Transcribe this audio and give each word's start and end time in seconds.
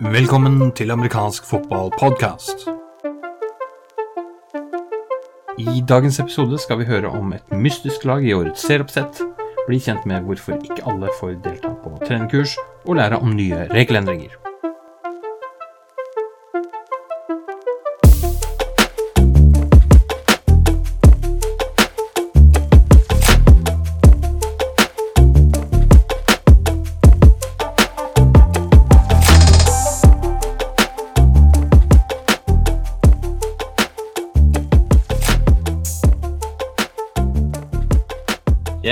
Velkommen 0.00 0.72
til 0.72 0.90
amerikansk 0.90 1.44
fotballpodkast. 1.44 2.68
I 5.58 5.82
dagens 5.88 6.20
episode 6.20 6.58
skal 6.58 6.78
vi 6.78 6.84
høre 6.84 7.10
om 7.10 7.32
et 7.32 7.50
mystisk 7.50 8.04
lag 8.04 8.22
i 8.22 8.32
årets 8.32 8.62
serieoppsett, 8.62 9.18
bli 9.66 9.80
kjent 9.82 10.06
med 10.06 10.22
hvorfor 10.28 10.62
ikke 10.62 10.86
alle 10.86 11.10
får 11.18 11.42
delta 11.42 11.74
på 11.82 11.98
trenerkurs, 12.06 12.54
og 12.86 12.94
lære 13.00 13.18
om 13.18 13.34
nye 13.34 13.66
regelendringer. 13.74 14.41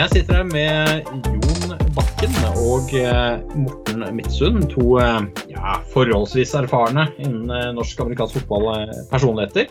Jeg 0.00 0.08
sitter 0.14 0.38
her 0.38 0.46
med 0.48 1.08
Jon 1.28 1.72
Bakken 1.92 2.36
og 2.56 2.92
eh, 2.96 3.42
Morten 3.52 4.06
Midtsund. 4.16 4.62
To 4.72 4.94
eh, 4.96 5.18
ja, 5.52 5.74
forholdsvis 5.92 6.54
erfarne 6.56 7.04
innen 7.20 7.52
eh, 7.52 7.66
norsk-amerikansk 7.76 8.38
fotball-personligheter. 8.38 9.68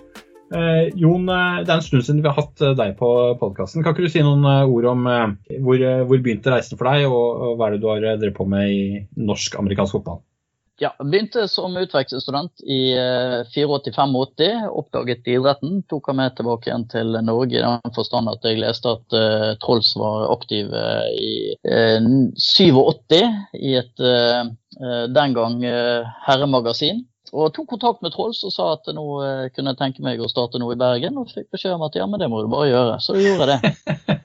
Eh, 0.53 0.83
Jon, 1.01 1.25
eh, 1.33 1.63
det 1.63 1.73
er 1.73 1.79
en 1.79 1.87
stund 1.87 2.05
siden 2.05 2.21
vi 2.21 2.29
har 2.29 2.37
hatt 2.37 2.61
deg 2.77 2.93
på 3.01 3.09
podkasten. 3.41 3.81
Kan 3.81 3.97
ikke 3.97 4.05
du 4.05 4.13
si 4.13 4.21
noen 4.21 4.45
ord 4.45 4.91
om 4.91 5.09
hvor, 5.09 5.87
hvor 6.05 6.21
begynte 6.21 6.53
reisen 6.53 6.77
for 6.77 6.91
deg, 6.91 7.09
og, 7.09 7.57
hva 7.57 7.71
er 7.71 7.79
det 7.79 7.81
du 7.81 7.89
har 7.89 8.05
drevet 8.05 8.37
på 8.37 8.45
med 8.53 8.69
i 8.69 8.81
norsk-amerikansk 9.17 9.97
fotball? 9.97 10.21
Ja, 10.79 10.93
begynte 11.03 11.47
som 11.51 11.75
utvekslingsstudent 11.77 12.61
i 12.63 12.93
eh, 12.95 13.41
84-85. 13.51 14.67
Oppdaget 14.79 15.27
idretten. 15.27 15.81
Tok 15.91 16.07
han 16.07 16.19
med 16.21 16.37
tilbake 16.37 16.69
igjen 16.69 16.85
til 16.91 17.19
Norge 17.27 17.59
i 17.59 17.63
den 17.63 17.95
forstand 17.95 18.31
at 18.31 18.47
jeg 18.47 18.61
leste 18.61 18.93
at 18.95 19.17
uh, 19.17 19.49
Trolls 19.59 19.91
var 19.99 20.29
aktiv 20.31 20.71
uh, 20.71 21.03
i 21.19 21.51
uh, 21.67 22.07
87 22.39 23.19
i 23.59 23.75
et 23.79 23.99
eh, 23.99 24.41
eh, 24.79 25.05
den 25.11 25.35
gang 25.35 25.63
eh, 25.65 26.07
herremagasin. 26.27 27.05
Og 27.29 27.51
tok 27.53 27.67
kontakt 27.75 28.01
med 28.01 28.13
Trolls 28.15 28.41
og 28.47 28.53
sa 28.53 28.71
at 28.73 28.89
nå 28.95 29.05
eh, 29.25 29.45
kunne 29.53 29.73
jeg 29.73 29.81
tenke 29.81 30.05
meg 30.05 30.21
å 30.21 30.29
starte 30.31 30.61
noe 30.61 30.75
i 30.75 30.79
Bergen. 30.79 31.19
Og 31.19 31.31
fikk 31.33 31.49
beskjed 31.53 31.75
om 31.75 31.85
at 31.85 31.97
ja, 31.99 32.07
men 32.09 32.21
det 32.21 32.29
må 32.31 32.41
du 32.41 32.51
bare 32.51 32.71
gjøre. 32.71 32.99
Så 33.03 33.17
gjorde 33.19 33.49
jeg 33.51 33.59
det. 33.59 34.19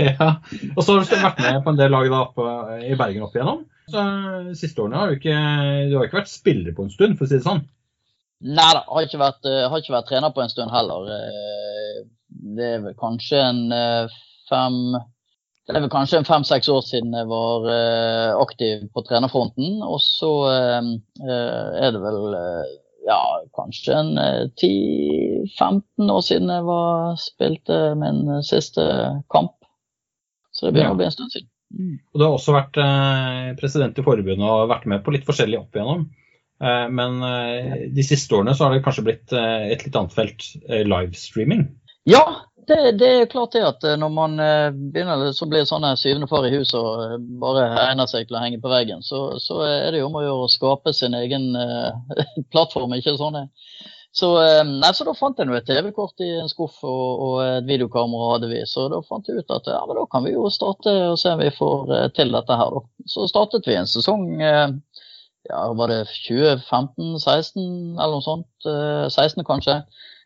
ja. 0.08 0.30
Og 0.74 0.82
så 0.82 0.96
har 0.96 1.04
du 1.04 1.12
vært 1.12 1.42
med 1.44 1.60
på 1.64 1.74
en 1.74 1.82
del 1.82 1.94
lag 1.94 2.08
da, 2.14 2.22
på, 2.34 2.48
i 2.88 2.96
Bergen 2.98 3.28
opp 3.28 3.36
igjennom. 3.36 3.66
Så 3.88 4.54
Siste 4.58 4.82
årene 4.84 4.96
har 5.00 5.08
du 5.10 5.16
ikke, 5.18 5.36
du 5.90 5.96
har 5.96 6.06
ikke 6.08 6.20
vært 6.20 6.30
spiller 6.32 6.74
på 6.76 6.84
en 6.86 6.90
stund, 6.92 7.16
for 7.18 7.24
å 7.24 7.28
si 7.30 7.38
det 7.38 7.44
sånn. 7.46 7.62
Nei 8.44 8.68
da, 8.76 8.82
har 8.86 9.06
ikke 9.06 9.18
vært, 9.20 9.46
eh, 9.50 9.64
har 9.68 9.80
ikke 9.82 9.94
vært 9.96 10.08
trener 10.12 10.30
på 10.34 10.42
en 10.44 10.52
stund 10.52 10.70
heller. 10.74 11.08
Eh, 11.16 12.02
Det 12.56 12.66
er 12.74 12.80
vel 12.84 12.94
kanskje 12.94 13.38
en 13.42 13.72
eh, 13.72 14.08
fem 14.48 14.76
det 15.68 15.76
er 15.76 15.82
vel 15.84 15.90
kanskje 15.92 16.16
en 16.22 16.24
fem-seks 16.24 16.68
år 16.72 16.80
siden 16.80 17.12
jeg 17.12 17.26
var 17.28 17.66
aktiv 18.40 18.86
på 18.94 19.02
trenerfronten. 19.04 19.82
Og 19.84 19.98
så 20.00 20.30
er 20.48 21.90
det 21.92 22.00
vel 22.00 22.22
ja, 23.04 23.18
kanskje 23.56 23.92
en 23.98 24.18
eh, 24.18 24.46
10-15 24.56 26.10
år 26.12 26.24
siden 26.24 26.48
jeg 26.52 26.64
var, 26.64 27.16
spilte 27.20 27.78
min 28.00 28.42
siste 28.44 28.84
kamp. 29.32 29.54
Så 30.52 30.66
det 30.66 30.74
begynner 30.74 30.90
Ja. 30.92 30.96
å 30.96 31.00
bli 31.02 31.06
en 31.08 31.14
stund 31.14 31.32
siden. 31.32 31.48
Og 31.76 32.16
du 32.16 32.24
har 32.24 32.32
også 32.32 32.54
vært 32.56 32.78
eh, 32.80 33.52
president 33.58 33.98
i 33.98 34.04
forbundet 34.04 34.44
og 34.44 34.70
vært 34.70 34.88
med 34.88 35.04
på 35.04 35.12
litt 35.14 35.26
forskjellig 35.28 35.60
opp 35.60 35.76
igjennom. 35.76 36.06
Eh, 36.64 36.86
men 36.90 37.18
eh, 37.28 37.80
de 37.94 38.04
siste 38.06 38.34
årene 38.38 38.54
så 38.56 38.66
har 38.66 38.76
det 38.76 38.84
kanskje 38.86 39.04
blitt 39.10 39.34
et 39.36 39.84
litt 39.84 39.98
annet 39.98 40.16
felt, 40.16 40.46
livestreaming. 40.68 41.66
Ja, 42.08 42.24
det, 42.68 42.80
det 43.00 43.10
er 43.12 43.30
klart 43.32 43.52
det 43.56 43.64
at 43.64 43.84
når 44.00 44.12
man 44.12 44.40
begynner, 44.92 45.28
så 45.36 45.48
blir 45.48 45.68
sånn 45.68 45.86
syvende 46.00 46.28
far 46.28 46.48
i 46.48 46.52
huset 46.52 46.76
og 46.80 47.28
bare 47.40 47.68
egner 47.86 48.08
seg 48.08 48.28
til 48.28 48.36
å 48.36 48.42
henge 48.42 48.60
på 48.64 48.72
veggen, 48.72 49.04
så, 49.04 49.38
så 49.40 49.60
er 49.64 49.92
det 49.92 50.02
jo 50.02 50.08
om 50.08 50.18
å 50.20 50.24
gjøre 50.24 50.48
å 50.48 50.50
skape 50.52 50.92
sin 50.96 51.16
egen 51.16 51.50
plattform, 52.52 52.96
ikke 52.96 53.16
sånn 53.20 53.40
det? 53.40 53.46
Så, 54.18 54.28
eh, 54.42 54.64
nei, 54.66 54.90
så 54.94 55.04
da 55.06 55.12
fant 55.14 55.38
jeg 55.38 55.46
nå 55.46 55.54
et 55.54 55.66
TV-kort 55.68 56.22
i 56.24 56.30
en 56.40 56.50
skuff 56.50 56.80
og, 56.86 57.20
og 57.22 57.34
et 57.44 57.66
videokamera 57.68 58.32
hadde 58.32 58.48
vi. 58.50 58.64
Så 58.66 58.88
da 58.90 58.98
fant 59.06 59.28
jeg 59.28 59.44
ut 59.44 59.52
at 59.54 59.68
ja, 59.70 59.78
men 59.86 59.98
da 60.00 60.06
kan 60.10 60.24
vi 60.26 60.32
jo 60.34 60.48
starte 60.50 60.94
og 61.12 61.18
se 61.20 61.34
om 61.36 61.42
vi 61.42 61.52
får 61.54 61.92
eh, 61.94 62.08
til 62.16 62.34
dette 62.34 62.56
her. 62.58 62.74
Da. 62.74 63.06
Så 63.12 63.28
startet 63.30 63.68
vi 63.68 63.76
en 63.78 63.86
sesong 63.90 64.24
eh, 64.42 64.72
ja, 65.46 65.60
var 65.78 65.92
det 65.92 66.00
2015-16 66.10 67.62
eller 67.62 68.16
noe 68.16 68.24
sånt. 68.26 68.50
Eh, 68.66 69.04
16 69.06 69.46
kanskje. 69.46 69.76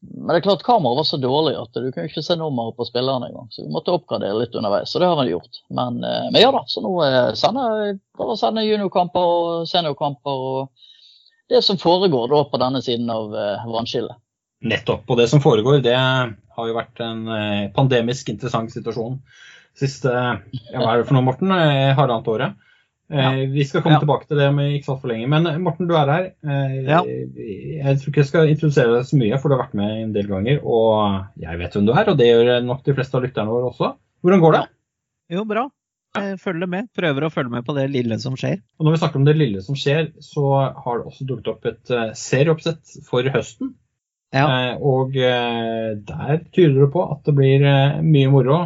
Men 0.08 0.32
det 0.32 0.40
er 0.40 0.46
klart 0.46 0.64
kameraet 0.66 1.02
var 1.02 1.08
så 1.10 1.18
dårlig 1.20 1.52
at 1.60 1.76
du 1.76 1.90
kunne 1.90 2.08
ikke 2.08 2.24
se 2.24 2.38
nummeret 2.40 2.78
på 2.78 2.86
spillerne 2.88 3.28
engang. 3.28 3.50
Så 3.52 3.66
vi 3.66 3.74
måtte 3.76 3.92
oppgradere 3.92 4.40
litt 4.40 4.56
underveis, 4.56 4.88
så 4.90 5.02
det 5.02 5.10
har 5.10 5.20
vi 5.20 5.34
gjort. 5.34 5.60
Men, 5.70 6.00
men 6.00 6.40
ja 6.40 6.48
da, 6.54 6.64
så 6.66 6.82
nå 6.82 6.96
sender 7.38 8.00
prøver 8.16 8.34
å 8.34 8.40
sende 8.40 8.64
juniorkamper 8.66 9.36
og 9.36 9.68
seniorkamper 9.70 10.48
og 10.48 10.88
det 11.50 11.62
som 11.64 11.78
foregår 11.78 12.28
da 12.30 12.44
på 12.50 12.58
denne 12.62 12.82
siden 12.84 13.10
av 13.10 13.34
eh, 13.34 13.64
vannskillet. 13.72 14.16
Nettopp. 14.62 15.02
Og 15.10 15.18
det 15.18 15.28
som 15.28 15.40
foregår, 15.42 15.80
det 15.82 15.96
har 15.96 16.68
jo 16.68 16.76
vært 16.76 17.00
en 17.02 17.24
eh, 17.28 17.70
pandemisk 17.74 18.28
interessant 18.30 18.70
situasjon 18.70 19.18
siste 19.78 20.10
ja, 20.12 20.76
hva 20.76 20.92
er 20.92 21.00
det 21.00 21.06
for 21.08 21.16
noe, 21.16 21.24
Morten? 21.24 21.48
Eh, 21.50 21.94
Halvannet 21.96 22.28
året. 22.28 22.58
Ja. 23.12 23.30
Vi 23.52 23.64
skal 23.68 23.82
komme 23.84 23.98
Ja. 23.98 24.00
tilbake 24.00 24.24
til 24.28 24.38
det 24.40 24.46
om 24.48 24.58
ikke 24.62 24.86
så 24.86 24.94
altfor 24.94 25.10
lenge. 25.10 25.26
Men 25.28 25.48
Morten, 25.64 25.88
du 25.88 25.94
er 25.98 26.08
her. 26.12 26.26
Eh, 26.44 26.76
Ja. 26.88 27.00
Jeg 27.04 27.98
tror 28.00 28.08
ikke 28.12 28.22
jeg 28.22 28.28
skal 28.30 28.48
introdusere 28.52 28.94
deg 28.94 29.04
så 29.08 29.18
mye, 29.20 29.38
for 29.40 29.48
du 29.48 29.56
har 29.56 29.64
vært 29.66 29.74
med 29.76 29.90
en 30.04 30.12
del 30.14 30.28
ganger. 30.30 30.60
Og 30.64 31.26
jeg 31.40 31.58
vet 31.60 31.72
hvem 31.76 31.86
du 31.88 31.92
er, 31.92 32.08
og 32.08 32.16
det 32.20 32.28
gjør 32.30 32.64
nok 32.64 32.84
de 32.84 32.94
fleste 32.96 33.16
av 33.18 33.24
lytterne 33.26 33.52
våre 33.52 33.68
også. 33.72 33.90
Hvordan 34.24 34.40
går 34.40 34.52
det? 34.56 34.62
Jo, 35.36 35.44
bra. 35.44 35.66
Jeg 36.12 36.40
følger 36.42 36.68
med. 36.68 36.88
Prøver 36.96 37.24
å 37.24 37.30
følge 37.32 37.54
med 37.54 37.64
på 37.64 37.74
det 37.76 37.86
lille 37.92 38.18
som 38.20 38.34
skjer. 38.36 38.60
Og 38.78 38.84
når 38.84 38.96
vi 38.96 39.00
snakker 39.00 39.20
om 39.20 39.28
det 39.28 39.36
lille 39.38 39.62
som 39.64 39.78
skjer, 39.78 40.10
så 40.20 40.44
har 40.84 40.98
det 41.00 41.08
også 41.08 41.28
dukket 41.28 41.52
opp 41.54 41.68
et 41.70 41.92
eh, 41.94 42.12
serieoppsett 42.18 42.98
for 43.06 43.28
høsten. 43.32 43.72
Ja. 44.32 44.44
Eh, 44.44 44.84
og 44.84 45.16
eh, 45.16 45.92
der 46.08 46.44
tyder 46.52 46.84
det 46.84 46.90
på 46.92 47.04
at 47.14 47.24
det 47.28 47.36
blir 47.36 47.64
eh, 47.68 47.98
mye 48.04 48.32
moro, 48.32 48.60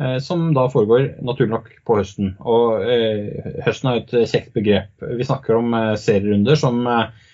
eh, 0.00 0.18
som 0.24 0.50
da 0.56 0.66
foregår 0.72 1.14
naturlig 1.24 1.54
nok 1.54 1.72
på 1.88 1.98
høsten. 2.00 2.34
Og 2.44 2.84
eh, 2.84 3.52
høsten 3.64 3.90
er 3.90 3.98
jo 3.98 4.04
et 4.04 4.34
kjekt 4.34 4.52
begrep. 4.56 4.92
Vi 5.00 5.28
snakker 5.28 5.60
om 5.60 5.72
eh, 5.80 5.94
serierunder 6.00 6.60
som 6.60 6.84
eh, 6.84 7.30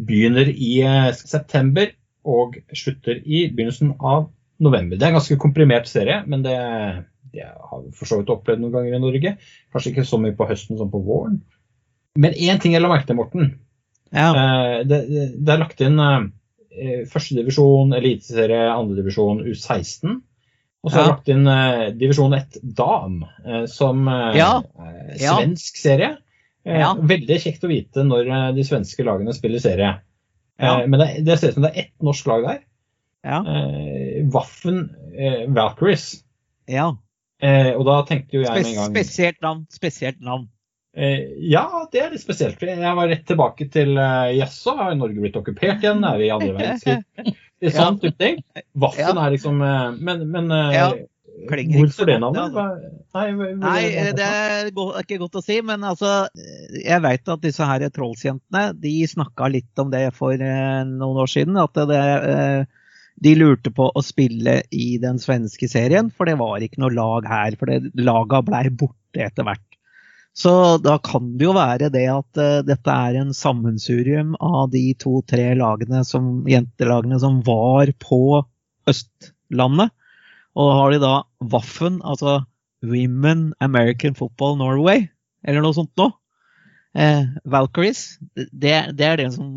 begynner 0.00 0.48
i 0.48 0.78
eh, 0.84 1.12
september 1.16 1.92
og 2.24 2.56
slutter 2.72 3.20
i 3.20 3.46
begynnelsen 3.52 3.98
av 4.00 4.30
november. 4.64 4.96
Det 4.96 5.04
er 5.04 5.12
en 5.12 5.18
ganske 5.20 5.40
komprimert 5.40 5.90
serie, 5.90 6.22
men 6.30 6.44
det, 6.44 6.56
det 7.34 7.48
har 7.50 7.82
vi 7.82 7.90
for 7.98 8.06
så 8.10 8.20
vidt 8.20 8.30
opplevd 8.32 8.62
noen 8.62 8.72
ganger 8.78 8.96
i 8.96 9.02
Norge. 9.02 9.34
Kanskje 9.74 9.92
ikke 9.92 10.06
så 10.08 10.20
mye 10.22 10.36
på 10.38 10.46
høsten 10.48 10.78
som 10.80 10.90
på 10.92 11.00
våren. 11.04 11.40
Men 12.16 12.32
én 12.38 12.60
ting 12.62 12.72
jeg 12.76 12.82
la 12.84 12.88
merke 12.92 13.08
til, 13.10 13.18
Morten. 13.18 13.52
Ja. 14.14 14.28
Eh, 14.30 14.84
det, 14.86 15.00
det, 15.10 15.24
det 15.42 15.54
er 15.56 15.62
lagt 15.64 15.80
inn 15.82 15.98
eh, 15.98 16.28
førstedivisjon, 17.10 17.94
eliteserie, 17.98 18.68
andredivisjon, 18.70 19.42
U16. 19.50 20.20
Og 20.84 20.92
så 20.92 20.98
er 20.98 21.00
det 21.00 21.06
Ja. 21.08 21.12
lagt 21.14 21.30
inn 21.32 21.46
eh, 21.48 21.84
divisjon 21.98 22.34
1 22.36 22.58
dam, 22.76 23.22
eh, 23.44 23.64
som 23.72 24.06
eh, 24.08 24.36
Ja. 24.38 24.50
eh, 24.78 25.14
Ja. 25.22 25.38
svensk 25.40 25.76
serie. 25.80 26.12
Eh, 26.64 26.78
Ja. 26.80 26.94
Veldig 26.94 27.38
kjekt 27.42 27.64
å 27.64 27.70
vite 27.72 28.04
når 28.06 28.28
eh, 28.30 28.50
de 28.56 28.62
svenske 28.68 29.02
lagene 29.04 29.34
spiller 29.34 29.58
serie. 29.64 29.94
Ja. 30.60 30.80
Eh, 30.82 30.86
men 30.86 31.00
det, 31.00 31.08
det 31.26 31.38
ser 31.40 31.48
ut 31.50 31.54
som 31.58 31.64
det 31.66 31.72
er 31.74 31.80
ett 31.88 32.02
norsk 32.04 32.26
lag 32.30 32.44
der. 32.46 32.60
Ja. 33.24 33.40
Eh, 33.48 34.22
Waffen 34.30 34.84
eh, 35.16 35.46
Valkyries. 35.48 36.22
ja. 36.68 36.92
Eh, 37.44 37.70
og 37.76 37.84
da 37.88 38.00
tenkte 38.08 38.38
jo 38.38 38.44
jeg 38.44 38.50
med 38.64 38.70
en 38.72 38.76
gang 38.78 38.92
spesielt 38.94 39.40
navn. 39.44 39.64
Spesielt 39.72 40.20
navn. 40.24 40.48
Eh, 40.94 41.24
ja, 41.50 41.64
det 41.90 42.04
er 42.04 42.12
litt 42.14 42.22
spesielt. 42.22 42.60
Jeg 42.62 42.98
var 42.98 43.08
rett 43.10 43.24
tilbake 43.26 43.66
til 43.74 43.96
eh, 43.98 44.36
Jaså, 44.38 44.76
har 44.78 44.94
Norge 44.98 45.18
blitt 45.18 45.38
okkupert 45.40 45.82
igjen? 45.82 46.04
Er 46.06 46.20
vi 46.20 46.28
i 46.28 46.34
andre 46.34 46.52
verdenskrig? 46.54 47.34
Litt 47.64 47.74
sånn 47.74 47.98
type 48.02 48.18
ting. 48.20 48.38
Vaffen 48.78 49.18
er 49.18 49.34
liksom 49.34 49.60
eh, 49.64 49.90
Men, 50.04 50.24
men 50.30 50.54
eh, 50.54 50.74
Ja, 50.74 50.86
hvorfor 51.48 52.06
det 52.08 52.18
navnet? 52.22 52.54
det, 52.54 52.92
Nei, 53.14 53.26
Nei, 53.62 53.82
det 54.18 54.26
er 54.28 54.68
er 54.68 55.02
ikke 55.02 55.20
godt 55.22 55.38
å 55.38 55.42
si, 55.44 55.60
men 55.66 55.86
altså 55.86 56.26
Jeg 56.34 57.02
veit 57.04 57.30
at 57.30 57.42
disse 57.42 57.66
her 57.66 57.86
trollsjentene 57.94 58.64
de 58.78 58.94
snakka 59.10 59.50
litt 59.54 59.82
om 59.82 59.90
det 59.94 60.08
for 60.18 60.34
eh, 60.34 60.80
noen 60.86 61.22
år 61.24 61.30
siden. 61.30 61.58
At 61.58 61.78
det, 61.90 62.00
eh, 62.30 62.83
de 63.22 63.34
lurte 63.38 63.70
på 63.74 63.86
å 63.94 64.02
spille 64.02 64.58
i 64.74 64.96
den 65.02 65.20
svenske 65.22 65.68
serien, 65.70 66.10
for 66.10 66.28
det 66.28 66.38
var 66.40 66.64
ikke 66.64 66.82
noe 66.82 66.94
lag 66.94 67.28
her. 67.30 67.56
For 67.60 67.70
det, 67.70 67.94
laga 68.00 68.42
blei 68.46 68.66
borte 68.74 69.22
etter 69.26 69.46
hvert. 69.46 69.64
Så 70.34 70.50
da 70.82 70.96
kan 70.98 71.36
det 71.38 71.46
jo 71.46 71.52
være 71.54 71.92
det 71.94 72.08
at 72.10 72.40
uh, 72.42 72.64
dette 72.66 72.90
er 72.90 73.20
en 73.20 73.30
sammensurium 73.36 74.34
av 74.42 74.72
de 74.72 74.88
to-tre 74.98 75.52
lagene 75.54 76.02
som, 76.06 76.42
jentelagene 76.50 77.20
som 77.22 77.38
var 77.46 77.92
på 78.02 78.42
Østlandet. 78.90 79.94
Og 80.58 80.72
har 80.74 80.90
de 80.90 80.98
da 81.02 81.14
Waffen, 81.54 82.00
altså 82.02 82.40
Women 82.84 83.52
American 83.62 84.18
Football 84.18 84.58
Norway, 84.58 85.06
eller 85.46 85.62
noe 85.62 85.76
sånt 85.76 85.94
nå. 85.98 86.10
Eh, 86.98 87.30
Valkyries, 87.50 88.18
det, 88.34 88.74
det 88.98 89.06
er 89.06 89.18
det 89.18 89.30
som 89.34 89.48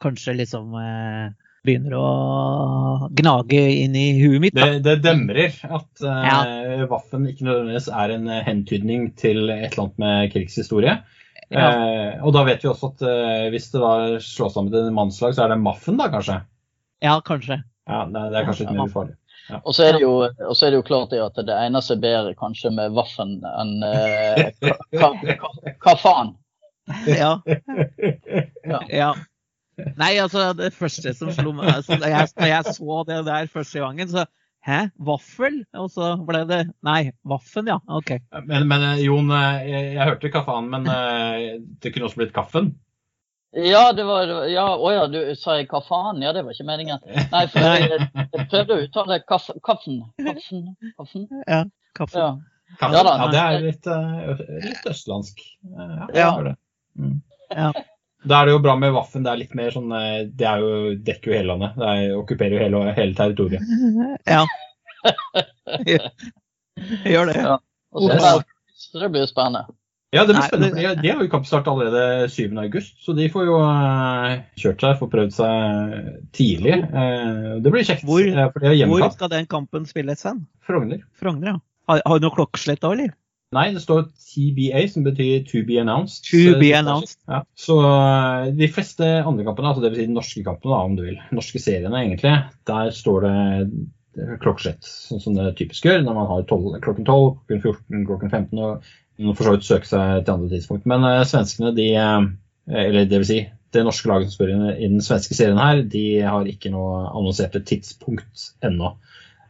kanskje 0.00 0.34
liksom 0.40 0.74
eh, 0.80 1.30
begynner 1.66 1.94
å 1.98 3.08
gnage 3.16 3.60
inn 3.82 3.96
i 3.98 4.06
huet 4.20 4.42
mitt. 4.42 4.56
Da. 4.56 4.70
Det, 4.72 4.80
det 4.86 4.96
demrer 5.04 5.56
at 5.68 6.04
uh, 6.04 6.84
Waffen 6.90 7.28
ikke 7.28 7.46
nødvendigvis 7.46 7.90
er 7.92 8.14
en 8.14 8.28
hentydning 8.46 9.10
til 9.20 9.50
et 9.50 9.70
eller 9.70 9.84
annet 9.84 10.02
med 10.04 10.34
krigshistorie. 10.34 10.98
Ja. 11.50 11.70
Uh, 11.74 12.26
og 12.26 12.34
da 12.36 12.44
vet 12.48 12.64
vi 12.64 12.70
også 12.70 12.92
at 12.94 13.04
uh, 13.04 13.46
hvis 13.52 13.70
det 13.74 13.82
var 13.82 14.18
slås 14.24 14.56
sammen 14.56 14.72
til 14.72 14.88
en 14.88 14.96
mannslag, 14.96 15.36
så 15.36 15.44
er 15.44 15.54
det 15.54 15.60
Maffen, 15.62 15.98
da 16.00 16.10
kanskje? 16.12 16.40
Ja, 17.04 17.16
kanskje. 17.24 17.62
Ja, 17.90 18.04
det, 18.06 18.28
det 18.32 18.40
er 18.40 18.46
kanskje 18.48 18.68
litt 18.68 18.76
mer 18.78 18.92
ufarlig. 18.92 19.16
Ja. 19.50 19.58
Og, 19.64 19.72
så 19.74 19.88
er 19.88 19.96
det 19.96 20.04
jo, 20.04 20.12
og 20.22 20.52
så 20.54 20.66
er 20.66 20.72
det 20.72 20.78
jo 20.78 20.86
klart 20.86 21.10
det 21.10 21.24
at 21.24 21.40
det 21.42 21.56
eneste 21.56 21.96
er 21.96 22.04
bedre 22.04 22.36
kanskje 22.38 22.70
med 22.76 22.94
Waffen 22.94 23.40
enn 23.50 23.80
hva, 23.82 24.76
hva, 24.94 25.08
hva, 25.26 25.50
hva 25.82 25.94
faen? 25.98 26.36
Ja. 27.10 27.40
ja. 29.00 29.10
Nei, 30.00 30.12
altså, 30.22 30.50
det 30.58 30.72
første 30.76 31.14
som 31.16 31.32
slo 31.34 31.54
meg 31.56 31.70
altså, 31.76 31.98
da, 32.00 32.10
jeg, 32.12 32.30
da 32.36 32.50
jeg 32.50 32.76
så 32.76 33.00
det 33.08 33.22
der 33.28 33.50
første 33.52 33.82
gangen, 33.86 34.12
så 34.12 34.26
Hæ? 34.60 34.90
Vaffel? 35.00 35.62
Og 35.80 35.86
så 35.88 36.10
ble 36.28 36.42
det 36.44 36.60
Nei, 36.84 37.14
Vaffen, 37.24 37.70
ja. 37.70 37.78
OK. 37.88 38.12
Men, 38.44 38.66
men 38.68 38.84
Jon, 39.00 39.32
jeg, 39.32 39.94
jeg 39.96 40.04
hørte 40.04 40.32
kaffen, 40.34 40.68
men 40.74 40.84
det 41.80 41.94
kunne 41.94 42.10
også 42.10 42.20
blitt 42.20 42.34
kaffen? 42.36 42.74
Ja, 43.56 43.92
det 43.92 44.04
var 44.06 44.28
Ja, 44.46 44.66
å 44.76 44.92
ja, 44.94 45.06
du 45.10 45.18
sa 45.34 45.56
jeg 45.58 45.70
kaffen? 45.70 46.20
Ja, 46.22 46.34
det 46.36 46.44
var 46.46 46.54
ikke 46.54 46.68
meningen. 46.68 47.00
Nei, 47.32 47.42
for 47.50 47.66
jeg, 47.66 48.06
jeg 48.20 48.46
prøvde 48.52 48.76
å 48.76 48.84
uttale 48.84 49.18
kaffen. 49.26 49.58
Kaffen. 49.64 50.04
Kaffen. 50.20 50.68
kaffen. 51.00 51.26
Ja, 51.48 51.64
kaffen. 51.98 52.20
Ja. 52.20 52.30
Kaffen. 52.78 52.94
Ja, 52.94 53.02
da, 53.02 53.14
ja, 53.18 53.30
det 53.32 53.40
er 53.42 53.64
litt, 53.64 53.88
litt 54.68 54.84
østlandsk. 54.92 55.42
Ja. 55.66 56.06
Ja. 56.14 56.28
Det. 56.46 56.54
Mm. 57.00 57.16
ja. 57.56 57.72
Da 58.28 58.40
er 58.40 58.48
det 58.48 58.54
jo 58.54 58.62
bra 58.64 58.74
med 58.76 58.92
Waffen. 58.92 59.24
Det 59.24 59.32
er 59.32 59.40
litt 59.40 59.54
mer 59.56 59.70
sånn 59.72 59.92
Det 60.36 60.46
er 60.46 60.60
jo, 60.60 60.94
dekker 61.06 61.32
jo 61.32 61.36
hele 61.38 61.52
landet. 61.54 61.76
Det 61.80 61.92
er, 61.92 62.16
okkuperer 62.18 62.56
jo 62.56 62.62
hele, 62.64 62.84
hele 62.98 63.16
territoriet. 63.16 63.62
Ja. 64.36 64.44
Gjør 67.08 67.30
det. 67.30 67.36
Ja. 67.40 67.56
Og 67.96 68.04
så, 68.04 68.16
det, 68.16 68.32
så 68.76 69.00
det 69.02 69.08
blir 69.14 69.24
jo 69.24 69.30
spennende. 69.30 69.64
Ja, 70.10 70.24
det 70.26 70.34
blir 70.34 70.42
spennende. 70.42 70.74
Nei, 70.74 70.82
det... 70.88 71.02
De 71.04 71.12
har 71.12 71.22
jo 71.22 71.30
kampstart 71.30 71.68
allerede 71.70 72.28
7. 72.32 72.50
august, 72.58 72.96
så 73.04 73.14
de 73.14 73.28
får 73.30 73.46
jo 73.46 73.58
uh, 73.62 74.40
kjørt 74.58 74.82
seg, 74.82 74.96
får 74.98 75.10
prøvd 75.12 75.34
seg 75.36 75.98
tidlig. 76.36 76.80
Uh, 76.90 77.60
det 77.62 77.70
blir 77.70 77.86
kjekt. 77.86 78.02
Hvor, 78.08 78.26
for 78.54 78.66
de 78.66 78.88
hvor 78.90 79.06
skal 79.14 79.30
den 79.32 79.46
kampen 79.50 79.86
spilles 79.86 80.26
hen? 80.26 80.42
Frogner. 80.66 81.04
Frogner, 81.20 81.54
ja. 81.54 81.60
Har, 81.90 82.02
har 82.06 82.18
du 82.18 82.26
noe 82.26 82.34
klokkeslett 82.34 82.82
da, 82.82 82.92
eller? 82.96 83.14
Nei, 83.50 83.72
det 83.74 83.80
står 83.82 84.04
TBA, 84.14 84.84
som 84.92 85.02
betyr 85.02 85.40
to 85.48 85.64
be 85.66 85.80
announced. 85.82 86.22
To 86.30 86.54
be 86.60 86.70
announced. 86.76 87.18
Ja. 87.26 87.40
Så 87.58 87.80
uh, 87.82 88.46
de 88.54 88.68
fleste 88.70 89.06
andre 89.26 89.46
kampene, 89.46 89.72
altså 89.72 89.82
dvs. 89.82 89.96
Si 89.98 90.06
de 90.06 90.14
norske 90.14 90.42
kampene, 90.46 90.70
da, 90.70 90.82
om 90.86 90.94
du 90.94 91.02
vil, 91.08 91.16
norske 91.34 91.62
seriene 91.62 92.04
egentlig, 92.04 92.36
der 92.70 92.92
står 92.94 93.26
det 93.26 94.36
klokkeslett, 94.42 94.86
sånn 94.86 95.22
som 95.22 95.34
det 95.34 95.48
typisk 95.58 95.86
gjør 95.86 96.04
når 96.04 96.16
man 96.18 96.28
har 96.30 96.44
12, 96.44 96.76
klokken 96.84 97.06
12, 97.08 97.26
klokken 97.48 97.62
14, 97.62 98.04
klokken 98.06 98.32
15 98.32 98.62
og 98.66 98.90
man 99.20 99.36
for 99.38 99.46
så 99.46 99.54
vidt 99.54 99.66
søke 99.66 99.88
seg 99.88 100.22
til 100.24 100.34
andre 100.36 100.52
tidspunkt. 100.52 100.86
Men 100.90 101.06
uh, 101.06 101.24
svenskene, 101.28 101.74
de 101.76 101.88
uh, 101.98 102.30
Eller 102.70 103.10
det 103.10 103.18
vil 103.18 103.26
si, 103.26 103.40
det 103.74 103.82
norske 103.82 104.06
laget 104.06 104.30
som 104.30 104.36
spør 104.36 104.54
i, 104.54 104.58
i 104.84 104.92
den 104.92 105.02
svenske 105.02 105.34
serien 105.34 105.58
her, 105.58 105.82
de 105.90 106.04
har 106.22 106.46
ikke 106.46 106.70
noe 106.70 107.02
annonserte 107.08 107.64
tidspunkt 107.66 108.46
ennå. 108.62 108.94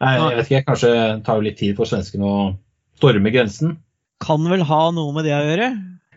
Jeg, 0.00 0.16
jeg 0.16 0.36
vet 0.38 0.48
ikke, 0.48 0.64
kanskje 0.70 0.92
tar 1.26 1.44
litt 1.44 1.60
tid 1.60 1.76
for 1.76 1.90
svenskene 1.90 2.24
å 2.24 2.40
storme 3.00 3.32
grensen. 3.34 3.76
Kan 4.20 4.44
vel 4.50 4.62
ha 4.68 4.82
noe 4.92 5.14
med 5.16 5.24
det 5.28 5.34
å 5.36 5.44
gjøre. 5.44 5.70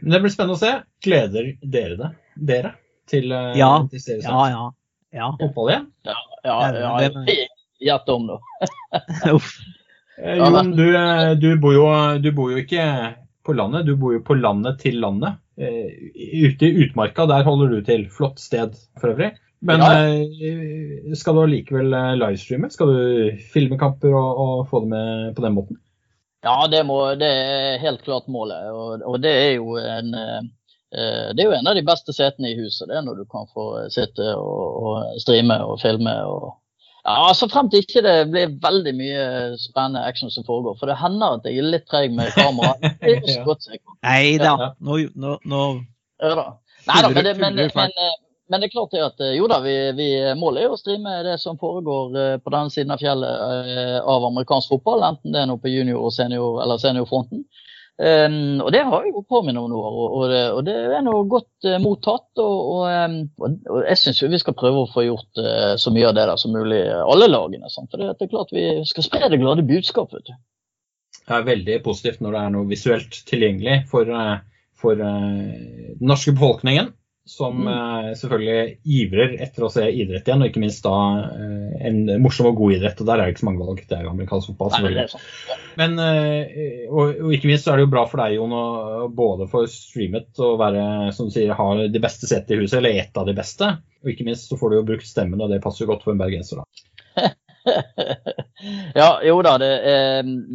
Men 0.03 0.15
det 0.15 0.19
blir 0.25 0.33
spennende 0.33 0.57
å 0.57 0.59
se. 0.59 0.71
Gleder 1.05 1.53
dere 1.61 1.95
det? 1.99 2.09
Dere? 2.35 2.73
Til, 3.07 3.29
uh, 3.31 3.51
ja. 3.55 3.69
til 3.91 4.23
ja, 4.23 4.41
ja, 4.51 4.63
ja. 5.15 5.29
Opphold 5.43 5.71
igjen? 5.71 5.85
Ja, 6.07 6.17
ja, 6.43 6.57
ja, 6.75 6.91
ja. 7.05 7.35
Gjett 7.83 8.11
om, 8.11 8.29
da. 8.31 8.39
Uff. 9.35 9.53
Jon, 10.23 10.71
du, 10.77 10.85
du, 11.41 11.47
bor 11.59 11.73
jo, 11.75 11.85
du 12.21 12.29
bor 12.35 12.51
jo 12.53 12.59
ikke 12.61 12.83
på 13.43 13.55
landet. 13.55 13.87
Du 13.87 13.95
bor 13.99 14.13
jo 14.15 14.21
på 14.23 14.37
landet 14.39 14.81
til 14.83 14.99
landet. 15.03 15.39
Uh, 15.59 15.87
ute 16.43 16.67
i 16.67 16.83
utmarka, 16.83 17.27
der 17.29 17.47
holder 17.47 17.71
du 17.71 17.87
til. 17.87 18.05
Flott 18.11 18.43
sted 18.43 18.75
for 18.99 19.13
øvrig. 19.13 19.33
Men 19.63 19.83
ja. 19.83 20.03
uh, 20.11 21.15
skal 21.15 21.39
du 21.39 21.45
allikevel 21.45 21.95
livestreame? 22.19 22.71
Skal 22.71 22.91
du 22.91 23.43
filme 23.55 23.79
kamper 23.79 24.11
og, 24.11 24.43
og, 24.43 24.67
få 24.71 24.83
det 24.83 24.91
med 24.95 25.31
på 25.37 25.47
den 25.47 25.59
måten? 25.59 25.82
Ja, 26.43 26.57
det, 26.67 26.81
må, 26.83 26.97
det 27.19 27.29
er 27.29 27.79
helt 27.83 28.03
klart 28.03 28.27
målet. 28.31 28.67
Og, 28.71 29.03
og 29.07 29.21
det, 29.23 29.31
er 29.31 29.53
jo 29.55 29.77
en, 29.79 30.11
uh, 30.11 31.29
det 31.31 31.39
er 31.39 31.47
jo 31.47 31.55
en 31.55 31.69
av 31.71 31.77
de 31.77 31.85
beste 31.87 32.15
setene 32.15 32.51
i 32.51 32.57
huset. 32.57 32.89
Det 32.89 32.97
er 32.99 33.05
når 33.05 33.21
du 33.21 33.29
kan 33.31 33.47
få 33.53 33.69
sitte 33.93 34.33
og, 34.35 34.83
og 34.83 35.21
streame 35.23 35.61
og 35.63 35.79
filme. 35.81 36.15
og 36.27 36.51
ja, 37.03 37.31
Så 37.35 37.47
Frem 37.51 37.69
til 37.71 37.85
ikke 37.85 38.03
det 38.03 38.17
blir 38.31 38.57
veldig 38.63 38.95
mye 38.99 39.23
spennende 39.61 40.03
action 40.03 40.31
som 40.31 40.43
foregår. 40.47 40.75
For 40.79 40.91
det 40.91 40.99
hender 40.99 41.39
at 41.39 41.47
jeg 41.47 41.63
er 41.63 41.71
litt 41.77 41.87
treg 41.91 42.11
med 42.15 42.35
kamera. 42.35 42.75
Nei 44.03 44.35
da. 44.43 44.73
Nå, 44.83 44.99
nå, 45.15 45.39
nå. 45.47 45.63
Ja, 46.23 46.35
da. 46.39 46.45
Nei 46.91 47.01
da, 47.05 47.09
men, 47.15 47.23
det, 47.23 47.37
men, 47.39 47.55
men, 47.55 47.97
men, 48.49 48.59
det 48.59 48.67
er 48.67 48.73
klart 48.73 48.93
det 48.93 49.03
at 49.05 49.21
jo 49.37 49.47
da, 49.51 49.59
vi, 49.63 49.75
vi 49.97 50.07
målet 50.39 50.65
er 50.65 50.73
å 50.73 50.79
streame 50.79 51.21
det 51.25 51.37
som 51.41 51.59
foregår 51.61 52.39
på 52.43 52.53
denne 52.53 52.73
siden 52.73 52.93
av 52.93 53.01
fjellet 53.01 54.01
av 54.03 54.25
amerikansk 54.29 54.75
fotball. 54.75 55.05
Enten 55.07 55.35
det 55.35 55.43
er 55.43 55.49
noe 55.51 55.61
på 55.63 55.71
junior- 55.71 56.03
og 56.03 56.15
senior, 56.15 56.59
eller 56.63 56.81
seniorfronten. 56.81 57.45
Um, 58.01 58.57
og 58.65 58.71
det 58.73 58.81
har 58.81 59.03
jeg 59.05 59.11
jo 59.13 59.21
på 59.29 59.43
med 59.45 59.53
noen 59.53 59.73
år, 59.77 59.89
og, 59.93 60.13
og, 60.17 60.23
det, 60.31 60.39
og 60.49 60.63
det, 60.65 60.73
er 60.97 61.03
nå 61.05 61.13
godt 61.29 61.67
uh, 61.67 61.77
mottatt. 61.81 62.25
Og, 62.41 62.87
um, 62.89 63.19
og 63.45 63.83
jeg 63.85 63.99
syns 64.01 64.23
vi 64.25 64.39
skal 64.41 64.57
prøve 64.57 64.81
å 64.81 64.89
få 64.89 65.05
gjort 65.05 65.41
uh, 65.41 65.75
så 65.77 65.93
mye 65.93 66.07
av 66.09 66.15
det 66.17 66.25
der 66.31 66.41
som 66.41 66.55
mulig, 66.55 66.81
alle 66.89 67.29
lagene. 67.29 67.69
Sant? 67.69 67.91
For 67.93 68.01
det, 68.01 68.15
er 68.17 68.31
klart 68.31 68.55
vi 68.55 68.65
skal 68.89 69.05
spre 69.05 69.29
det 69.29 69.39
glade 69.43 69.67
budskap. 69.69 70.15
vet 70.15 70.25
du. 70.31 70.33
Det 71.23 71.37
er 71.37 71.45
veldig 71.51 71.77
positivt 71.85 72.25
når 72.25 72.33
det 72.33 72.41
er 72.41 72.55
noe 72.57 72.69
visuelt 72.71 73.21
tilgjengelig 73.29 73.77
for, 73.93 74.09
uh, 74.09 74.41
for 74.79 74.97
den 74.97 76.01
norske 76.01 76.33
befolkningen. 76.33 76.89
Som 77.29 77.61
mm. 77.63 78.15
selvfølgelig 78.19 78.63
ivrer 78.83 79.37
etter 79.45 79.63
å 79.63 79.69
se 79.71 79.85
idrett 79.87 80.27
igjen, 80.27 80.41
og 80.43 80.49
ikke 80.49 80.59
minst 80.59 80.83
da 80.83 80.95
en 81.87 82.01
morsom 82.19 82.49
og 82.49 82.57
god 82.59 82.75
idrett. 82.75 82.99
og 82.99 83.07
Der 83.07 83.15
er 83.15 83.23
det 83.23 83.35
ikke 83.35 83.43
så 83.45 83.47
mange 83.47 83.63
valg. 83.63 83.79
Det 83.87 83.95
er 83.95 84.03
jo 84.03 84.11
amerikansk 84.11 84.49
fotball. 84.51 84.73
selvfølgelig. 84.73 85.05
Ja. 85.47 85.57
Men, 85.79 85.95
og, 86.89 87.13
og, 87.13 87.31
ikke 87.37 87.47
minst 87.47 87.63
så 87.63 87.71
er 87.71 87.79
det 87.79 87.85
jo 87.85 87.93
bra 87.93 88.03
for 88.11 88.19
deg, 88.19 88.35
Jon, 88.35 88.57
å 88.59 89.07
både 89.15 89.47
få 89.53 89.63
streamet 89.71 90.43
og 90.43 90.59
være, 90.59 90.83
som 91.15 91.31
du 91.31 91.35
sier, 91.37 91.55
ha 91.55 91.69
de 91.79 92.03
beste 92.03 92.27
setene 92.27 92.59
i 92.59 92.65
huset, 92.65 92.81
eller 92.81 92.99
ett 93.05 93.23
av 93.23 93.31
de 93.31 93.37
beste. 93.39 93.71
Og 94.03 94.11
ikke 94.11 94.27
minst 94.27 94.51
så 94.51 94.59
får 94.59 94.73
du 94.73 94.79
jo 94.81 94.87
brukt 94.91 95.07
stemmen, 95.07 95.39
og 95.39 95.53
det 95.53 95.63
passer 95.63 95.85
jo 95.85 95.93
godt 95.93 96.03
for 96.03 96.11
en 96.11 96.19
bergenser, 96.19 96.59
da. 96.59 96.67
ja, 99.01 99.09
jo 99.23 99.39
da. 99.45 99.57
Det, 99.61 99.71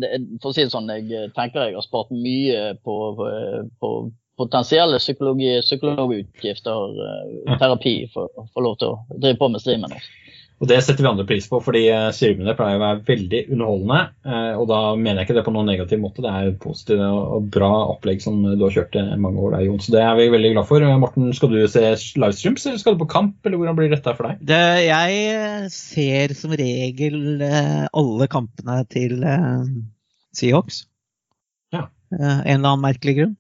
det, 0.03 0.11
for 0.43 0.51
å 0.51 0.55
si 0.55 0.65
det 0.65 0.73
sånn, 0.73 0.91
jeg 0.93 1.33
tenker 1.37 1.69
jeg 1.69 1.79
har 1.79 1.87
spart 1.87 2.13
mye 2.15 2.75
på, 2.85 2.97
på, 3.17 3.29
på 3.81 3.93
potensielle 4.39 5.03
psykologi, 5.03 5.59
psykologutgifter, 5.67 7.03
terapi, 7.59 7.99
for 8.15 8.31
å 8.39 8.47
få 8.55 8.65
lov 8.65 8.79
til 8.81 8.95
å 8.95 9.19
drive 9.19 9.39
på 9.43 9.51
med 9.53 9.65
streamen. 9.65 9.99
Også. 9.99 10.15
Og 10.59 10.67
Det 10.67 10.81
setter 10.83 11.05
vi 11.05 11.07
andre 11.07 11.23
pris 11.23 11.45
på, 11.47 11.61
fordi 11.63 11.85
streamene 12.11 12.51
pleier 12.59 12.81
å 12.81 12.83
være 12.83 13.05
veldig 13.07 13.41
underholdende. 13.55 13.99
Og 14.59 14.65
da 14.67 14.81
mener 14.99 15.21
jeg 15.21 15.29
ikke 15.29 15.37
det 15.37 15.45
på 15.47 15.53
noen 15.55 15.69
negativ 15.71 16.01
måte. 16.03 16.25
Det 16.25 16.33
er 16.35 16.49
et 16.49 16.57
positivt 16.59 16.99
og 17.07 17.47
bra 17.55 17.69
opplegg 17.93 18.25
som 18.25 18.41
du 18.43 18.65
har 18.65 18.75
kjørt 18.75 18.99
i 18.99 19.05
mange 19.23 19.39
år. 19.39 19.55
der, 19.55 19.69
Jon. 19.69 19.79
Så 19.79 19.95
det 19.95 20.03
er 20.03 20.19
vi 20.19 20.27
veldig 20.35 20.51
glad 20.57 20.67
for. 20.67 20.83
Morten, 20.99 21.31
skal 21.39 21.55
du 21.55 21.61
se 21.71 21.85
livestreams, 22.19 22.67
eller 22.67 22.83
skal 22.83 22.97
du 22.97 23.05
på 23.05 23.11
kamp, 23.15 23.39
eller 23.47 23.63
hvordan 23.63 23.79
blir 23.79 23.95
dette 23.95 24.17
for 24.19 24.27
deg? 24.27 24.43
Det, 24.51 24.61
jeg 24.89 25.71
ser 25.77 26.35
som 26.41 26.59
regel 26.59 27.47
alle 27.47 28.31
kampene 28.35 28.81
til 28.91 29.23
Seahawks. 30.35 30.89
Ja. 31.71 31.87
En 32.11 32.57
eller 32.59 32.73
annen 32.73 32.89
merkelig 32.89 33.15
grunn. 33.21 33.39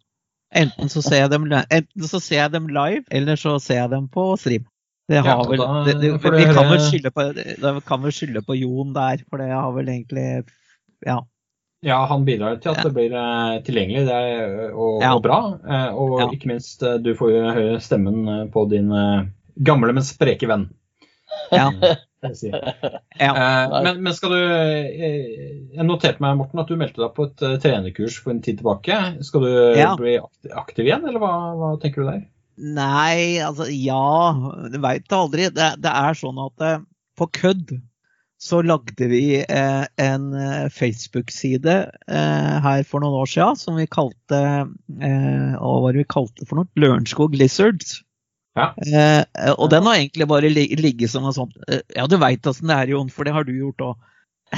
Enten 0.57 0.89
så 0.89 1.03
dem, 1.33 1.45
enten 1.53 2.09
så 2.09 2.21
ser 2.25 2.43
jeg 2.45 2.53
dem 2.55 2.69
live, 2.73 3.05
eller 3.13 3.37
så 3.37 3.59
ser 3.61 3.83
jeg 3.83 3.91
dem 3.93 4.07
på 4.13 4.31
stream. 4.41 4.65
Det 5.09 5.23
har 5.25 5.41
vel, 5.49 5.61
det, 5.87 5.95
det, 6.03 6.13
vi 6.37 6.47
kan 6.53 6.69
vel 6.69 6.81
skylde 6.85 7.11
på, 7.13 7.25
vi 8.05 8.13
på 8.45 8.57
Jon 8.59 8.93
der, 8.97 9.23
for 9.29 9.41
det 9.41 9.49
har 9.53 9.73
vel 9.77 9.89
egentlig 9.89 10.29
Ja. 11.07 11.23
Ja, 11.87 12.01
han 12.11 12.25
bidrar 12.27 12.57
til 12.59 12.73
at 12.73 12.83
det 12.83 12.91
blir 12.97 13.13
eh, 13.15 13.61
tilgjengelig 13.63 14.09
det 14.09 14.15
er, 14.17 14.55
og, 14.73 14.99
Ja. 15.05 15.13
og 15.15 15.23
bra. 15.23 15.39
Eh, 15.63 15.95
og 15.95 16.35
ikke 16.35 16.51
minst, 16.51 16.83
eh, 16.83 16.99
du 16.99 17.13
får 17.15 17.31
jo 17.31 17.43
høre 17.55 17.81
stemmen 17.81 18.29
eh, 18.29 18.47
på 18.51 18.65
din 18.69 18.91
eh, 18.91 19.29
gamle, 19.63 19.95
men 19.95 20.03
spreke 20.03 20.49
venn. 20.51 20.67
Ja. 21.53 21.69
ja. 22.23 23.33
Eh, 23.33 23.83
men, 23.85 24.01
men 24.03 24.15
skal 24.17 24.33
du 24.35 24.41
eh, 24.41 25.29
Jeg 25.77 25.87
noterte 25.87 26.23
meg, 26.25 26.39
Morten, 26.41 26.63
at 26.63 26.71
du 26.71 26.79
meldte 26.81 27.03
deg 27.05 27.13
på 27.17 27.29
et 27.29 27.45
eh, 27.47 27.59
trenerkurs 27.63 28.19
for 28.23 28.35
en 28.35 28.43
tid 28.45 28.59
tilbake. 28.61 28.97
Skal 29.27 29.47
du 29.47 29.53
Ja. 29.79 29.93
bli 29.99 30.17
aktiv, 30.51 30.89
igjen, 30.89 31.07
eller 31.07 31.23
hva, 31.23 31.35
hva 31.59 31.75
tenker 31.83 32.03
du 32.03 32.11
der? 32.11 32.25
Nei, 32.59 33.39
altså 33.39 33.69
ja 33.71 34.35
Du 34.73 34.81
veit 34.83 35.13
aldri. 35.15 35.47
Det, 35.55 35.69
det 35.85 35.93
er 35.95 36.19
sånn 36.19 36.41
at 36.43 36.65
på 37.19 37.29
kødd 37.39 37.77
så 38.39 38.61
lagde 38.63 39.07
vi 39.11 39.41
eh, 39.43 39.85
en 39.99 40.27
Facebook-side 40.71 41.73
eh, 42.07 42.53
her 42.63 42.85
for 42.87 43.03
noen 43.03 43.17
år 43.19 43.31
siden 43.31 43.59
som 43.59 43.79
vi 43.79 43.87
kalte 43.91 44.39
eh, 45.03 45.55
Hva 45.59 45.73
var 45.83 45.95
det 45.97 46.05
vi 46.05 46.11
kalte 46.15 46.47
for 46.47 46.61
noe? 46.61 46.71
Lørenskog 46.79 47.35
Lizards. 47.35 48.01
Ja. 48.59 48.69
Eh, 48.83 49.53
og 49.55 49.71
den 49.73 49.87
har 49.87 49.99
egentlig 50.01 50.29
bare 50.31 50.51
ligget 50.51 51.13
som 51.13 51.27
en 51.29 51.37
sånt 51.37 51.57
eh, 51.69 51.85
Ja, 51.95 52.09
du 52.11 52.19
veit 52.21 52.47
åssen 52.49 52.71
det 52.71 52.77
er, 52.77 52.95
Jon, 52.95 53.13
for 53.13 53.29
det 53.29 53.35
har 53.37 53.47
du 53.47 53.55
gjort 53.55 53.85
òg. 53.87 54.07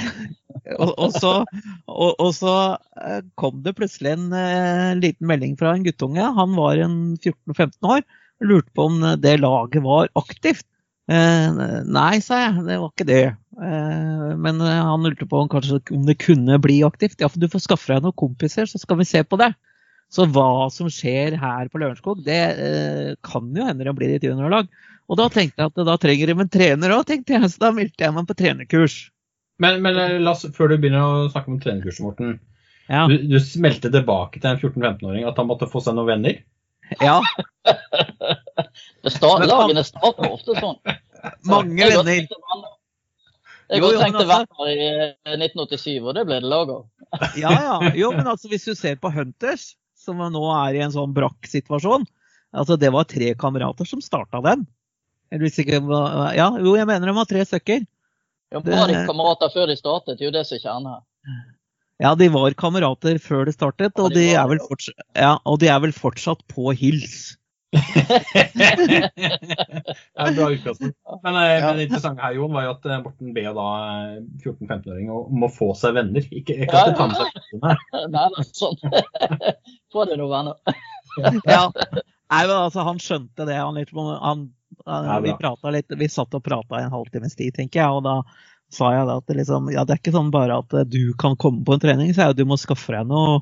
og, 0.78 0.90
og, 0.94 1.16
så, 1.18 1.32
og, 1.90 2.10
og 2.14 2.30
så 2.36 2.54
eh, 3.02 3.20
kom 3.40 3.60
det 3.64 3.74
plutselig 3.78 4.14
en 4.14 4.30
eh, 4.36 4.90
liten 5.00 5.28
melding 5.30 5.56
fra 5.60 5.74
en 5.74 5.86
guttunge. 5.86 6.32
Han 6.38 6.56
var 6.58 6.80
en 6.80 6.98
14-15 7.18 7.94
år 7.96 8.04
lurte 8.40 8.72
på 8.72 8.86
om 8.88 9.02
det 9.20 9.36
laget 9.42 9.84
var 9.84 10.08
aktivt. 10.16 10.64
Eh, 11.10 11.60
nei, 11.90 12.20
sa 12.24 12.44
jeg, 12.46 12.64
det 12.68 12.78
var 12.80 12.92
ikke 12.92 13.08
det. 13.08 13.24
Eh, 13.60 14.28
men 14.40 14.62
han 14.62 15.04
lurte 15.04 15.28
på 15.28 15.42
om, 15.42 15.50
kanskje, 15.50 15.82
om 15.92 16.06
det 16.08 16.20
kunne 16.22 16.60
bli 16.62 16.80
aktivt. 16.86 17.18
Ja, 17.20 17.28
for 17.28 17.42
du 17.42 17.50
får 17.50 17.66
skaffe 17.66 17.92
deg 17.92 18.06
noen 18.06 18.16
kompiser, 18.16 18.70
så 18.70 18.80
skal 18.80 19.02
vi 19.02 19.08
se 19.10 19.24
på 19.26 19.40
det. 19.40 19.52
Så 20.10 20.26
hva 20.34 20.66
som 20.74 20.90
skjer 20.90 21.36
her 21.38 21.70
på 21.70 21.78
Lørenskog, 21.78 22.24
det 22.26 22.40
eh, 22.58 23.12
kan 23.22 23.50
jo 23.54 23.66
hende 23.66 23.86
det 23.86 23.94
blir 23.94 24.16
et 24.16 24.26
juniorlag. 24.26 24.70
Og 25.10 25.18
da 25.18 25.26
tenkte 25.30 25.62
jeg 25.62 25.70
at 25.70 25.86
da 25.86 25.96
trenger 25.98 26.30
de 26.30 26.36
en 26.38 26.50
trener 26.50 26.94
òg, 26.94 27.04
tenkte 27.06 27.36
jeg. 27.36 27.50
Så 27.52 27.62
da 27.62 27.70
meldte 27.74 28.06
jeg 28.06 28.14
meg 28.14 28.26
på 28.26 28.36
trenerkurs. 28.38 28.98
Men, 29.62 29.82
men 29.84 29.98
eh, 29.98 30.18
la 30.22 30.34
oss, 30.34 30.46
før 30.56 30.72
du 30.72 30.78
begynner 30.80 31.04
å 31.04 31.28
snakke 31.30 31.52
om 31.52 31.60
trenerkurset, 31.62 32.02
Morten. 32.06 32.38
Ja. 32.90 33.04
Du, 33.10 33.16
du 33.30 33.38
smelte 33.42 33.90
tilbake 33.92 34.40
til 34.40 34.50
en 34.50 34.58
14-15-åring 34.58 35.26
at 35.28 35.38
han 35.38 35.46
måtte 35.50 35.70
få 35.70 35.82
seg 35.84 35.94
noen 35.98 36.10
venner? 36.10 36.40
ja 36.98 37.20
Det 39.04 39.12
lagene 39.22 39.84
starter 39.86 40.26
ofte 40.26 40.56
sånn. 40.58 40.78
mange 41.46 41.86
venner. 41.86 42.24
Jeg 43.70 43.82
men 43.84 44.00
trengte 44.00 44.24
venner 44.26 44.70
i 44.72 44.88
eh, 44.88 45.36
1987, 45.36 46.00
og 46.02 46.16
det 46.18 46.24
ble 46.26 46.40
det 46.42 46.50
lag 46.50 46.72
av. 46.74 46.82
Ja, 47.38 47.52
ja. 47.54 47.92
Jo, 47.94 48.10
men 48.16 48.26
altså 48.26 48.50
hvis 48.50 48.66
du 48.66 48.74
ser 48.74 48.98
på 48.98 49.12
Hunters, 49.14 49.76
som 50.10 50.20
nå 50.34 50.42
er 50.58 50.76
i 50.76 50.82
en 50.84 50.94
sånn 50.94 51.14
brakk 51.16 51.46
situasjon 51.48 52.08
altså 52.50 52.76
Det 52.80 52.90
var 52.90 53.06
tre 53.06 53.34
kamerater 53.38 53.86
som 53.86 54.02
starta 54.02 54.40
den. 54.42 54.66
Ikke, 55.30 55.78
ja, 56.34 56.48
jo, 56.58 56.74
jeg 56.74 56.86
mener 56.88 57.06
de 57.06 57.14
var 57.14 57.28
tre 57.30 57.44
stykker. 57.46 57.84
Ja, 58.50 58.58
Var 58.66 58.90
de 58.90 59.02
kamerater 59.06 59.52
før 59.54 59.70
de 59.70 59.76
startet? 59.78 60.18
Det 60.18 60.26
er 60.26 60.30
jo 60.32 60.34
det 60.34 60.46
som 60.48 60.56
er 60.56 60.62
kjernen 60.64 60.88
her. 60.90 61.04
Ja, 62.00 62.14
de 62.18 62.26
var 62.32 62.56
kamerater 62.58 63.20
før 63.22 63.44
det 63.46 63.54
startet, 63.54 63.92
og 64.00 64.10
Ja, 64.10 64.14
de 64.16 64.24
de 64.24 64.34
er 64.34 64.48
vel 64.50 64.62
fortsatt, 64.64 65.04
ja, 65.14 65.34
og 65.44 65.60
de 65.60 65.68
er 65.68 65.78
vel 65.84 65.92
fortsatt 65.94 66.42
på 66.50 66.72
hils. 66.74 67.36
Det 67.70 69.10
er 70.18 70.34
bra 70.36 70.48
utgangspunkt. 70.50 70.96
Men, 71.22 71.36
eh, 71.36 71.58
Ja. 71.58 71.66
men 71.66 71.76
det 71.76 71.84
interessante 71.86 72.22
her, 72.22 72.34
Jon, 72.34 72.52
var 72.52 72.64
jo 72.66 72.70
at 72.74 72.86
eh, 72.86 73.02
Morten 73.04 73.34
ber 73.36 73.50
da 73.54 73.66
eh, 73.88 74.20
14-15-åring 74.42 75.10
om 75.14 75.46
å 75.46 75.50
få 75.52 75.72
seg 75.78 75.94
venner. 75.98 76.26
Ikke, 76.30 76.56
ikke 76.64 76.74
at 76.74 76.90
det 76.90 76.94
de 76.94 76.98
tar 76.98 77.08
med 77.10 77.16
seg 77.20 77.26
venner. 77.54 77.76
Nei, 78.10 78.28
nei, 78.36 78.46
sånn. 78.58 78.78
Få 79.92 80.06
deg 80.10 80.18
noen 80.20 80.32
venner. 80.34 80.56
Ja. 81.46 81.64
Nei, 82.30 82.42
men 82.46 82.56
altså, 82.56 82.84
han 82.86 83.00
skjønte 83.02 83.46
det. 83.48 83.58
Han 83.58 83.78
litt, 83.78 83.90
han, 83.94 84.46
han, 84.86 85.24
vi, 85.24 85.34
litt, 85.74 85.98
vi 85.98 86.10
satt 86.10 86.34
og 86.38 86.44
prata 86.46 86.78
en 86.82 86.94
halvtimes 86.94 87.34
tid, 87.38 87.54
tenker 87.56 87.82
jeg. 87.82 87.90
Og 88.00 88.04
da 88.06 88.20
sa 88.70 88.92
jeg 88.94 89.06
da 89.08 89.16
at 89.18 89.26
det, 89.26 89.40
liksom, 89.40 89.70
ja, 89.74 89.82
det 89.86 89.96
er 89.96 90.02
ikke 90.02 90.14
sånn 90.14 90.30
bare 90.34 90.60
at 90.62 90.74
eh, 90.78 90.86
du 90.86 91.14
kan 91.18 91.38
komme 91.40 91.64
på 91.66 91.74
en 91.74 91.82
trening, 91.82 92.12
så 92.14 92.28
er 92.28 92.38
du 92.38 92.46
må 92.46 92.58
skaffe 92.60 92.94
deg 92.94 93.08
noe, 93.10 93.40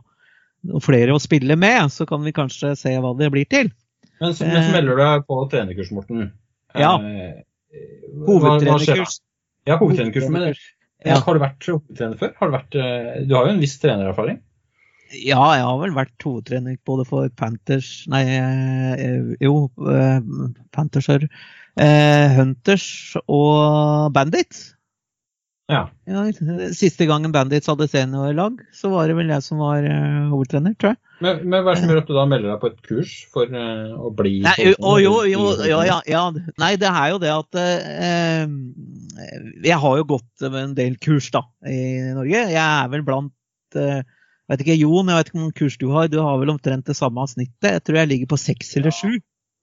noe 0.69 0.81
flere 0.85 1.17
å 1.17 1.21
spille 1.23 1.57
med. 1.61 1.93
Så 1.93 2.09
kan 2.09 2.25
vi 2.25 2.37
kanskje 2.37 2.75
se 2.81 2.97
hva 2.97 3.13
det 3.19 3.29
blir 3.35 3.49
til. 3.49 3.73
Men 4.21 4.35
så, 4.35 4.47
men 4.49 4.65
så 4.65 4.75
melder 4.75 4.97
du 4.99 5.03
deg 5.05 5.27
på 5.29 5.39
trenerkurs, 5.53 5.93
Morten. 5.95 6.27
Ja. 6.75 6.95
Eh, 6.99 7.39
da? 7.39 8.27
Hovedtrenerkurs. 8.27 9.21
Ja, 9.69 9.79
hovedtrenerkurs. 9.79 10.29
Men 10.35 10.53
Ja. 11.07 11.21
har 11.23 11.35
du 11.35 11.41
vært 11.41 11.67
hovedtrener 11.69 12.19
før? 12.19 12.33
Har 12.41 12.51
du, 12.51 12.57
vært, 12.57 12.75
eh, 12.75 13.27
du 13.29 13.35
har 13.37 13.47
jo 13.47 13.55
en 13.55 13.61
viss 13.63 13.79
trenererfaring? 13.79 14.41
Ja, 15.15 15.41
jeg 15.57 15.65
har 15.65 15.79
vel 15.81 15.95
vært 15.97 16.25
hovedtrener 16.27 16.77
både 16.85 17.07
for 17.09 17.29
Panthers 17.33 18.05
Nei, 18.13 18.25
eh, 18.29 19.37
jo, 19.41 19.71
Pantherser. 19.79 20.67
Panthers 20.75 21.09
er 21.09 21.29
eh, 21.79 22.35
Hunters 22.37 22.89
og 23.25 24.13
Bandits. 24.13 24.75
Ja. 25.69 25.87
Ja, 26.09 26.25
siste 26.77 27.07
gangen 27.09 27.33
Bandits 27.33 27.69
hadde 27.69 27.89
seniorlag, 27.89 28.61
så 28.73 28.91
var 28.93 29.09
det 29.09 29.17
vel 29.19 29.33
jeg 29.33 29.45
som 29.45 29.61
var 29.63 29.85
eh, 29.85 30.29
hovedtrener, 30.33 30.75
tror 30.81 30.95
jeg. 30.95 31.01
Men, 31.25 31.41
men 31.51 31.65
hva 31.65 31.73
er 31.73 31.79
det 31.79 31.83
som 31.83 31.91
gjør 31.91 32.01
at 32.03 32.11
du 32.11 32.15
da 32.15 32.25
melder 32.31 32.53
deg 32.53 32.61
på 32.63 32.69
et 32.71 32.83
kurs 32.87 33.15
for 33.33 33.51
uh, 33.51 33.95
å 34.07 34.11
bli 34.15 34.37
Nei, 34.45 34.55
jo, 34.69 34.75
å, 34.79 34.93
jo, 35.03 35.15
jo, 35.27 35.41
hovedtrener? 35.49 35.89
ja, 35.89 35.97
ja, 36.07 36.13
ja. 36.13 36.53
Nei, 36.63 36.71
det 36.79 36.93
er 36.93 37.09
jo 37.11 37.19
det 37.23 37.33
at 37.35 37.59
uh, 37.59 38.53
Jeg 39.67 39.81
har 39.83 39.97
jo 39.99 40.07
gått 40.15 40.47
en 40.47 40.77
del 40.79 40.95
kurs 41.03 41.31
da, 41.35 41.43
i 41.67 41.81
Norge. 42.15 42.45
Jeg 42.55 42.63
er 42.63 42.93
vel 42.95 43.05
blant 43.07 43.81
uh, 43.81 44.01
vet 44.49 44.65
ikke, 44.65 44.79
Jon, 44.79 45.11
jeg 45.11 45.19
vet 45.19 45.31
ikke 45.31 45.39
hvor 45.39 45.47
mange 45.47 45.59
kurs 45.59 45.81
du 45.83 45.89
har. 45.97 46.13
Du 46.13 46.21
har 46.23 46.39
vel 46.41 46.55
omtrent 46.55 46.87
det 46.87 46.97
samme 46.99 47.27
snittet. 47.31 47.73
Jeg 47.75 47.85
tror 47.89 48.01
jeg 48.03 48.13
ligger 48.15 48.31
på 48.31 48.41
seks 48.41 48.77
eller 48.79 48.95
sju. 48.95 49.19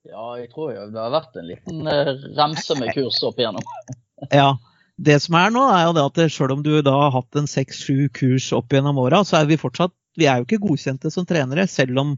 Ja, 0.06 0.28
jeg 0.38 0.52
tror 0.52 0.70
jo 0.76 0.86
det 0.92 1.02
har 1.02 1.14
vært 1.14 1.40
en 1.40 1.48
liten 1.48 1.88
remse 2.36 2.76
med 2.78 2.92
kurs 2.94 3.22
opp 3.26 3.40
igjennom. 3.40 3.64
Ja. 4.32 4.54
Det 4.96 5.18
som 5.20 5.34
er 5.36 5.50
nå, 5.52 5.60
er 5.68 5.82
jo 5.84 5.90
det 5.92 6.04
at 6.08 6.32
selv 6.32 6.54
om 6.54 6.62
du 6.64 6.70
da 6.80 6.94
har 6.96 7.10
hatt 7.12 7.36
en 7.36 7.48
seks-sju 7.50 8.06
kurs 8.16 8.46
opp 8.56 8.72
gjennom 8.72 8.96
åra, 9.02 9.18
så 9.28 9.42
er 9.42 9.50
vi 9.50 9.58
fortsatt 9.60 9.92
Vi 10.16 10.26
er 10.28 10.40
jo 10.40 10.46
ikke 10.46 10.62
godkjente 10.64 11.12
som 11.12 11.26
trenere, 11.28 11.66
selv 11.70 12.00
om 12.02 12.16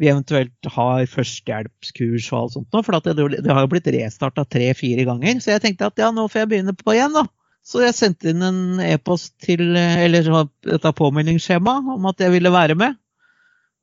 vi 0.00 0.08
eventuelt 0.08 0.70
har 0.72 1.04
førstehjelpskurs 1.12 2.30
og 2.32 2.38
alt 2.38 2.54
sånt. 2.56 2.78
For 2.86 2.96
det, 3.04 3.52
har 3.52 3.66
jo 3.66 3.72
blitt 3.72 3.90
restarta 3.92 4.46
tre-fire 4.48 5.04
ganger. 5.08 5.42
Så 5.44 5.52
jeg 5.52 5.64
tenkte 5.64 5.90
at 5.90 6.00
ja, 6.00 6.08
nå 6.14 6.24
får 6.30 6.44
jeg 6.44 6.50
begynne 6.54 6.76
på 6.76 6.96
igjen, 6.96 7.12
da. 7.16 7.26
Så 7.66 7.82
jeg 7.84 7.92
sendte 7.92 8.32
inn 8.32 8.40
en 8.40 8.80
e-post 8.80 9.34
til 9.44 9.76
Eller 9.76 10.24
et 10.24 10.86
påmeldingsskjema 10.96 11.74
om 11.92 12.08
at 12.08 12.24
jeg 12.24 12.32
ville 12.32 12.52
være 12.52 12.78
med. 12.80 12.96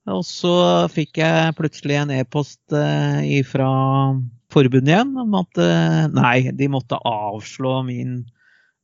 Og 0.10 0.24
så 0.26 0.56
fikk 0.92 1.20
jeg 1.20 1.54
plutselig 1.58 2.00
en 2.00 2.14
e-post 2.16 2.74
eh, 2.76 3.44
fra 3.46 3.70
forbundet 4.54 4.94
igjen 4.94 5.14
om 5.20 5.36
at 5.42 5.60
eh, 5.62 6.04
nei, 6.16 6.38
de 6.56 6.70
måtte 6.72 7.00
avslå 7.04 7.82
min, 7.88 8.22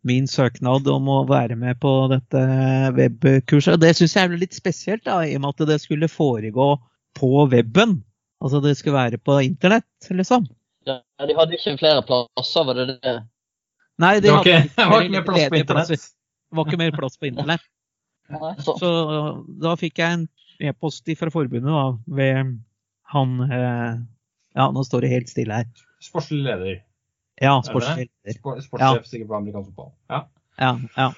min 0.08 0.28
søknad 0.28 0.88
om 0.92 1.08
å 1.12 1.20
være 1.30 1.56
med 1.60 1.80
på 1.84 1.92
dette 2.12 2.42
webkurset. 2.98 3.80
Det 3.82 3.94
syns 3.98 4.16
jeg 4.18 4.28
er 4.30 4.42
litt 4.42 4.56
spesielt, 4.56 5.06
da, 5.08 5.22
i 5.26 5.36
og 5.38 5.44
med 5.46 5.54
at 5.54 5.70
det 5.72 5.80
skulle 5.84 6.12
foregå 6.12 6.74
på 7.18 7.46
weben. 7.52 8.02
Altså 8.44 8.60
det 8.64 8.76
skulle 8.80 8.98
være 9.00 9.22
på 9.24 9.40
internett, 9.46 9.88
liksom. 10.12 10.50
Ja, 10.88 11.00
de 11.24 11.36
hadde 11.38 11.56
ikke 11.56 11.78
flere 11.80 12.04
plasser, 12.04 12.68
var 12.68 12.80
det 12.80 12.98
det? 12.98 13.16
Nei, 14.04 14.16
de 14.20 14.28
Det 14.28 14.34
var 14.34 14.48
ikke, 14.48 14.60
hadde 14.76 15.00
ikke 15.06 15.16
mer 15.16 15.26
plass 15.30 15.50
på 15.54 15.62
internett. 15.62 15.94
Det 15.94 16.58
var 16.60 16.68
ikke 16.68 16.82
mer 16.82 16.96
plass 16.98 17.20
på 17.20 17.30
internett. 17.30 17.68
Sånn. 18.66 18.80
Så 18.80 18.90
da 19.64 19.76
fikk 19.80 20.00
jeg 20.02 20.18
en 20.18 20.28
e-post 20.64 21.08
fra 21.20 21.32
forbundet 21.32 21.72
da, 21.72 21.86
ved 22.20 22.56
han 23.14 23.36
eh, 23.48 23.94
Ja, 24.54 24.68
nå 24.74 24.84
står 24.86 25.06
det 25.06 25.14
helt 25.14 25.32
stille 25.32 25.62
her. 25.62 25.86
Sportslig 26.04 26.44
leder. 26.46 26.82
Ja, 27.42 27.58
det? 27.58 27.70
sportsleder. 27.70 28.62
Sportssjef 28.62 29.10
sikkert 29.10 29.30
på 29.32 29.38
amerikansk 29.40 29.70
fotball. 29.72 29.94
Ja. 30.12 30.26
Ja, 30.62 30.74
ja. 30.98 31.12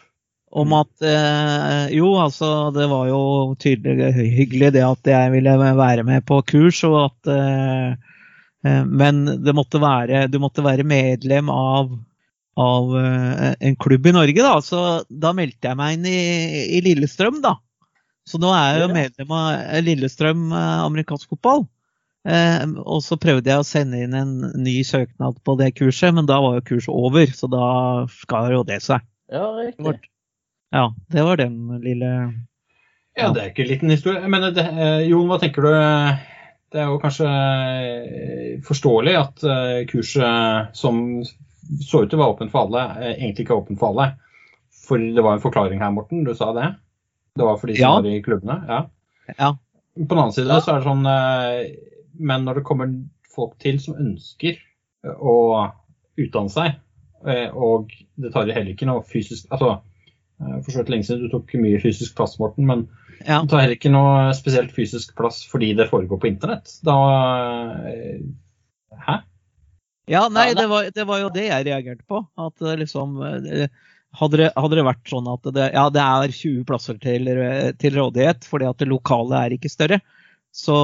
Om 0.56 0.74
at 0.78 1.04
eh, 1.04 1.92
Jo, 1.96 2.14
altså, 2.22 2.72
det 2.76 2.88
var 2.92 3.10
jo 3.10 3.22
tydelig 3.60 4.12
hyggelig 4.16 4.72
det 4.78 4.86
at 4.88 5.10
jeg 5.10 5.34
ville 5.34 5.56
være 5.76 6.06
med 6.08 6.24
på 6.28 6.40
kurs, 6.48 6.80
og 6.88 6.98
at 7.02 7.32
eh, 7.34 7.96
eh, 8.64 8.84
Men 8.86 9.26
det 9.44 9.56
måtte 9.58 9.82
være, 9.84 10.28
du 10.32 10.40
måtte 10.40 10.64
være 10.64 10.88
medlem 10.88 11.52
av, 11.52 11.92
av 12.56 12.96
eh, 13.02 13.52
en 13.68 13.76
klubb 13.76 14.08
i 14.08 14.16
Norge, 14.16 14.48
da. 14.48 14.56
Så 14.64 14.82
da 15.10 15.36
meldte 15.36 15.74
jeg 15.74 15.82
meg 15.82 15.98
inn 15.98 16.10
i, 16.14 16.20
i 16.78 16.84
Lillestrøm, 16.86 17.42
da. 17.44 17.58
Så 18.26 18.40
nå 18.42 18.50
er 18.56 18.72
jeg 18.72 18.86
jo 18.86 18.94
medlem 18.96 19.34
av 19.38 19.84
Lillestrøm 19.86 20.48
eh, 20.54 20.84
amerikansk 20.86 21.36
fotball. 21.36 21.68
Eh, 22.26 22.64
og 22.82 23.04
så 23.06 23.18
prøvde 23.22 23.52
jeg 23.52 23.62
å 23.62 23.68
sende 23.68 24.00
inn 24.02 24.16
en 24.18 24.32
ny 24.58 24.80
søknad 24.88 25.38
på 25.46 25.56
det 25.60 25.72
kurset, 25.78 26.14
men 26.18 26.26
da 26.30 26.40
var 26.42 26.56
jo 26.60 26.66
kurset 26.72 26.94
over, 26.94 27.28
så 27.38 27.50
da 27.52 27.66
skar 28.10 28.52
jo 28.56 28.64
det 28.66 28.80
seg. 28.86 29.06
Ja, 29.32 29.46
riktig. 29.60 30.00
Ja, 30.74 30.88
det 31.14 31.24
var 31.24 31.38
den 31.38 31.80
lille 31.84 32.12
ja, 33.16 33.30
det 33.32 33.40
er 33.42 33.50
ikke 33.54 33.64
en 33.64 33.70
liten 33.70 33.92
historie. 33.94 34.28
Men 34.28 34.44
det, 34.58 34.66
eh, 34.76 35.06
Jon, 35.08 35.30
hva 35.30 35.38
tenker 35.40 35.64
du? 35.64 35.70
Det 36.76 36.82
er 36.82 36.90
jo 36.90 36.98
kanskje 37.00 37.30
eh, 37.30 38.56
forståelig 38.68 39.14
at 39.16 39.44
eh, 39.48 39.78
kurset 39.88 40.76
som 40.76 40.98
så 41.24 42.02
ut 42.04 42.10
til 42.12 42.20
å 42.20 42.22
være 42.26 42.34
åpent 42.34 42.52
for 42.52 42.66
alle, 42.68 42.82
egentlig 43.16 43.46
ikke 43.46 43.56
er 43.56 43.62
åpent 43.64 43.80
for 43.80 43.94
alle. 43.94 44.10
For 44.86 45.00
det 45.00 45.24
var 45.24 45.38
en 45.38 45.46
forklaring 45.46 45.80
her, 45.82 45.94
Morten. 45.96 46.26
Du 46.28 46.34
sa 46.36 46.52
det. 46.58 46.68
Det 47.40 47.48
var 47.48 47.56
for 47.62 47.72
de 47.72 47.78
som 47.78 47.86
Ja. 47.88 47.94
var 48.02 48.10
i 48.12 48.20
klubbene. 48.26 48.58
Ja. 48.68 48.82
Ja. 49.40 49.50
På 49.96 50.12
den 50.12 50.20
annen 50.26 50.36
side 50.36 50.52
Ja. 50.52 50.60
så 50.60 50.76
er 50.76 50.84
det 50.84 50.90
sånn 50.90 51.08
eh, 51.08 51.95
Men 52.20 52.46
når 52.48 52.60
det 52.60 52.68
kommer 52.68 52.92
folk 53.36 53.58
til 53.64 53.80
som 53.84 53.98
ønsker 54.00 54.56
eh, 54.56 55.16
å 55.16 55.68
utdanne 56.22 56.54
seg, 56.54 56.78
eh, 57.28 57.50
og 57.52 57.92
det 58.22 58.32
tar 58.34 58.48
heller 58.52 58.74
ikke 58.74 58.88
noe 58.90 59.04
fysisk 59.08 59.52
Altså, 59.52 59.78
eh, 60.40 60.58
for 60.62 60.72
så 60.72 60.82
vidt 60.82 60.94
lenge 60.94 61.08
siden 61.10 61.26
du 61.26 61.34
tok 61.34 61.56
mye 61.60 61.82
fysisk 61.84 62.16
plass, 62.18 62.38
Morten, 62.42 62.68
men 62.70 62.88
Ja. 63.26 63.42
det 63.42 63.52
tar 63.52 63.64
heller 63.64 63.78
ikke 63.80 63.94
noe 63.94 64.34
spesielt 64.36 64.74
fysisk 64.76 65.16
plass 65.18 65.44
fordi 65.50 65.74
det 65.76 65.90
foregår 65.92 66.20
på 66.22 66.32
internett. 66.32 66.72
Da 66.84 66.96
Hæ? 68.96 69.22
Ja, 70.08 70.28
nei, 70.30 70.54
det 70.54 70.68
var, 70.70 70.88
det 70.94 71.04
var 71.08 71.20
jo 71.20 71.32
det 71.34 71.48
jeg 71.48 71.66
reagerte 71.66 72.06
på. 72.08 72.22
At 72.38 72.62
liksom 72.62 73.18
hadde 74.16 74.38
det, 74.40 74.52
hadde 74.56 74.78
det 74.78 74.86
vært 74.86 75.10
sånn 75.10 75.28
at 75.28 75.48
det, 75.56 75.66
ja, 75.74 75.86
det 75.92 76.04
er 76.04 76.36
20 76.36 76.68
plasser 76.70 77.00
til, 77.02 77.28
til 77.82 77.98
rådighet 77.98 78.46
fordi 78.48 78.70
at 78.70 78.80
det 78.80 78.88
lokale 78.92 79.42
er 79.48 79.56
ikke 79.58 79.72
større, 79.72 80.00
så, 80.58 80.76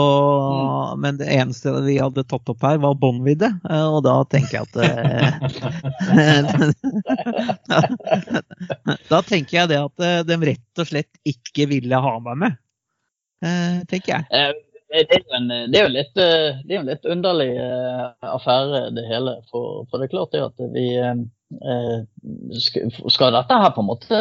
mm. 0.92 1.02
Men 1.02 1.18
det 1.18 1.26
eneste 1.34 1.72
vi 1.82 1.94
hadde 2.00 2.26
tatt 2.28 2.50
opp 2.52 2.64
her, 2.68 2.78
var 2.84 2.98
båndvidde, 3.00 3.48
eh, 3.70 3.86
og 3.88 4.02
da 4.04 4.18
tenker 4.28 4.58
jeg 4.58 4.68
at 4.68 4.76
eh, 4.84 5.32
Da 9.14 9.22
tenker 9.24 9.56
jeg 9.62 9.72
det 9.72 9.80
at 9.80 10.04
eh, 10.04 10.18
de 10.28 10.36
rett 10.44 10.84
og 10.84 10.90
slett 10.90 11.14
ikke 11.24 11.70
ville 11.72 12.04
ha 12.04 12.14
meg 12.28 12.36
med, 12.44 12.60
tenker 13.88 14.18
jeg. 14.18 14.28
Det 14.92 15.08
er, 15.08 15.24
jo 15.24 15.40
en, 15.40 15.48
det 15.72 15.80
er 15.80 15.88
jo 15.88 15.96
litt, 15.96 16.20
er 16.20 16.76
en 16.82 16.92
litt 16.92 17.08
underlig 17.16 17.56
affære, 18.28 18.92
det 19.00 19.08
hele. 19.08 19.40
For, 19.54 19.88
for, 19.88 19.96
det 20.04 20.10
er 20.10 20.16
klart 20.18 20.36
det 20.36 20.44
at 20.52 20.60
vi 20.76 21.00
Skal 22.60 23.40
dette 23.40 23.64
her 23.64 23.72
på 23.72 23.80
en 23.86 23.88
måte 23.88 24.20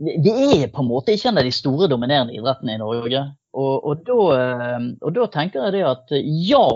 det 0.00 0.32
er 0.32 0.70
på 0.72 0.82
en 0.82 0.88
måte 0.88 1.12
ikke 1.14 1.28
en 1.30 1.38
av 1.38 1.46
de 1.46 1.52
store 1.54 1.86
dominerende 1.92 2.34
idrettene 2.34 2.74
i 2.74 2.80
Norge. 2.80 3.22
Og, 3.50 3.84
og, 3.84 4.02
da, 4.06 4.18
eh, 4.38 4.88
og, 5.02 5.12
da, 5.16 5.26
tenker 5.32 5.66
jeg 5.66 5.78
det 5.78 5.86
at 5.88 6.12
ja, 6.22 6.66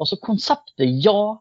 altså 0.00 0.18
konseptet 0.22 1.04
ja, 1.04 1.36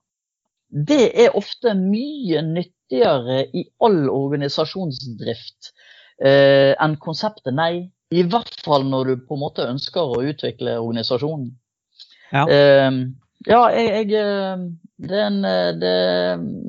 det 0.70 1.10
er 1.26 1.38
ofte 1.38 1.74
mye 1.78 2.44
nyttigere 2.46 3.46
i 3.56 3.66
all 3.86 4.06
organisasjonsdrift 4.12 5.72
eh, 6.22 6.74
enn 6.78 6.98
konseptet 7.02 7.56
nei. 7.58 7.88
I 8.14 8.22
hvert 8.30 8.54
fall 8.62 8.86
når 8.86 9.10
du 9.10 9.26
på 9.26 9.36
en 9.36 9.42
måte 9.42 9.66
ønsker 9.66 10.14
å 10.14 10.22
utvikle 10.30 10.78
organisasjonen. 10.78 11.50
Ja, 12.30 12.46
eh, 12.46 12.92
ja 13.50 13.62
jeg, 13.74 13.90
jeg, 13.90 14.22
eh, 14.22 14.66
det 15.06 15.18
er 15.18 15.26
en 15.28 15.42
det, 15.82 15.96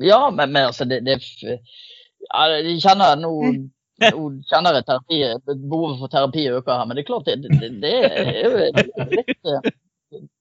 Ja, 0.05 0.23
men, 0.33 0.51
men 0.51 0.67
altså 0.67 0.85
det, 0.89 0.99
det 1.05 1.15
ja, 1.21 2.41
Jeg 2.57 2.81
kjenner 2.83 3.15
nå 3.21 3.31
nå 4.03 4.29
kjenner 4.49 4.77
jeg 4.77 4.87
terapi, 4.87 5.19
behovet 5.47 5.99
for 6.01 6.13
terapi 6.13 6.47
øker 6.53 6.79
her, 6.79 6.87
men 6.87 6.97
det 6.97 7.03
er 7.03 7.09
klart 7.09 7.29
det, 7.29 7.37
det, 7.45 7.69
det 7.81 7.93
er 8.07 8.41
jo 8.43 8.51
litt 9.17 9.51
eh, 9.53 9.69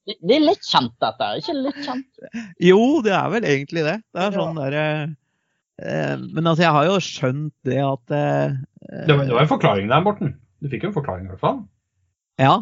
det 0.06 0.36
er 0.36 0.44
litt 0.44 0.62
kjent, 0.62 0.94
dette. 1.02 1.30
Ikke 1.40 1.54
litt 1.58 1.78
kjent? 1.82 2.26
Jo, 2.62 2.80
det 3.02 3.14
er 3.16 3.30
vel 3.32 3.46
egentlig 3.48 3.82
det. 3.86 3.96
Det 4.14 4.22
er 4.22 4.36
sånn 4.36 4.60
der, 4.60 4.76
eh, 4.78 6.14
Men 6.22 6.46
altså, 6.46 6.62
jeg 6.62 6.74
har 6.76 6.86
jo 6.86 7.00
skjønt 7.02 7.54
det 7.66 7.80
at 7.82 8.14
eh, 8.14 8.54
det, 9.08 9.16
var, 9.16 9.24
det 9.26 9.34
var 9.34 9.42
en 9.42 9.50
forklaring 9.50 9.90
der, 9.90 10.04
Morten. 10.06 10.36
Du 10.62 10.70
fikk 10.70 10.86
jo 10.86 10.92
en 10.92 10.96
forklaring 11.00 11.26
i 11.26 11.32
hvert 11.32 11.42
fall. 11.42 11.58
Ja. 12.40 12.54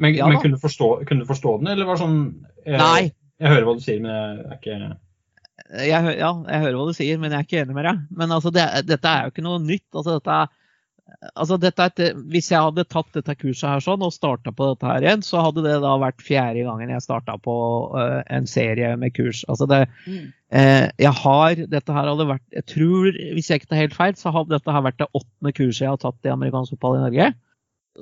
Men, 0.00 0.16
ja, 0.16 0.26
men 0.26 0.40
kunne, 0.42 0.58
du 0.58 0.64
forstå, 0.64 0.90
kunne, 1.06 1.22
du 1.22 1.30
forstå, 1.30 1.54
den, 1.60 1.70
eller 1.74 1.86
var 1.86 1.98
det 1.98 2.02
sånn 2.02 2.20
jeg, 2.64 2.80
Nei. 2.80 3.12
Jeg 3.40 3.54
hører 3.54 3.66
hva 3.68 3.76
du 3.76 3.84
sier, 3.84 4.02
men 4.02 4.10
jeg 4.10 4.42
er 4.42 4.58
ikke 4.58 4.78
jeg, 5.68 6.16
ja, 6.18 6.30
jeg 6.46 6.62
hører 6.64 6.78
hva 6.78 6.86
du 6.88 6.96
sier, 6.96 7.20
men 7.20 7.34
jeg 7.34 7.38
er 7.38 7.46
ikke 7.46 7.60
enig 7.64 7.76
med 7.76 7.86
deg. 7.88 8.00
Men 8.16 8.32
altså, 8.36 8.52
det, 8.54 8.64
dette 8.88 9.12
er 9.12 9.26
jo 9.26 9.34
ikke 9.34 9.44
noe 9.46 9.60
nytt. 9.62 9.86
Altså, 9.92 10.16
dette, 10.16 10.38
altså, 11.34 11.58
dette 11.60 11.86
et, 11.90 12.02
hvis 12.32 12.50
jeg 12.52 12.64
hadde 12.66 12.86
tatt 12.90 13.10
dette 13.16 13.36
kurset 13.38 13.68
her 13.68 13.84
sånn 13.84 14.04
og 14.06 14.14
starta 14.14 14.52
på 14.54 14.70
dette 14.72 14.88
her 14.88 15.06
igjen, 15.06 15.24
så 15.26 15.42
hadde 15.44 15.64
det 15.66 15.76
da 15.84 15.96
vært 16.02 16.24
fjerde 16.24 16.64
gangen 16.66 16.92
jeg 16.94 17.04
starta 17.04 17.36
på 17.42 17.56
uh, 17.94 18.20
en 18.30 18.48
serie 18.50 18.92
med 19.00 19.14
kurs. 19.16 19.42
Altså 19.50 19.68
det, 19.70 19.82
mm. 20.06 20.24
uh, 20.56 20.86
jeg 21.04 21.14
har, 21.24 21.66
dette 21.76 21.98
her 21.98 22.10
hadde 22.12 22.30
vært, 22.32 22.46
jeg 22.56 22.66
tror, 22.74 23.20
Hvis 23.36 23.50
jeg 23.50 23.60
ikke 23.62 23.70
tar 23.72 23.84
helt 23.84 23.98
feil, 23.98 24.16
så 24.18 24.34
hadde 24.34 24.56
dette 24.56 24.74
her 24.74 24.86
vært 24.86 25.00
det 25.02 25.10
åttende 25.12 25.54
kurset 25.56 25.86
jeg 25.86 25.94
har 25.94 26.02
tatt 26.02 26.26
i 26.26 26.34
amerikansk 26.34 26.76
fotball 26.76 26.98
i 26.98 27.04
Norge. 27.04 27.30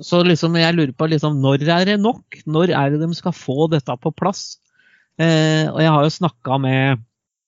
Så 0.05 0.21
liksom, 0.23 0.55
jeg 0.59 0.75
lurer 0.77 0.95
på 0.95 1.09
liksom, 1.09 1.41
når 1.43 1.65
er 1.65 1.85
det 1.89 1.99
nok? 1.99 2.41
Når 2.47 2.73
er 2.77 2.93
det 2.93 3.03
de 3.03 3.13
skal 3.17 3.35
få 3.35 3.67
dette 3.71 3.95
på 3.99 4.13
plass? 4.15 4.59
Uh, 5.19 5.67
og 5.73 5.79
jeg 5.83 5.91
har 5.91 6.05
jo 6.05 6.17
snakka 6.21 6.57
med 6.63 7.05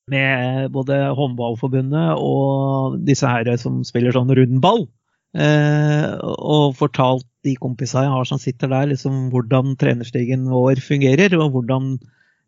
med 0.09 0.71
både 0.73 0.97
håndballforbundet 1.17 2.17
og 2.17 2.97
disse 3.05 3.29
her 3.29 3.49
som 3.61 3.83
spiller 3.87 4.15
sånn 4.15 4.31
rundball. 4.37 4.87
Eh, 5.31 6.17
og 6.21 6.75
fortalt 6.75 7.27
de 7.45 7.53
kompisene 7.59 8.07
jeg 8.07 8.15
har 8.15 8.27
som 8.27 8.41
sitter 8.41 8.71
der, 8.71 8.89
liksom, 8.91 9.29
hvordan 9.33 9.77
trenerstigen 9.79 10.49
vår 10.51 10.81
fungerer. 10.83 11.35
Og 11.39 11.55
hvordan 11.55 11.95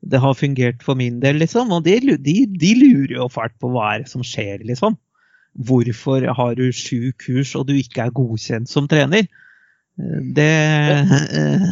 det 0.04 0.20
har 0.20 0.36
fungert 0.36 0.84
for 0.84 1.00
min 1.00 1.22
del, 1.24 1.40
liksom. 1.40 1.72
Og 1.72 1.86
de, 1.86 2.00
de, 2.20 2.38
de 2.48 2.74
lurer 2.80 3.16
jo 3.18 3.30
fælt 3.32 3.56
på 3.62 3.72
hva 3.72 3.94
er 3.94 4.04
det 4.04 4.12
som 4.12 4.26
skjer, 4.26 4.66
liksom. 4.68 4.98
Hvorfor 5.54 6.26
har 6.34 6.56
du 6.58 6.66
sju 6.74 7.13
kurs 7.22 7.54
og 7.56 7.68
du 7.70 7.76
ikke 7.78 8.08
er 8.08 8.16
godkjent 8.16 8.72
som 8.72 8.89
trener? 8.89 9.30
Eh, 10.02 10.20
det 10.36 10.52
eh, 11.38 11.68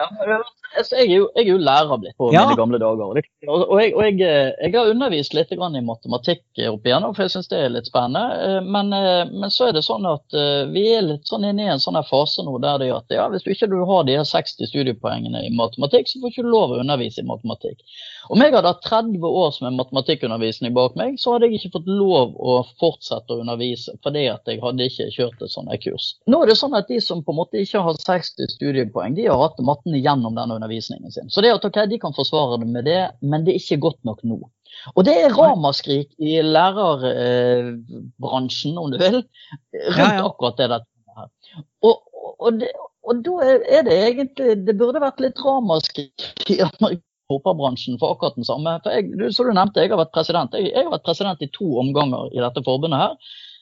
ja, 0.00 0.36
altså, 0.78 0.96
jeg, 0.96 1.08
er 1.10 1.18
jo, 1.18 1.26
jeg, 1.34 1.44
er 1.44 1.48
jo, 1.50 1.56
lærer 1.60 1.98
blitt 2.00 2.16
på 2.20 2.30
ja. 2.32 2.44
mine 2.46 2.56
gamle 2.56 2.78
dager. 2.80 3.20
Og, 3.48 3.64
og, 3.66 3.74
jeg, 3.82 3.92
og 3.96 4.04
jeg, 4.06 4.16
eh, 4.24 4.52
jeg, 4.56 4.72
har 4.76 4.92
undervist 4.92 5.34
litt 5.36 5.52
i 5.52 5.58
matematikk 5.60 6.62
opp 6.70 6.88
igjennom, 6.88 7.12
for 7.16 7.26
jeg 7.26 7.34
syns 7.34 7.50
det 7.52 7.60
er 7.60 7.74
litt 7.74 7.90
spennende. 7.90 8.22
Eh, 8.46 8.60
men, 8.64 8.92
eh, 8.96 9.24
men, 9.32 9.52
så 9.52 9.68
er 9.68 9.76
det 9.76 9.84
sånn 9.84 10.08
at 10.08 10.38
vi 10.72 10.86
er 10.94 11.04
litt 11.04 11.28
sånn 11.28 11.44
inne 11.50 11.66
i 11.66 11.72
en 11.74 11.82
sånn 11.82 12.00
fase 12.08 12.44
nå 12.46 12.56
der 12.64 12.80
det 12.80 12.88
er 12.88 12.96
at 12.96 13.12
ja, 13.12 13.26
hvis 13.32 13.44
du 13.44 13.52
ikke 13.52 13.68
har 13.90 14.06
de 14.08 14.16
60 14.30 14.70
studiepoengene 14.70 15.44
i 15.44 15.52
matematikk, 15.56 16.08
så 16.08 16.22
får 16.22 16.32
du 16.32 16.38
ikke 16.38 16.54
lov 16.54 16.74
å 16.74 16.80
undervise 16.80 17.20
i 17.20 17.28
matematikk. 17.28 17.84
Om 18.30 18.44
jeg 18.44 18.54
hadde 18.54 18.70
hatt 18.70 18.84
30 18.86 19.24
år 19.26 19.52
som 19.56 19.66
en 19.68 19.78
matematikkundervisning 19.80 20.74
bak 20.76 20.96
meg, 20.98 21.16
så 21.20 21.34
hadde 21.34 21.48
jeg 21.48 21.60
ikke 21.60 21.80
fått 21.80 21.88
lov 21.90 22.36
å 22.38 22.60
fortsette 22.80 23.34
å 23.34 23.42
undervise 23.42 23.96
fordi 24.04 24.28
at 24.30 24.46
jeg 24.48 24.62
hadde 24.62 24.86
ikke 24.86 25.08
kjørt 25.16 25.42
et 25.42 25.52
sånt 25.52 25.72
kurs. 25.82 26.12
Nå 26.30 26.42
er 26.42 26.50
det 26.50 26.58
sånn 26.60 26.76
at 26.78 26.88
de 26.90 27.00
som 27.02 27.24
på 27.26 27.34
en 27.34 27.40
måte 27.40 27.60
ikke 27.60 27.82
har 27.82 27.98
60 27.98 28.54
studiepoeng, 28.54 29.16
de 29.18 29.26
har 29.26 29.40
hatt 29.40 29.58
matten 29.66 29.89
gjennom 29.98 30.34
denne 30.38 30.54
undervisningen 30.54 31.12
sin. 31.12 31.30
Så 31.30 31.40
det 31.42 31.54
at 31.54 31.64
okay, 31.66 31.86
de 31.90 31.98
kan 32.00 32.14
forsvare 32.16 32.58
det 32.62 32.68
med 32.70 32.84
det, 32.88 33.10
men 33.20 33.44
det 33.44 33.52
er 33.54 33.58
ikke 33.62 33.84
godt 33.88 34.04
nok 34.08 34.20
nå. 34.26 34.38
Og 34.94 35.00
det 35.04 35.14
er 35.18 35.34
ramaskrik 35.34 36.08
i 36.22 36.42
lærerbransjen, 36.46 38.78
om 38.78 38.90
du 38.92 38.98
vil, 39.00 39.18
rundt 39.98 40.26
akkurat 40.28 40.58
det 40.60 40.68
der. 40.72 40.82
Og, 41.82 41.94
og, 42.38 42.50
det, 42.60 42.68
og 43.04 43.14
da 43.26 43.34
er 43.68 43.82
det 43.84 44.04
egentlig 44.06 44.50
Det 44.64 44.78
burde 44.78 45.00
vært 45.02 45.20
litt 45.20 45.38
ramaskrik 45.44 46.18
i 46.54 46.56
fotballbransjen 47.30 47.98
for 48.00 48.08
akkurat 48.14 48.36
den 48.38 48.48
samme. 48.48 48.70
For 48.84 48.90
jeg, 48.94 49.02
som 49.34 49.44
du 49.46 49.52
nevnte, 49.54 49.82
jeg 49.82 49.90
har 49.92 50.00
vært 50.00 50.16
president. 50.16 50.56
Jeg, 50.56 50.62
jeg 50.72 50.84
har 50.86 50.94
vært 50.94 51.06
president 51.06 51.40
i 51.44 51.54
to 51.54 51.66
omganger 51.82 52.22
i 52.34 52.42
dette 52.42 52.66
forbundet 52.66 53.02
her. 53.02 53.12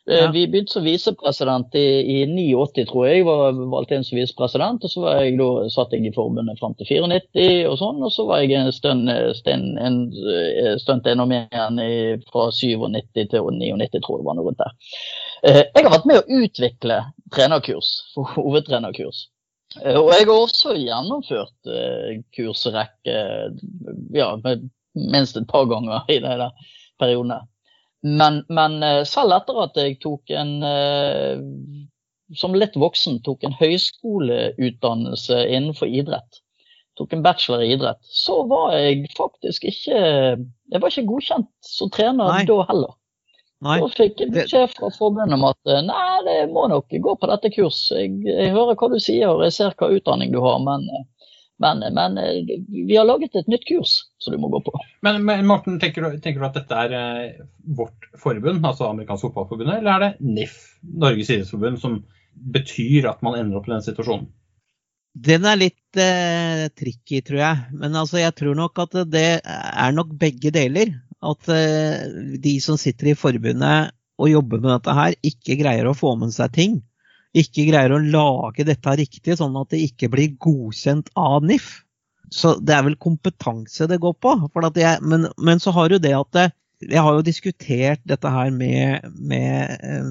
Eh, 0.09 0.17
ja. 0.17 0.31
Vi 0.31 0.49
begynte 0.49 0.73
som 0.73 0.85
visepresident 0.85 1.75
i, 1.75 2.23
i 2.23 2.27
89, 2.27 2.87
tror 2.89 3.07
jeg. 3.09 3.25
Var 3.27 3.59
valgt 3.73 3.93
inn 3.93 4.05
som 4.07 4.17
visepresident. 4.17 4.85
Og 4.85 4.93
så 4.93 5.03
var 5.05 5.21
jeg 5.21 5.37
da, 5.41 5.49
satt 5.73 5.93
jeg 5.93 6.09
i 6.09 6.13
forbundet 6.15 6.61
fram 6.61 6.77
til 6.79 6.89
94 6.89 7.49
og 7.69 7.77
sånn. 7.81 8.01
Og 8.07 8.13
så 8.15 8.25
var 8.29 8.43
jeg 8.43 8.57
en 8.57 8.73
stund, 8.73 9.11
stund, 9.37 9.81
en 9.85 9.99
eh, 10.09 11.13
innom 11.13 11.35
igjen 11.37 11.83
fra 12.31 12.49
97 12.55 13.27
til 13.35 13.51
99, 13.61 14.01
tror 14.01 14.17
jeg 14.17 14.23
det 14.23 14.29
var 14.31 14.39
noe 14.39 14.49
rundt 14.49 14.63
der. 14.63 14.77
Eh, 15.43 15.65
jeg 15.67 15.85
har 15.85 15.93
vært 15.93 16.09
med 16.09 16.23
å 16.23 16.41
utvikle 16.41 17.03
trenerkurs, 17.35 17.93
hovedtrenerkurs. 18.39 19.27
Og 19.77 20.09
jeg 20.15 20.25
har 20.25 20.33
også 20.33 20.73
gjennomført 20.81 21.69
kursrekke 22.33 23.17
ja, 24.17 24.29
minst 24.97 25.37
et 25.37 25.49
par 25.51 25.69
ganger 25.69 26.09
i 26.09 26.17
denne 26.25 26.49
perioden. 26.97 27.37
Men, 28.09 28.43
men, 28.49 28.83
eh, 28.83 29.05
selv 29.09 29.35
etter 29.37 29.63
at 29.65 29.79
jeg 29.79 29.99
tok 30.03 30.33
en 30.35 30.53
eh, 30.65 31.41
som 32.37 32.55
litt 32.57 32.77
voksen 32.77 33.23
tok 33.25 33.47
en 33.47 33.57
høyskoleutdannelse 33.57 35.41
innenfor 35.49 35.89
idrett, 35.89 36.43
tok 36.99 37.15
en 37.17 37.25
bachelor 37.25 37.65
i 37.65 37.73
idrett, 37.73 38.01
så 38.05 38.43
var 38.51 38.75
jeg 38.77 39.09
faktisk 39.17 39.69
ikke 39.71 39.99
Jeg 39.99 40.81
var 40.83 40.93
ikke 40.93 41.09
godkjent 41.09 41.51
som 41.65 41.91
trener 41.95 42.29
nei. 42.29 42.43
da 42.49 42.59
heller. 42.69 42.97
Nei. 43.65 43.79
Da 43.83 43.89
fikk 43.91 44.21
jeg 44.23 44.35
beskjed 44.35 44.75
fra 44.77 44.91
forbundet 44.95 45.35
om 45.35 45.47
at 45.49 45.71
eh, 45.73 45.81
nei, 45.87 46.19
det 46.27 46.39
må 46.53 46.69
nok 46.71 46.93
gå 46.93 47.15
på 47.19 47.31
dette 47.31 47.51
kurs. 47.55 47.89
Jeg, 47.95 48.13
jeg 48.29 48.53
hører 48.55 48.77
hva 48.79 48.91
du 48.93 48.99
sier 49.03 49.33
og 49.33 49.47
jeg 49.47 49.57
ser 49.57 49.79
hva 49.79 49.91
utdanning 49.97 50.35
du 50.35 50.39
har, 50.45 50.61
men 50.63 50.87
men, 51.59 51.83
men, 51.95 52.19
eh, 52.19 52.59
vi 52.69 52.97
har 52.97 53.07
laget 53.07 53.35
et 53.37 53.49
nytt 53.51 53.67
kurs 53.67 53.95
som 54.23 54.35
du 54.35 54.39
må 54.39 54.51
gå 54.53 54.61
på. 54.67 54.75
Men, 55.03 55.21
men 55.27 55.47
Morten, 55.47 55.79
tenker 55.83 56.05
du, 56.05 56.19
tenker 56.23 56.43
du, 56.43 56.47
at 56.47 56.59
dette 56.61 56.83
er 56.87 56.95
eh, 56.99 57.41
vårt 57.79 58.09
forbund, 58.19 58.63
altså 58.63 58.87
Amerikansk 58.89 59.29
fotballforbund, 59.29 59.73
eller 59.75 59.91
er 59.95 60.05
det 60.05 60.13
NIF, 60.23 60.57
Norges 60.83 61.33
idrettsforbund, 61.35 61.81
som 61.83 62.01
betyr 62.55 63.11
at 63.11 63.25
man 63.27 63.41
ender 63.41 63.59
opp 63.59 63.67
i 63.67 63.75
den 63.75 63.87
situasjonen? 63.87 64.31
Den 65.19 65.47
er 65.51 65.59
litt 65.59 65.99
eh, 65.99 66.69
tricky, 66.79 67.23
tror 67.27 67.41
jeg. 67.41 67.63
Men 67.81 67.97
altså, 67.99 68.21
jeg 68.23 68.37
tror 68.39 68.55
nok 68.59 68.79
at 68.85 68.95
det 69.11 69.29
er 69.43 69.95
nok 69.97 70.13
begge 70.21 70.53
deler. 70.55 70.93
At 71.19 71.51
eh, 71.51 72.37
de 72.39 72.59
som 72.63 72.79
sitter 72.79 73.11
i 73.11 73.19
forbundet 73.19 73.97
og 74.19 74.31
jobber 74.31 74.63
med 74.63 74.77
dette 74.77 74.95
her, 74.95 75.17
ikke 75.27 75.59
greier 75.59 75.91
å 75.91 75.97
få 75.99 76.15
med 76.21 76.31
seg 76.35 76.55
ting 76.55 76.79
ikke 77.37 77.67
greier 77.69 77.93
å 77.93 78.01
lage 78.01 78.65
dette 78.67 78.95
riktig, 79.01 79.37
sånn 79.39 79.57
at 79.61 79.71
det 79.75 79.83
ikke 79.91 80.09
blir 80.13 80.37
godkjent 80.41 81.11
av 81.19 81.45
NIF. 81.45 81.83
Så 82.33 82.55
det 82.61 82.75
er 82.77 82.85
vel 82.85 82.97
kompetanse 83.01 83.89
det 83.89 84.01
går 84.03 84.17
på. 84.21 84.35
Jeg, 84.77 85.01
men, 85.05 85.29
men, 85.37 85.61
så 85.61 85.73
har 85.77 85.93
du 85.93 85.99
det 86.03 86.15
at 86.17 86.31
det, 86.37 86.47
jeg 86.85 87.03
har 87.03 87.17
jo 87.17 87.25
diskutert 87.27 88.03
dette 88.07 88.31
her 88.31 88.53
med, 88.55 89.09
med 89.17 89.81
eh, 89.83 90.11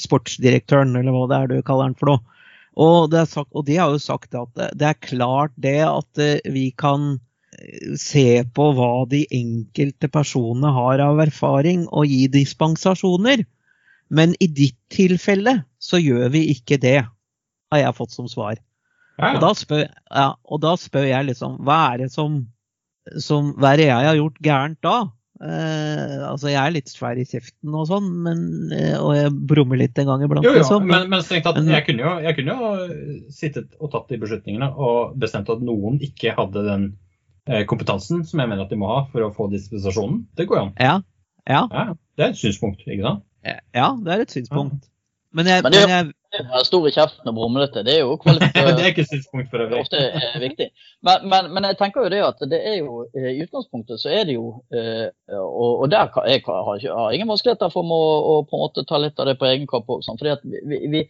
sportsdirektøren, 0.00 0.94
eller 0.96 1.14
hva 1.14 1.26
det 1.30 1.38
er 1.38 1.50
du 1.50 1.56
kaller 1.66 1.90
den 1.90 1.98
for 1.98 2.14
noe. 2.14 2.42
Og, 2.76 3.14
sagt, 3.28 3.48
og 3.56 3.64
de 3.68 3.78
har 3.80 3.92
jo 3.92 4.00
sagt 4.02 4.36
at 4.36 4.52
det, 4.56 4.70
det 4.80 4.88
er 4.90 5.00
klart 5.00 5.54
det 5.56 5.78
at 5.86 6.20
uh, 6.20 6.52
vi 6.52 6.68
kan 6.76 7.14
eh, 7.56 7.94
se 8.00 8.42
på 8.56 8.66
hva 8.76 9.06
de 9.08 9.22
enkelte 9.32 10.10
personene 10.12 10.74
har 10.76 11.00
av 11.04 11.22
erfaring, 11.24 11.86
og 11.88 12.08
gi 12.12 12.26
dispensasjoner. 12.32 13.46
Men 14.08 14.34
i 14.40 14.46
ditt 14.46 14.78
tilfelle 14.92 15.60
så 15.82 15.98
gjør 15.98 16.30
vi 16.34 16.46
ikke 16.54 16.78
det, 16.82 17.00
har 17.72 17.82
jeg 17.82 17.96
fått 17.96 18.14
som 18.14 18.28
svar. 18.30 18.60
Ja, 19.16 19.32
Og, 19.32 19.40
da 19.42 19.52
spør, 19.56 19.86
ja, 19.88 20.28
og 20.44 20.60
da 20.60 20.74
spør 20.76 21.06
jeg 21.08 21.24
liksom 21.30 21.54
Hva 21.64 21.76
er 21.94 22.02
det 22.02 22.10
som, 22.12 22.34
som 23.16 23.54
Hva 23.56 23.70
er 23.70 23.80
det 23.80 23.86
jeg 23.88 24.08
har 24.10 24.18
gjort 24.18 24.42
gærent 24.44 24.80
da? 24.84 24.96
Eh, 25.36 26.20
altså 26.24 26.48
Jeg 26.48 26.58
er 26.60 26.72
litt 26.72 26.92
svær 26.92 27.18
i 27.20 27.24
kjeften 27.28 27.74
og 27.76 27.88
sånn, 27.90 28.06
men, 28.24 28.38
eh, 28.72 28.94
og 28.96 29.10
jeg 29.16 29.32
brummer 29.50 29.80
litt 29.80 29.98
en 30.00 30.08
gang 30.08 30.24
iblant. 30.24 30.46
Jo, 30.46 30.54
jo, 30.54 30.62
liksom. 30.62 30.86
men, 30.88 31.10
men 31.12 31.24
strengt 31.24 31.44
tatt, 31.44 31.60
jeg 31.60 31.84
kunne, 31.88 32.04
jo, 32.06 32.12
jeg 32.24 32.38
kunne 32.38 32.56
jo 32.56 32.70
sittet 33.36 33.74
og 33.76 33.92
tatt 33.92 34.08
de 34.12 34.20
beslutningene 34.22 34.70
og 34.72 35.18
bestemt 35.20 35.52
at 35.52 35.64
noen 35.64 36.00
ikke 36.04 36.32
hadde 36.38 36.64
den 36.64 36.86
eh, 37.50 37.66
kompetansen 37.68 38.24
som 38.24 38.40
jeg 38.40 38.48
mener 38.48 38.64
at 38.64 38.72
de 38.72 38.80
må 38.80 38.88
ha 38.94 39.02
for 39.12 39.26
å 39.26 39.32
få 39.36 39.50
dispensasjonen. 39.52 40.24
Det 40.40 40.48
går 40.48 40.60
jo 40.60 40.64
an. 40.68 40.74
Ja, 40.80 40.96
ja, 41.44 41.62
Ja, 41.68 41.86
det 42.16 42.24
er 42.24 42.32
et 42.32 42.40
synspunkt, 42.40 42.86
ikke 42.88 43.04
sant? 43.04 43.26
Ja, 43.74 43.88
det 44.04 44.12
er 44.16 44.22
et 44.26 44.32
synspunkt. 44.36 44.86
Men 45.36 45.46
jeg, 45.50 45.62
Men 45.62 45.72
det- 45.72 45.80
men 45.88 45.90
jeg 45.96 46.12
Det 46.36 46.40
å 46.44 46.52
være 46.52 46.64
stor 46.66 46.86
kjeften 46.92 47.28
og 47.30 47.34
brumlete, 47.36 47.82
det 47.86 47.92
er 47.94 48.00
jo 48.00 48.16
det 48.24 48.82
er 48.82 48.88
ikke 48.90 49.04
synspunkt 49.08 49.50
for 49.50 49.62
øvrig. 49.62 49.78
ofte 49.84 49.96
er 50.00 50.38
viktig. 50.42 50.66
Men, 51.06 51.28
men, 51.30 51.48
men 51.54 51.64
jeg 51.68 51.76
tenker 51.78 52.02
jo 52.04 52.10
det 52.12 52.22
at 52.24 52.42
det 52.50 52.58
er 52.60 52.74
jo 52.80 53.06
eh, 53.16 53.30
i 53.36 53.44
utgangspunktet 53.44 54.00
så 54.02 54.10
er 54.12 54.24
det 54.28 54.34
jo 54.36 54.50
eh, 54.74 55.06
Og, 55.32 55.80
og 55.84 55.90
der 55.90 56.10
kan, 56.12 56.26
jeg 56.28 56.42
har, 56.46 56.80
har 56.98 57.14
ingen 57.16 57.28
vanskeligheter 57.30 57.72
for 57.72 57.84
å, 57.84 58.00
å 58.32 58.34
på 58.48 58.56
en 58.58 58.64
måte 58.66 58.84
ta 58.88 58.98
litt 59.00 59.18
av 59.22 59.26
det 59.30 59.38
på 59.40 59.48
egen 59.48 59.66
kapp 59.70 59.88
òg. 59.88 60.04
Fordi 60.08 60.34
at 60.34 60.44
vi, 60.44 60.60
vi, 60.72 60.80
vi, 60.92 61.04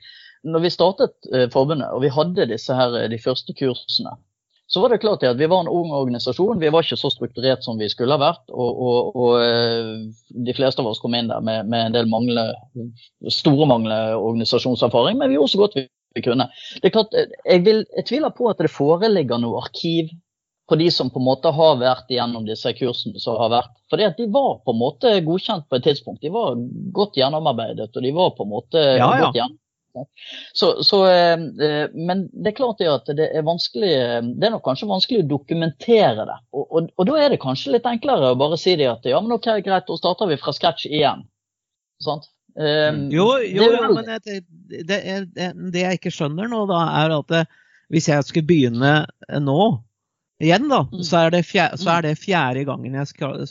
når 0.46 0.66
vi 0.66 0.70
startet 0.74 1.30
eh, 1.32 1.48
forbundet 1.50 1.90
og 1.96 2.02
vi 2.04 2.12
hadde 2.14 2.46
disse 2.52 2.74
her, 2.76 2.94
de 3.10 3.18
første 3.22 3.54
kursene, 3.58 4.14
så 4.76 4.82
var 4.82 4.92
det 4.92 4.98
klart 5.00 5.22
at 5.24 5.38
vi 5.40 5.46
var 5.48 5.62
en 5.64 5.70
ung 5.72 5.88
organisasjon. 5.96 6.58
Vi 6.60 6.68
var 6.68 6.84
ikke 6.84 6.98
så 7.00 7.08
strukturert 7.08 7.64
som 7.64 7.78
vi 7.80 7.88
skulle 7.88 8.12
ha 8.12 8.20
vært. 8.20 8.42
Og, 8.52 8.82
og, 8.84 9.14
og 9.16 9.38
eh, 9.40 9.94
de 10.44 10.54
fleste 10.56 10.84
av 10.84 10.90
oss 10.90 11.00
kom 11.00 11.16
inn 11.16 11.30
der 11.30 11.40
med, 11.40 11.70
med 11.72 11.86
en 11.86 11.94
del 11.94 12.10
mangle, 12.12 12.44
store 13.32 13.70
mangler 13.70 14.18
organisasjonserfaring, 14.18 15.16
men 15.16 15.32
vi 15.32 15.38
gjorde 15.38 15.54
så 15.54 15.62
godt 15.62 15.78
vi 15.80 16.24
kunne. 16.26 16.50
Det 16.76 16.90
er 16.90 16.94
klart, 16.98 17.16
eh, 17.16 17.32
jeg, 17.46 17.64
vil, 17.64 17.80
jeg 17.96 18.08
tviler 18.12 18.36
på 18.36 18.50
at 18.52 18.60
det 18.60 18.68
foreligger 18.74 19.40
noe 19.40 19.64
arkiv 19.64 20.12
på 20.68 20.76
de 20.76 20.90
som 20.92 21.08
på 21.08 21.22
en 21.22 21.28
måte 21.30 21.56
har 21.56 21.80
vært 21.80 22.12
gjennom 22.12 22.44
disse 22.44 22.76
kursene 22.76 23.22
som 23.22 23.40
har 23.40 23.54
vært. 23.56 23.72
Fordi 23.88 24.10
at 24.10 24.20
de 24.20 24.28
var 24.36 24.58
på 24.66 24.76
en 24.76 24.82
måte 24.82 25.14
godkjent 25.24 25.70
på 25.70 25.80
et 25.80 25.88
tidspunkt. 25.88 26.20
De 26.20 26.36
var 26.36 26.60
godt 26.92 27.16
gjennomarbeidet, 27.16 27.88
og 27.96 28.04
de 28.04 28.12
var 28.12 28.34
på 28.36 28.44
en 28.44 28.52
måte 28.52 28.82
Ja, 28.82 29.08
ja. 29.08 29.24
godt 29.24 29.40
gjennom. 29.40 29.56
Så, 30.56 30.68
så, 30.84 30.98
eh, 31.08 31.88
men 31.94 32.26
det 32.32 32.52
er 32.52 32.56
klart 32.58 32.78
det 32.82 32.88
at 32.92 33.08
det 33.16 33.28
er 33.32 33.44
vanskelig 33.46 33.90
eh, 33.96 34.20
Det 34.36 34.48
er 34.48 34.54
nok 34.56 34.64
kanskje 34.66 34.88
vanskelig 34.90 35.22
å 35.24 35.28
dokumentere 35.30 36.26
det. 36.28 36.36
Og, 36.52 36.64
og, 36.68 36.90
og 36.96 37.08
da 37.10 37.16
er 37.24 37.32
det 37.34 37.40
kanskje 37.42 37.72
litt 37.76 37.88
enklere 37.88 38.32
å 38.34 38.38
bare 38.40 38.58
si 38.60 38.74
det 38.76 38.88
at 38.90 39.06
ja, 39.08 39.20
men 39.24 39.32
ok, 39.38 39.48
greit, 39.64 39.86
da 39.88 39.96
starter 40.00 40.28
vi 40.30 40.38
fra 40.42 40.52
scratch 40.56 40.86
igjen. 40.90 41.24
Sant? 42.04 42.28
Um, 42.56 43.06
Jo, 43.12 43.26
jo, 43.44 43.66
det, 43.68 43.80
ja, 43.80 43.88
men 43.92 44.06
det, 44.24 44.36
det, 44.88 45.00
er- 45.04 45.26
det, 45.56 45.80
jeg 45.82 45.98
ikke 46.00 46.12
skjønner 46.14 46.48
nå, 46.48 46.62
da, 46.70 46.82
er 47.04 47.16
at 47.18 47.34
hvis 47.92 48.08
jeg 48.08 48.24
skulle 48.26 48.48
begynne 48.48 48.94
nå 49.44 49.58
igjen, 50.42 50.64
da, 50.68 50.82
Mm. 50.92 51.02
så 51.04 51.20
er, 51.26 51.30
det 51.36 51.42
fjerde, 51.48 51.76
så 51.80 51.90
er 51.98 52.02
det 52.08 52.14
fjerde 52.20 52.64
gangen 52.68 52.96
jeg 52.98 53.08
skal 53.12 53.44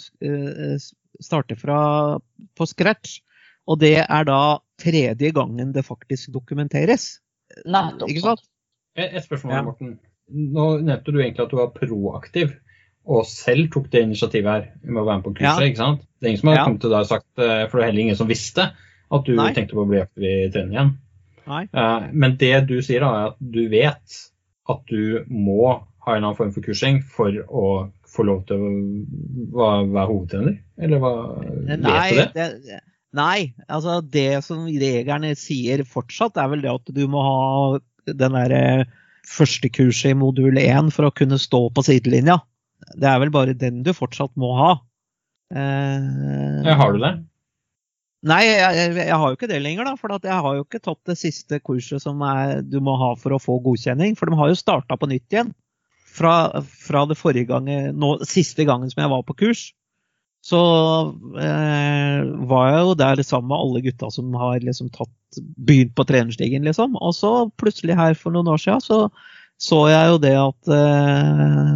starte 1.23 1.55
fra 1.57 1.77
på 2.57 2.67
scratch. 2.69 3.19
Og 3.69 3.79
det 3.81 3.95
er 4.03 4.27
da 4.27 4.59
tredje 4.81 5.31
gangen 5.35 5.71
det 5.75 5.83
faktisk 5.87 6.31
dokumenteres. 6.35 7.19
Nettopp. 7.65 8.09
Ikke 8.09 8.21
sant? 8.25 8.43
Et, 8.97 9.15
spørsmål, 9.23 9.53
Ja. 9.53 9.61
Morten. 9.63 9.99
Nå 10.31 10.79
nevnte 10.81 11.11
du 11.13 11.19
egentlig 11.21 11.43
at 11.45 11.51
du 11.51 11.57
var 11.59 11.69
proaktiv, 11.75 12.55
og 13.05 13.25
selv 13.29 13.67
tok 13.71 13.91
det 13.93 14.01
initiativet 14.07 14.49
her 14.49 14.63
med 14.83 15.03
å 15.03 15.05
være 15.05 15.17
med 15.19 15.23
på 15.27 15.33
kurset. 15.37 15.61
Ja. 15.61 15.67
ikke 15.69 15.77
sant? 15.83 16.01
Det 16.19 16.25
er 16.25 16.29
ingen 16.33 16.39
som 16.41 16.49
har 16.49 16.55
Ja. 16.57 16.63
kommet 16.65 16.81
til 16.81 16.89
deg 16.89 16.99
og 16.99 17.07
sagt, 17.11 17.27
eh, 17.37 17.67
for 17.69 17.77
det 17.77 17.83
er 17.83 17.91
heller 17.91 18.01
ingen 18.01 18.15
som 18.15 18.27
visste, 18.27 18.71
at 19.11 19.25
du 19.25 19.35
Nei. 19.35 19.53
tenkte 19.53 19.75
på 19.77 19.85
å 19.85 19.89
bli 19.89 19.99
aktiv 20.01 20.23
i 20.23 20.49
trening 20.51 20.73
igjen. 20.73 20.97
Nei. 21.47 21.63
Eh, 21.71 22.09
Men 22.11 22.37
det 22.37 22.67
du 22.67 22.81
sier, 22.81 22.99
da, 23.01 23.11
er 23.13 23.27
at 23.29 23.37
du 23.39 23.69
vet 23.69 24.31
at 24.67 24.85
du 24.89 25.23
må 25.29 25.83
ha 26.05 26.15
en 26.15 26.23
annen 26.23 26.35
form 26.35 26.51
for 26.51 26.61
kursing 26.61 27.03
for 27.03 27.29
å 27.31 27.91
få 28.07 28.23
lov 28.25 28.45
til 28.47 28.57
å 29.53 29.91
være 29.91 30.07
hovedtrener? 30.09 30.57
Eller 30.79 30.99
hva, 30.99 31.11
vet 31.67 31.81
du 31.83 32.15
det? 32.33 32.33
det, 32.65 32.81
nei, 33.15 33.53
altså 33.67 33.99
det 34.01 34.43
som 34.45 34.65
reglene 34.67 35.33
sier 35.39 35.85
fortsatt, 35.87 36.37
er 36.41 36.51
vel 36.51 36.63
det 36.65 36.73
at 36.73 36.91
du 36.95 37.05
må 37.11 37.23
ha 37.25 37.37
den 38.05 38.37
derre 38.37 38.63
første 39.25 39.71
kurset 39.73 40.13
i 40.13 40.17
modul 40.17 40.59
1 40.61 40.91
for 40.93 41.07
å 41.07 41.15
kunne 41.15 41.39
stå 41.41 41.65
på 41.73 41.85
sidelinja. 41.85 42.39
Det 42.93 43.07
er 43.09 43.21
vel 43.23 43.31
bare 43.33 43.55
den 43.57 43.81
du 43.85 43.93
fortsatt 43.97 44.35
må 44.39 44.51
ha. 44.59 44.73
Eh, 45.55 46.75
har 46.75 46.93
du 46.93 47.01
det? 47.01 47.15
Nei, 48.25 48.41
jeg, 48.47 48.93
jeg, 48.97 49.13
har 49.13 49.29
jo 49.29 49.37
ikke 49.37 49.49
det 49.49 49.61
lenger, 49.61 49.85
da. 49.85 49.93
For 49.99 50.13
at 50.15 50.25
jeg 50.25 50.41
har 50.45 50.57
jo 50.57 50.63
ikke 50.65 50.81
tatt 50.81 51.01
det 51.11 51.17
siste 51.19 51.59
kurset 51.61 52.01
som 52.01 52.21
er, 52.25 52.63
du 52.65 52.79
må 52.83 52.95
ha 52.97 53.11
for 53.21 53.35
å 53.35 53.41
få 53.41 53.59
godkjenning. 53.65 54.17
For 54.17 54.29
de 54.29 54.39
har 54.39 54.49
jo 54.49 54.57
starta 54.57 54.97
på 54.97 55.09
nytt 55.11 55.35
igjen. 55.35 55.53
Fra, 56.15 56.63
fra 56.63 57.03
det 57.09 57.17
forrige 57.19 57.49
gangen, 57.49 57.97
nå, 57.99 58.15
siste 58.25 58.65
gangen 58.65 58.89
som 58.91 59.03
jeg 59.03 59.11
var 59.11 59.25
på 59.27 59.35
kurs, 59.41 59.67
så 60.45 60.61
eh, 61.41 62.25
var 62.49 62.67
jeg 62.69 62.81
jo 62.85 62.97
der 62.99 63.21
sammen 63.25 63.49
med 63.49 63.57
alle 63.57 63.81
gutta 63.87 64.11
som 64.13 64.35
har 64.37 64.59
liksom 64.61 64.91
tatt, 64.93 65.39
begynt 65.57 65.95
på 65.97 66.05
trenerstigen, 66.05 66.67
liksom. 66.67 66.93
Og 67.01 67.15
så 67.17 67.31
plutselig 67.57 67.97
her 67.97 68.13
for 68.19 68.35
noen 68.35 68.51
år 68.53 68.61
siden 68.61 68.83
så 68.85 68.99
så 69.61 69.85
jeg 69.87 70.11
jo 70.11 70.17
det 70.19 70.35
at 70.35 70.71
eh, 70.75 71.75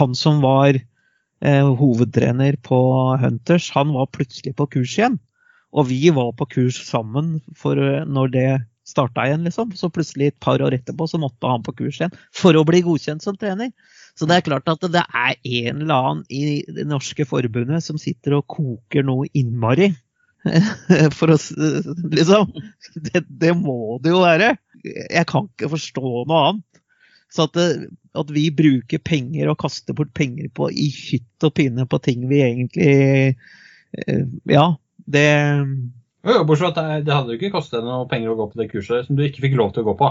han 0.00 0.14
som 0.16 0.40
var 0.44 0.72
eh, 0.72 1.66
hovedtrener 1.80 2.56
på 2.64 2.78
Hunters, 3.20 3.68
han 3.74 3.92
var 3.96 4.08
plutselig 4.14 4.54
på 4.56 4.68
kurs 4.76 4.96
igjen. 4.96 5.18
Og 5.70 5.86
vi 5.90 6.08
var 6.14 6.32
på 6.38 6.48
kurs 6.56 6.80
sammen 6.88 7.38
for 7.56 7.78
eh, 7.78 8.06
når 8.08 8.32
det 8.34 8.48
starta 8.88 9.28
igjen, 9.28 9.44
liksom. 9.46 9.74
Så 9.76 9.92
plutselig 9.92 10.30
et 10.30 10.40
par 10.42 10.62
år 10.64 10.74
etterpå 10.78 11.06
så 11.10 11.20
måtte 11.20 11.50
han 11.50 11.64
på 11.66 11.76
kurs 11.82 12.00
igjen 12.00 12.16
for 12.34 12.56
å 12.56 12.64
bli 12.66 12.82
godkjent 12.86 13.22
som 13.22 13.36
trener. 13.38 13.70
Så 14.20 14.26
det 14.28 14.36
er 14.36 14.44
klart 14.44 14.68
at 14.68 14.82
det 14.92 15.00
er 15.00 15.36
en 15.40 15.78
eller 15.80 15.96
annen 15.96 16.24
i 16.28 16.60
det 16.68 16.84
norske 16.84 17.24
forbundet 17.24 17.80
som 17.80 17.96
sitter 17.96 18.34
og 18.36 18.50
koker 18.52 19.06
noe 19.08 19.30
innmari. 19.32 19.94
For 21.16 21.32
å 21.32 21.38
Liksom. 22.12 22.50
Det, 23.08 23.22
det 23.24 23.54
må 23.56 23.96
det 24.04 24.12
jo 24.12 24.20
være. 24.20 24.50
Jeg 24.84 25.24
kan 25.30 25.48
ikke 25.48 25.70
forstå 25.72 26.04
noe 26.28 26.42
annet. 26.50 26.66
Så 27.32 27.46
at, 27.46 27.56
det, 27.56 27.88
at 28.18 28.34
vi 28.34 28.48
bruker 28.52 29.00
penger 29.06 29.48
og 29.52 29.60
kaster 29.62 29.96
bort 29.96 30.12
penger 30.18 30.50
på 30.52 30.68
i 30.68 30.90
hytt 30.92 31.46
og 31.46 31.54
pinne 31.56 31.86
på 31.88 32.00
ting 32.04 32.24
vi 32.28 32.42
egentlig 32.42 32.94
eh, 33.30 34.24
Ja, 34.50 34.64
det 35.06 35.28
Jo, 36.26 36.42
bortsett 36.44 36.74
fra 36.74 36.88
at 36.98 37.06
det, 37.06 37.14
hadde 37.14 37.32
jo 37.32 37.38
ikke 37.38 37.54
kostet 37.54 37.86
noe 37.86 38.08
penger 38.10 38.34
å 38.34 38.40
gå 38.42 38.50
på 38.50 38.60
det 38.60 38.68
kurset 38.74 39.06
som 39.06 39.16
du 39.16 39.22
ikke 39.24 39.46
fikk 39.46 39.56
lov 39.62 39.70
til 39.72 39.86
å 39.86 39.92
gå 39.92 39.96
på. 40.02 40.10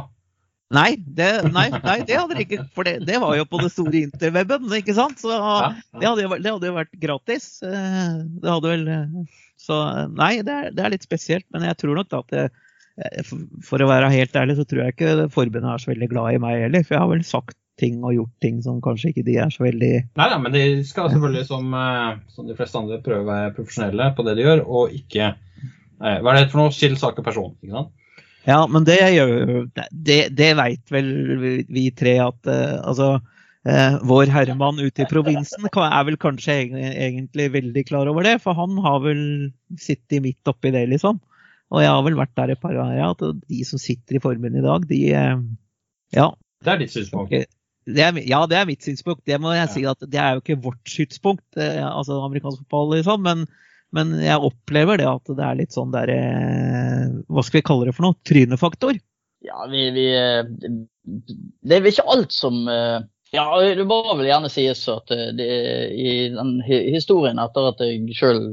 Nei, 0.70 0.96
det, 1.02 1.28
nei, 1.50 1.68
nei, 1.74 1.96
det 2.06 2.14
hadde 2.20 2.36
det 2.38 2.44
ikke. 2.46 2.64
For 2.78 2.86
det, 2.86 3.00
det 3.10 3.18
var 3.24 3.34
jo 3.40 3.46
på 3.50 3.58
det 3.64 3.72
store 3.74 4.04
interweben, 4.06 4.68
ikke 4.78 4.94
sant? 4.94 5.18
Så 5.18 5.32
det 5.34 6.06
hadde, 6.06 6.22
jo, 6.28 6.30
det 6.38 6.52
hadde 6.54 6.70
jo 6.70 6.76
vært 6.76 6.92
gratis. 7.02 7.48
Eh, 7.66 8.20
Det 8.44 8.52
hadde 8.54 8.70
vel 8.76 8.84
eh, 8.94 9.40
Så 9.58 9.80
nei, 10.14 10.36
det 10.46 10.54
er, 10.54 10.70
det 10.78 10.84
er 10.86 10.94
litt 10.94 11.08
spesielt. 11.08 11.48
Men 11.56 11.66
jeg 11.66 11.80
tror 11.82 11.98
nok 11.98 12.12
da 12.14 12.20
at 12.22 12.36
det, 12.36 12.44
eh, 13.02 13.24
for- 13.66 13.82
å 13.82 13.90
være 13.90 14.12
helt 14.14 14.38
ærlig, 14.38 14.60
så 14.62 14.68
tror 14.70 14.84
jeg 14.86 14.94
ikke 14.96 15.30
forbundet 15.34 15.74
er 15.74 15.82
så 15.82 15.90
veldig 15.94 16.10
glad 16.14 16.38
i 16.38 16.44
meg 16.46 16.62
heller. 16.68 16.86
For 16.86 16.96
jeg 17.00 17.02
har 17.06 17.12
vel 17.16 17.26
sagt 17.26 17.58
ting 17.80 18.02
og 18.04 18.14
gjort 18.14 18.34
ting 18.44 18.62
som 18.62 18.82
kanskje 18.84 19.10
ikke 19.14 19.24
de 19.26 19.38
er 19.40 19.50
så 19.56 19.64
veldig 19.64 19.92
Nei 20.20 20.26
da, 20.30 20.38
men 20.44 20.52
de 20.52 20.64
skal 20.84 21.10
selvfølgelig, 21.14 21.46
som, 21.48 21.74
eh, 21.74 22.18
som 22.36 22.46
de 22.46 22.54
fleste 22.58 22.76
andre, 22.78 23.02
prøve 23.02 23.24
å 23.24 23.30
være 23.32 23.54
profesjonelle 23.56 24.12
på 24.18 24.26
det 24.28 24.34
de 24.38 24.44
gjør, 24.46 24.64
og 24.68 24.92
ikke 25.00 25.30
eh, 25.34 26.18
Hva 26.22 26.34
er 26.36 26.44
det 26.44 26.52
for 26.52 26.62
noe? 26.62 26.74
Skill 26.76 26.98
sak 27.00 27.18
og 27.18 27.26
person. 27.26 27.56
ikke 27.64 27.74
sant? 27.74 27.96
Ja, 28.50 28.64
men 28.72 28.86
det 28.88 28.98
gjør 29.14 29.68
Det, 29.92 30.20
det 30.34 30.50
veit 30.58 30.94
vel 30.94 31.10
vi- 31.70 31.92
tre 31.96 32.16
at 32.24 32.50
uh, 32.50 32.80
altså 32.82 33.10
uh, 33.20 33.96
Vår 34.10 34.32
herremann 34.34 34.80
ute 34.82 35.04
i 35.04 35.10
provinsen 35.10 35.68
er 35.70 36.06
vel 36.08 36.18
kanskje 36.22 36.56
egentlig 36.74 37.50
veldig 37.54 37.84
klar 37.90 38.10
over 38.10 38.26
det, 38.26 38.40
for 38.42 38.58
han 38.58 38.78
har 38.86 39.04
vel 39.06 39.22
sittet 39.78 40.24
midt 40.26 40.50
oppi 40.50 40.72
det, 40.74 40.88
liksom. 40.90 41.20
Og 41.70 41.84
jeg 41.84 41.92
har 41.94 42.02
vel 42.08 42.18
vært 42.18 42.34
der 42.40 42.56
et 42.56 42.62
par 42.64 42.74
ganger, 42.74 43.12
at 43.12 43.22
de 43.46 43.62
som 43.68 43.82
sitter 43.82 44.18
i 44.18 44.24
forbundet 44.24 44.64
i 44.64 44.66
dag, 44.66 44.90
de 44.90 45.02
uh, 45.14 45.48
Ja. 46.16 46.30
Det 46.66 46.74
er 46.74 46.82
ditt 46.82 46.92
synspunkt. 46.96 47.36
Det 47.90 48.02
er, 48.04 48.18
ja, 48.28 48.42
det 48.50 48.58
er 48.58 48.66
mitt 48.70 48.84
synspunkt. 48.84 49.22
Det 49.26 49.38
må 49.42 49.54
jeg 49.56 49.70
si 49.74 49.84
at 49.88 50.02
det 50.02 50.20
er 50.20 50.36
jo 50.36 50.42
ikke 50.44 50.58
vårt 50.62 50.90
synspunkt, 50.90 51.48
altså 51.58 52.20
amerikansk 52.26 52.66
fotball, 52.66 52.98
liksom. 52.98 53.24
Men, 53.26 53.46
men 53.96 54.14
jeg 54.22 54.38
opplever 54.46 55.00
det 55.02 55.08
at 55.10 55.32
det 55.34 55.46
er 55.46 55.58
litt 55.58 55.74
sånn 55.74 55.94
der 55.94 56.12
eh, 56.14 57.06
Hva 57.30 57.44
skal 57.46 57.60
vi 57.60 57.66
kalle 57.66 57.88
det 57.90 57.96
for 57.98 58.06
noe? 58.06 58.18
Trynefaktor. 58.28 59.00
Ja, 59.46 59.64
vi, 59.72 59.88
vi 59.96 60.06
eh, 60.14 60.44
Det 60.46 61.78
er 61.78 61.82
vel 61.82 61.94
ikke 61.94 62.06
alt 62.12 62.36
som 62.36 62.68
eh, 62.70 63.00
Ja, 63.34 63.48
det 63.62 63.88
må 63.90 64.02
vel 64.12 64.30
gjerne 64.30 64.52
sies 64.54 64.84
at 64.92 65.10
det, 65.10 65.50
i 65.94 66.30
den 66.36 66.56
historien 66.68 67.42
etter 67.42 67.72
at 67.72 67.82
jeg 67.86 68.18
sjøl 68.18 68.44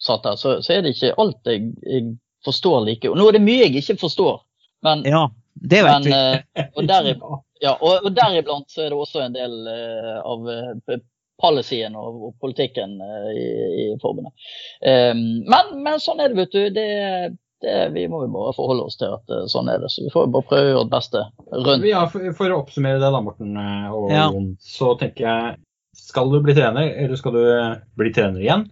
satt 0.00 0.24
der, 0.24 0.38
så, 0.40 0.56
så 0.64 0.74
er 0.76 0.82
det 0.82 0.94
ikke 0.96 1.12
alt 1.20 1.46
jeg, 1.46 1.68
jeg 1.84 2.06
forstår 2.46 2.86
like. 2.86 3.10
Og 3.10 3.18
nå 3.20 3.26
er 3.28 3.36
det 3.36 3.42
mye 3.44 3.66
jeg 3.66 3.82
ikke 3.82 3.98
forstår, 4.00 4.40
men, 4.86 5.04
Ja, 5.06 5.26
det 5.60 5.82
vet 5.84 6.06
men 6.08 6.08
vi. 6.08 6.64
og, 6.64 6.80
deriblant, 6.88 7.44
ja, 7.60 7.74
og, 7.76 8.06
og 8.08 8.16
deriblant 8.16 8.72
så 8.72 8.86
er 8.86 8.94
det 8.94 8.98
også 8.98 9.22
en 9.26 9.36
del 9.36 9.54
av 9.68 10.48
policyen 11.40 11.96
og, 11.98 12.18
og 12.28 12.34
politikken 12.42 12.98
eh, 13.04 13.30
i, 13.34 13.46
i 13.84 13.86
forbundet. 14.02 14.34
Um, 14.84 15.22
men, 15.50 15.72
men 15.84 16.02
sånn 16.02 16.20
er 16.22 16.32
det, 16.32 16.38
vet 16.42 16.52
du. 16.56 16.62
Det, 16.76 16.88
det, 17.64 17.78
vi 17.96 18.06
må 18.08 18.22
jo 18.24 18.30
bare 18.34 18.54
forholde 18.56 18.86
oss 18.88 18.96
til 19.00 19.12
at 19.16 19.34
sånn 19.52 19.68
er 19.72 19.82
det. 19.82 19.90
Så 19.92 20.04
vi 20.06 20.12
får 20.12 20.28
jo 20.28 20.34
bare 20.36 20.48
prøve 20.52 20.68
å 20.68 20.74
gjøre 20.74 20.86
det 20.88 20.94
beste 20.96 21.24
rundt. 21.52 21.88
Ja, 21.88 22.04
for, 22.12 22.30
for 22.38 22.52
å 22.54 22.60
oppsummere 22.62 23.00
det 23.02 23.10
da, 23.12 23.24
Morten 23.24 23.56
og 23.60 24.12
Ja. 24.12 24.28
Jon, 24.30 24.54
så 24.64 24.94
tenker 25.00 25.26
jeg 25.26 25.58
skal 26.00 26.30
du 26.32 26.38
bli 26.44 26.54
trener, 26.56 26.92
eller 27.02 27.18
skal 27.18 27.34
du 27.34 27.42
bli 27.98 28.12
trener 28.14 28.40
igjen, 28.40 28.68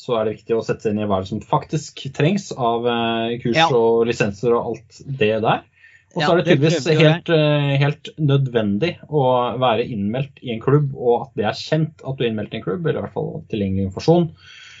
så 0.00 0.16
er 0.16 0.28
det 0.28 0.36
viktig 0.38 0.54
å 0.56 0.62
sette 0.64 0.86
seg 0.86 0.94
inn 0.94 1.02
i 1.04 1.08
hva 1.10 1.18
som 1.28 1.42
faktisk 1.44 1.98
trengs 2.16 2.50
av 2.54 2.86
eh, 2.88 3.34
kurs 3.42 3.58
Ja. 3.58 3.66
og 3.74 4.06
lisenser 4.08 4.54
og 4.56 4.70
alt 4.70 5.00
det 5.20 5.34
der. 5.44 5.64
Og 6.10 6.18
så 6.18 6.24
Ja, 6.24 6.30
er 6.32 6.40
det 6.40 6.46
tydeligvis 6.48 6.86
helt, 6.98 7.28
eh, 7.30 7.74
helt 7.78 8.08
nødvendig 8.18 8.96
å 9.08 9.26
være 9.62 9.84
innmeldt 9.86 10.40
i 10.42 10.50
en 10.56 10.62
klubb, 10.62 10.88
og 10.96 11.28
at 11.28 11.36
det 11.38 11.44
er 11.46 11.60
kjent 11.60 12.02
at 12.02 12.16
du 12.16 12.24
er 12.24 12.32
innmeldt 12.32 12.56
i 12.56 12.58
en 12.58 12.64
klubb, 12.64 12.82
eller 12.86 12.98
i 12.98 13.04
hvert 13.04 13.14
fall 13.14 13.44
tilgjengelig 13.52 13.86
informasjon. 13.86 14.26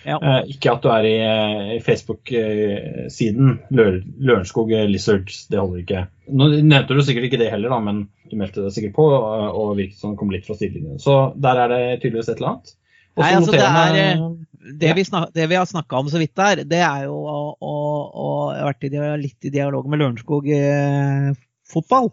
Ja. 0.08 0.16
Eh, 0.16 0.48
ikke 0.56 0.72
at 0.72 0.82
du 0.82 0.88
er 0.90 1.06
i 1.06 1.78
Facebook-siden 1.84 3.58
Lø- 3.70 4.02
Lørenskog 4.18 4.72
Lizards, 4.90 5.44
det 5.52 5.60
holder 5.60 5.84
ikke. 5.84 6.02
Nå 6.32 6.50
nevnte 6.64 6.96
du 6.96 7.02
sikkert 7.04 7.28
ikke 7.28 7.40
det 7.42 7.50
heller, 7.52 7.76
da, 7.76 7.80
men 7.84 8.08
du 8.30 8.36
meldte 8.38 8.64
deg 8.64 8.74
sikkert 8.74 8.96
på 8.96 9.06
og, 9.10 9.76
virket 9.78 10.00
som 10.00 10.14
det 10.14 10.20
kom 10.22 10.30
litt 10.34 10.46
fra 10.46 10.56
sidelinjen. 10.58 10.98
Så 11.02 11.16
der 11.38 11.64
er 11.64 11.72
det 11.74 11.82
tydeligvis 12.02 12.30
et 12.30 12.38
eller 12.40 12.54
annet. 12.56 12.74
Og 13.18 13.22
så 13.22 13.26
Nei, 13.26 13.36
altså, 13.36 13.54
det 13.54 13.66
er, 13.66 14.00
eh, 14.00 14.26
Det 14.60 14.92
vi, 14.92 15.04
snak, 15.08 15.30
det 15.32 15.46
vi 15.48 15.56
har 15.56 15.64
snakka 15.64 15.96
om 15.96 16.08
så 16.12 16.20
vidt 16.20 16.34
der, 16.36 16.60
det 16.68 16.82
er 16.84 17.06
jo 17.06 17.14
å, 17.16 17.36
å, 17.64 17.76
å 18.12 18.26
jeg 18.52 18.60
har 18.60 18.68
vært 18.74 18.84
i, 18.84 18.90
litt 19.22 19.46
i 19.48 19.52
dialog 19.54 19.86
med 19.88 20.02
Lørenskog 20.02 20.50
eh, 20.52 21.30
fotball. 21.70 22.10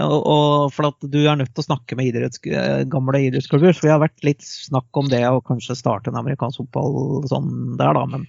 Og, 0.00 0.16
og 0.28 0.72
for 0.76 0.88
at 0.90 1.04
du 1.08 1.18
er 1.22 1.36
nødt 1.40 1.52
til 1.56 1.64
å 1.64 1.68
snakke 1.68 1.96
med 1.96 2.10
idretts, 2.10 2.40
eh, 2.48 2.82
gamle 2.88 3.20
idrettsklubber. 3.28 3.76
Så 3.76 3.84
vi 3.86 3.92
har 3.92 4.00
vært 4.00 4.24
litt 4.24 4.44
snakk 4.44 4.88
om 5.00 5.08
det 5.12 5.22
å 5.28 5.44
kanskje 5.44 5.76
starte 5.76 6.12
en 6.12 6.18
amerikansk 6.20 6.64
fotball 6.64 7.28
sånn 7.28 7.76
der, 7.80 7.92
da. 7.96 8.04
Men, 8.08 8.26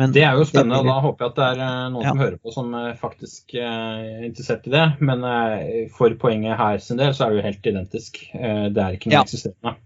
men 0.00 0.16
Det 0.16 0.24
er 0.24 0.40
jo 0.40 0.48
spennende, 0.48 0.80
og 0.80 0.88
da 0.88 0.98
håper 1.04 1.24
jeg 1.26 1.34
at 1.34 1.38
det 1.40 1.46
er 1.52 1.64
eh, 1.68 1.86
noen 1.92 2.04
Ja. 2.08 2.10
som 2.12 2.24
hører 2.24 2.40
på 2.40 2.56
som 2.56 2.74
eh, 2.80 2.90
faktisk 3.00 3.56
er 3.60 4.26
interessert 4.30 4.68
i 4.68 4.76
det. 4.76 4.86
Men 5.04 5.24
for 5.96 6.16
poenget 6.20 6.56
her 6.60 6.80
sin 6.84 7.00
del, 7.00 7.12
så 7.16 7.26
er 7.28 7.32
det 7.36 7.42
jo 7.42 7.48
helt 7.50 7.72
identisk. 7.76 8.24
Det 8.32 8.88
er 8.88 8.96
ikke 8.96 9.12
noe 9.12 9.20
Ja. 9.20 9.24
eksisterende. 9.28 9.76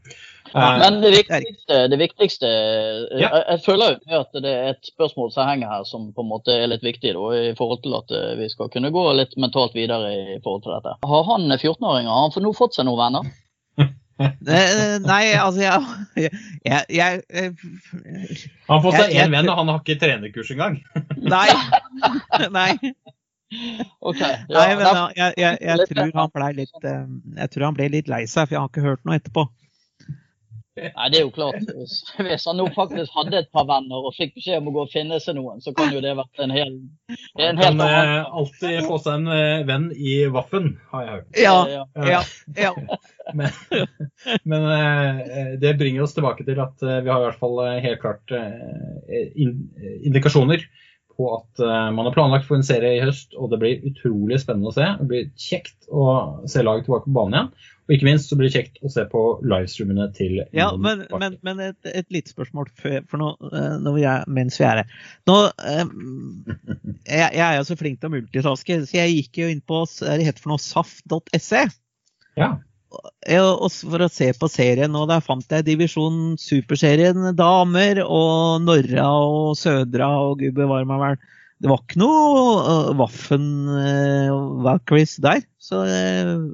Ja, 0.54 0.78
Men 0.80 1.00
det 1.02 1.10
viktigste, 1.14 1.76
det 1.92 1.98
viktigste 2.00 2.48
Ja. 2.50 3.28
jeg, 3.28 3.42
jeg 3.50 3.60
føler 3.64 3.98
jo 4.10 4.20
at 4.20 4.32
det 4.42 4.50
er 4.50 4.70
et 4.72 4.88
spørsmål 4.90 5.30
som 5.34 5.46
henger 5.46 5.68
her 5.70 5.84
som 5.86 6.08
på 6.16 6.24
en 6.24 6.30
måte 6.32 6.54
er 6.56 6.66
litt 6.72 6.82
viktig 6.82 7.12
da, 7.14 7.26
i 7.38 7.52
forhold 7.58 7.82
til 7.84 7.94
at 7.98 8.10
eh, 8.16 8.32
vi 8.40 8.48
skal 8.50 8.70
kunne 8.72 8.90
gå 8.94 9.04
litt 9.18 9.36
mentalt 9.38 9.76
videre 9.78 10.10
i 10.10 10.40
forhold 10.42 10.64
til 10.66 10.74
dette. 10.74 10.96
Har 11.06 11.24
han 11.30 11.46
14-åringer 11.54 12.10
har 12.10 12.26
han 12.26 12.34
for 12.34 12.42
nå 12.44 12.52
fått 12.58 12.74
seg 12.78 12.88
noen 12.90 13.00
venner? 13.04 13.30
Nei, 14.20 15.22
altså 15.40 15.62
jeg, 15.62 15.80
jeg, 16.20 16.84
jeg, 16.92 17.22
jeg 17.32 17.54
Han 18.68 18.74
har 18.74 18.82
fått 18.84 18.98
seg 18.98 19.14
én 19.16 19.32
venn, 19.32 19.48
og 19.48 19.62
han 19.62 19.70
har 19.72 19.78
ikke 19.80 19.96
trenerkurs 20.02 20.50
engang. 20.52 20.76
Nei. 21.36 21.46
Nei. 22.58 22.74
Okay, 24.00 24.34
Ja, 24.46 24.60
Nei, 24.60 24.66
men 24.76 24.84
da- 24.84 24.92
da, 24.94 25.06
jeg, 25.16 25.32
jeg, 25.40 25.56
jeg, 25.64 25.86
tror 25.90 26.12
han 26.20 26.34
ble 26.36 26.50
litt, 26.60 26.84
eh, 26.86 27.00
jeg 27.40 27.50
tror 27.54 27.64
han 27.70 27.78
ble 27.78 27.88
litt 27.96 28.10
lei 28.12 28.20
seg, 28.30 28.46
for 28.46 28.54
jeg 28.54 28.60
har 28.62 28.68
ikke 28.70 28.84
hørt 28.84 29.02
noe 29.08 29.16
etterpå. 29.18 29.46
Nei, 30.80 31.08
det 31.12 31.20
er 31.20 31.24
jo 31.24 31.32
klart. 31.34 31.60
Hvis, 31.76 31.96
hvis 32.18 32.46
han 32.48 32.58
nå 32.60 32.66
faktisk 32.74 33.14
hadde 33.16 33.42
et 33.42 33.50
par 33.54 33.66
venner 33.68 34.06
og 34.08 34.14
fikk 34.16 34.34
beskjed 34.38 34.60
om 34.60 34.70
å 34.70 34.74
gå 34.74 34.84
og 34.86 34.92
finne 34.92 35.20
seg 35.22 35.36
noen, 35.38 35.60
så 35.64 35.74
kan 35.76 35.92
jo 35.94 36.02
det 36.04 36.14
vært 36.18 36.42
en 36.44 36.54
hel, 36.54 36.74
en 37.38 37.60
Han 37.60 37.62
kan 37.62 37.82
annen 37.86 38.14
eh, 38.16 38.34
alltid 38.40 38.88
få 38.88 38.98
seg 39.04 39.20
en 39.20 39.32
eh, 39.36 39.64
venn 39.68 39.88
i 39.94 40.16
Vaffen, 40.32 40.72
har 40.92 41.06
jeg 41.06 41.14
hørt. 41.14 41.40
Ja, 41.40 41.56
Ja. 41.70 41.84
ja, 42.08 42.22
ja. 42.58 42.74
Men, 43.30 43.52
men 44.42 44.64
eh, 44.74 45.50
det 45.62 45.76
bringer 45.78 46.02
oss 46.02 46.16
tilbake 46.16 46.42
til 46.48 46.58
at 46.58 46.80
vi 46.82 47.06
har 47.06 47.20
i 47.20 47.26
hvert 47.28 47.38
fall 47.38 47.60
helt 47.84 48.00
klart 48.02 48.32
indikasjoner 50.02 50.64
på 51.20 51.28
at 51.36 51.60
eh, 51.60 51.88
man 51.92 52.06
har 52.08 52.14
planlagt 52.16 52.48
for 52.48 52.56
en 52.56 52.64
serie 52.66 52.96
i 52.96 53.02
høst, 53.04 53.34
og 53.36 53.52
det 53.52 53.60
blir 53.60 53.84
utrolig 53.90 54.40
spennende 54.40 54.70
å 54.70 54.76
se. 54.76 54.86
Det 55.00 55.08
blir 55.10 55.28
kjekt 55.40 55.90
å 55.92 56.06
se 56.48 56.64
laget 56.64 56.88
tilbake 56.88 57.08
på 57.08 57.16
banen 57.18 57.36
igjen. 57.36 57.52
Og 57.90 57.94
ikke 57.96 58.06
minst 58.06 58.30
så 58.30 58.38
blir 58.38 58.46
det 58.46 58.54
kjekt 58.54 58.76
å 58.86 58.92
se 58.94 59.02
på 59.10 59.20
livestreamene 59.42 60.06
til 60.14 60.36
Ja, 60.54 60.68
men, 60.78 61.02
men, 61.10 61.36
men 61.42 61.62
et, 61.64 61.78
et 61.90 62.06
lite 62.14 62.30
spørsmål 62.30 62.70
for, 62.78 63.00
for 63.10 63.20
nå, 63.20 63.32
eh, 63.50 63.90
vi 63.96 64.06
er, 64.06 64.24
mens 64.30 64.60
vi 64.60 64.66
er 64.68 64.82
her. 64.84 64.96
Nå, 65.26 65.36
eh, 65.66 65.84
jeg, 67.10 67.26
jeg 67.26 67.44
er 67.48 67.58
jo 67.58 67.68
så 67.68 67.78
flink 67.80 68.00
til 68.00 68.12
å 68.12 68.14
multitaske, 68.14 68.80
så 68.86 69.00
jeg 69.00 69.16
gikk 69.18 69.42
jo 69.42 69.52
inn 69.52 69.64
på 69.66 69.82
det 70.00 70.28
heter 70.28 70.44
for 70.44 70.54
noe 70.54 70.62
saft.se. 70.62 71.66
Ja. 72.38 72.54
For 72.90 74.02
å 74.02 74.08
se 74.10 74.32
på 74.34 74.48
serien, 74.50 74.96
og 74.98 75.06
der 75.12 75.22
fant 75.22 75.46
jeg 75.54 75.66
divisjon 75.68 76.34
superserien 76.40 77.30
damer 77.38 78.00
og 78.02 78.64
Norra 78.66 79.06
og 79.22 79.52
Sødra 79.60 80.08
og 80.24 80.40
gud 80.42 80.56
bevare 80.58 80.88
meg 80.88 81.04
vel. 81.04 81.20
Det 81.60 81.68
var 81.68 81.82
ikke 81.84 82.00
noe 82.00 82.42
uh, 82.64 82.90
Waffen 82.98 83.46
uh, 83.68 84.32
Valkyries 84.64 85.18
der. 85.22 85.42
Så 85.60 85.82
uh, 85.84 86.46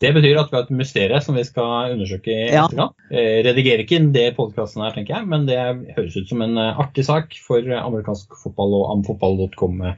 Det 0.00 0.10
betyr 0.16 0.40
at 0.40 0.48
vi 0.50 0.56
har 0.56 0.64
et 0.64 0.72
mysterium 0.74 1.22
som 1.22 1.36
vi 1.38 1.44
skal 1.44 1.92
undersøke 1.94 2.32
i 2.32 2.48
Ja. 2.48 2.64
etterkant. 2.64 2.96
Eh, 3.12 3.44
redigerer 3.46 3.84
ikke 3.84 4.00
inn 4.00 4.10
det 4.16 4.30
podkasten 4.36 4.82
her, 4.82 4.96
tenker 4.96 5.18
jeg, 5.18 5.28
men 5.30 5.44
det 5.46 5.60
høres 5.94 6.16
ut 6.16 6.28
som 6.32 6.42
en 6.44 6.56
eh, 6.58 6.80
artig 6.82 7.04
sak 7.06 7.36
for 7.44 7.60
eh, 7.62 7.78
amerikansk 7.84 8.34
fotball 8.42 8.74
og 8.80 8.88
amfotball.com 8.96 9.84
eh, 9.92 9.94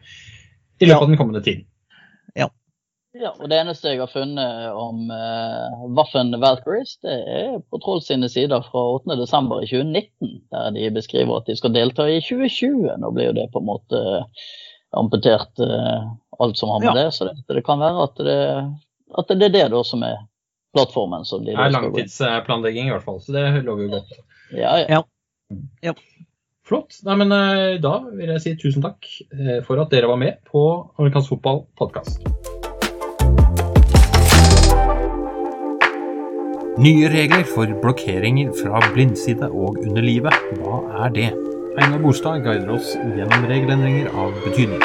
i 0.83 0.91
løpet 0.91 1.07
av 1.07 1.09
den 1.15 1.21
kommende 1.23 1.43
tiden. 1.47 1.65
Ja, 3.17 3.31
og 3.33 3.49
Det 3.49 3.57
eneste 3.57 3.93
jeg 3.93 4.01
har 4.03 4.11
funnet 4.13 4.75
om 4.77 5.09
uh, 5.09 5.87
Waffen 5.97 6.35
Valkyries, 6.43 6.97
det 7.05 7.17
er 7.33 7.59
på 7.71 7.81
Troll 7.81 8.03
sine 8.05 8.29
sider 8.33 8.65
fra 8.67 8.83
8.12. 8.99 9.63
i 9.63 9.69
2019, 9.71 10.33
der 10.53 10.71
de 10.77 10.91
beskriver 10.95 11.39
at 11.41 11.49
de 11.49 11.57
skal 11.57 11.75
delta 11.77 12.09
i 12.11 12.21
2020. 12.21 12.91
Nå 13.01 13.13
blir 13.17 13.31
jo 13.31 13.37
det 13.39 13.49
på 13.55 13.63
en 13.63 13.69
måte 13.71 14.03
amputert 14.97 15.61
eh, 15.61 16.07
alt 16.39 16.61
som 16.61 16.75
har 16.75 16.81
med 16.85 16.93
Ja. 16.93 16.95
det, 17.05 17.13
så 17.17 17.29
det, 17.29 17.37
det 17.49 17.65
kan 17.65 17.81
være 17.81 18.05
at 18.05 18.21
det, 18.25 18.39
at 19.19 19.33
det 19.33 19.49
er 19.49 19.55
det 19.57 19.67
da 19.73 19.83
som 19.85 20.05
er 20.07 20.17
plattformen. 20.77 21.25
som 21.25 21.45
de 21.45 21.53
Det 21.53 21.59
er 21.59 21.75
langtidsplanlegging 21.75 22.89
i 22.89 22.95
hvert 22.95 23.05
fall, 23.05 23.21
så 23.21 23.33
det 23.33 23.65
lover 23.65 23.89
jo 23.89 23.91
godt. 23.97 24.17
Ja, 24.53 24.79
ja. 24.89 25.03
Ja. 25.83 25.95
Flott. 26.67 26.99
Nei, 27.07 27.15
men 27.23 27.33
eh, 27.33 27.77
Da 27.81 28.01
vil 28.11 28.33
jeg 28.35 28.43
si 28.43 28.57
tusen 28.59 28.83
takk 28.83 29.07
eh, 29.33 29.63
for 29.67 29.79
at 29.83 29.93
dere 29.95 30.11
var 30.11 30.19
med 30.21 30.43
på 30.51 30.67
Amerikansk 30.99 31.37
fotball 31.37 31.65
podkast. 31.79 32.36
Nye 36.77 37.09
regler 37.09 37.47
for 37.49 37.71
blokkeringer 37.81 38.51
fra 38.59 38.83
blindside 38.93 39.49
og 39.49 39.79
underlivet. 39.81 40.37
Hva 40.61 40.83
er 41.07 41.15
det? 41.15 41.31
Einar 41.81 42.03
Borstad 42.05 42.45
guider 42.45 42.75
oss 42.77 42.91
gjennom 43.17 43.49
regelendringer 43.49 44.13
av 44.13 44.37
betydning. 44.45 44.85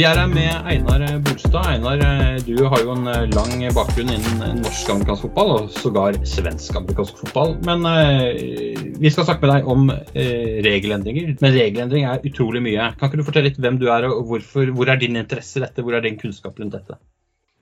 Vi 0.00 0.04
er 0.08 0.16
her 0.16 0.30
med 0.32 0.62
Einar 0.64 1.02
Bolstad. 1.20 1.66
Einar, 1.68 2.00
eh, 2.00 2.38
du 2.40 2.62
har 2.72 2.80
jo 2.80 2.94
en 2.94 3.08
eh, 3.12 3.26
lang 3.34 3.66
bakgrunn 3.76 4.08
innen 4.14 4.62
norsk 4.62 4.88
amerikansk 4.94 5.26
fotball, 5.26 5.50
og 5.58 5.74
sågar 5.76 6.16
svensk 6.24 6.78
amerikansk 6.78 7.18
fotball. 7.20 7.52
Men 7.68 7.84
eh, 7.90 8.80
vi 8.96 9.12
skal 9.12 9.26
snakke 9.28 9.44
med 9.44 9.52
deg 9.52 9.68
om 9.68 9.90
eh, 9.92 10.62
regelendringer. 10.64 11.34
Men 11.44 11.52
regelendring 11.52 12.08
er 12.08 12.24
utrolig 12.24 12.64
mye. 12.64 12.86
Kan 12.96 13.10
ikke 13.10 13.20
du 13.20 13.26
fortelle 13.26 13.50
litt 13.50 13.60
hvem 13.60 13.76
du 13.82 13.90
er, 13.92 14.08
og 14.08 14.24
hvorfor, 14.30 14.72
hvor 14.72 14.88
er 14.88 15.02
din 15.02 15.20
interesse 15.20 15.60
i 15.60 15.66
dette? 15.66 15.84
Hvor 15.84 15.98
er 15.98 16.08
din 16.08 16.16
kunnskap 16.22 16.56
rundt 16.56 16.78
dette? 16.78 16.96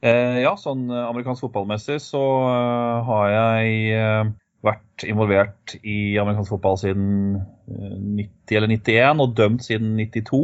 Eh, 0.07 0.39
ja, 0.45 0.55
sånn 0.63 0.87
eh, 0.95 1.09
amerikansk 1.09 1.49
fotballmessig 1.49 1.99
så 2.07 2.23
uh, 2.23 3.03
har 3.11 3.35
jeg 3.35 3.99
uh, 3.99 4.31
vært 4.63 5.09
involvert 5.11 5.75
i 5.83 6.15
amerikansk 6.19 6.55
fotball 6.55 6.79
siden 6.81 7.11
eh, 7.67 7.99
90 8.23 8.59
eller 8.59 8.73
91 8.79 9.27
og 9.27 9.37
dømt 9.39 9.67
siden 9.67 9.97
92. 9.99 10.43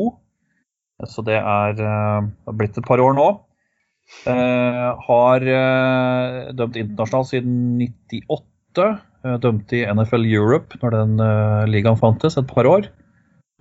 Så 1.10 1.24
det 1.26 1.38
er, 1.40 1.74
eh, 1.74 2.20
det 2.28 2.50
har 2.50 2.58
blitt 2.60 2.78
et 2.78 2.86
par 2.86 3.02
år 3.02 3.16
nå. 3.16 3.28
Eh, 4.28 4.88
har 5.08 5.46
eh, 5.48 6.52
dømt 6.56 6.76
internasjonalt 6.80 7.30
siden 7.30 7.80
98. 7.80 8.88
Eh, 9.24 9.38
dømte 9.40 9.78
i 9.80 9.86
NFL 9.88 10.26
Europe 10.28 10.80
når 10.82 10.98
den 10.98 11.14
eh, 11.24 11.62
ligaen 11.72 12.00
fantes, 12.00 12.36
et 12.40 12.50
par 12.50 12.68
år. 12.68 12.90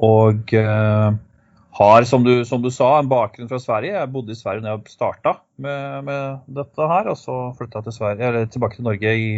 Og 0.03 0.53
eh, 0.57 1.15
har, 1.79 2.05
som 2.05 2.25
du, 2.25 2.33
som 2.45 2.61
du 2.61 2.69
sa, 2.73 2.99
en 2.99 3.09
bakgrunn 3.09 3.49
fra 3.49 3.61
Sverige. 3.61 3.95
Jeg 3.95 4.11
bodde 4.13 4.35
i 4.35 4.37
Sverige 4.37 4.65
da 4.65 4.75
jeg 4.75 4.93
starta 4.93 5.37
med, 5.57 6.03
med 6.05 6.43
dette 6.59 6.89
her, 6.91 7.09
og 7.09 7.17
så 7.17 7.37
flytta 7.57 7.81
jeg 7.81 7.87
til 7.87 7.97
Sverige, 7.97 8.45
tilbake 8.53 8.77
til 8.77 8.87
Norge 8.89 9.15
i 9.17 9.29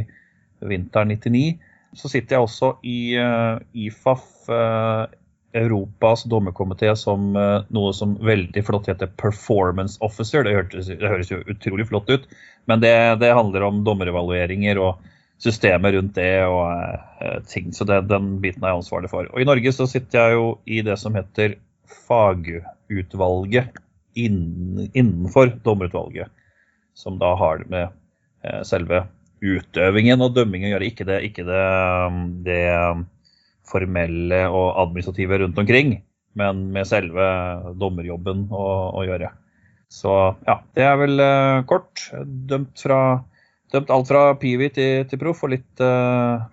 vinteren 0.65 1.13
99. 1.13 1.45
Så 1.95 2.11
sitter 2.11 2.35
jeg 2.35 2.43
også 2.43 2.73
i 2.83 3.15
uh, 3.15 3.55
IFAF, 3.71 4.25
eh, 4.51 5.05
Europas 5.55 6.25
dommerkomité, 6.27 6.91
som 6.99 7.35
eh, 7.39 7.63
noe 7.73 7.93
som 7.95 8.15
veldig 8.19 8.63
flott 8.67 8.89
heter 8.91 9.11
performance 9.21 9.97
officer. 10.03 10.43
Det, 10.43 10.55
hørtes, 10.57 10.89
det 10.91 11.11
høres 11.11 11.31
jo 11.31 11.41
utrolig 11.51 11.87
flott 11.89 12.11
ut, 12.11 12.27
men 12.69 12.83
det, 12.83 12.95
det 13.23 13.35
handler 13.35 13.67
om 13.69 13.83
dommerevalueringer 13.87 14.81
og 14.83 14.99
systemet 15.41 15.95
rundt 15.95 16.15
det 16.17 16.43
og 16.47 16.67
eh, 17.23 17.39
ting. 17.47 17.71
Så 17.75 17.87
det, 17.87 18.01
den 18.11 18.35
biten 18.43 18.63
er 18.63 18.73
jeg 18.73 18.83
ansvarlig 18.83 19.11
for. 19.11 19.31
Og 19.31 19.41
i 19.41 19.47
Norge 19.47 19.73
så 19.75 19.87
sitter 19.89 20.21
jeg 20.21 20.37
jo 20.39 20.51
i 20.67 20.81
det 20.85 20.99
som 20.99 21.15
heter 21.15 21.57
fagutvalget 22.05 23.81
innen, 24.15 24.89
innenfor 24.93 25.55
dommerutvalget, 25.63 26.31
som 26.95 27.19
da 27.21 27.35
har 27.39 27.63
det 27.63 27.71
med 27.71 27.87
eh, 28.43 28.61
selve 28.67 29.05
utøvingen 29.45 30.23
og 30.23 30.35
dømmingen 30.35 30.71
å 30.71 30.75
gjøre, 30.75 30.87
ikke 30.89 31.07
det, 31.07 31.19
ikke 31.27 31.43
det, 31.47 31.65
det 32.47 32.63
formelle 33.69 34.45
og 34.49 34.79
administrative 34.81 35.39
rundt 35.41 35.59
omkring, 35.61 35.95
men 36.39 36.65
med 36.75 36.87
selve 36.89 37.25
dommerjobben 37.79 38.47
å, 38.53 38.65
å 38.95 39.05
gjøre. 39.07 39.31
Så 39.91 40.11
ja, 40.47 40.57
det 40.75 40.83
er 40.83 40.99
vel 40.99 41.21
uh, 41.21 41.63
kort. 41.69 42.07
Dømt, 42.49 42.73
fra, 42.81 42.99
dømt 43.71 43.93
alt 43.93 44.11
fra 44.11 44.25
Pivi 44.41 44.71
til, 44.73 45.05
til 45.09 45.21
proff 45.21 45.45
og 45.45 45.53
litt, 45.53 45.83
uh, 45.83 46.43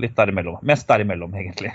litt 0.00 0.14
derimellom. 0.18 0.60
Mest 0.68 0.86
derimellom, 0.90 1.34
egentlig. 1.34 1.72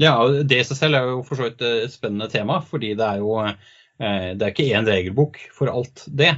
Ja, 0.00 0.16
det 0.26 0.62
i 0.62 0.66
seg 0.66 0.80
selv 0.80 0.98
er 0.98 1.12
jo 1.12 1.20
for 1.26 1.38
så 1.38 1.50
vidt 1.50 1.62
et 1.66 1.92
spennende 1.92 2.30
tema, 2.32 2.62
fordi 2.66 2.94
det 2.98 3.06
er 3.06 3.22
jo 3.22 3.36
uh, 3.42 3.54
det 3.98 4.40
er 4.40 4.50
ikke 4.50 4.70
én 4.74 4.88
regelbok 4.88 5.38
for 5.54 5.70
alt 5.70 6.06
det. 6.10 6.32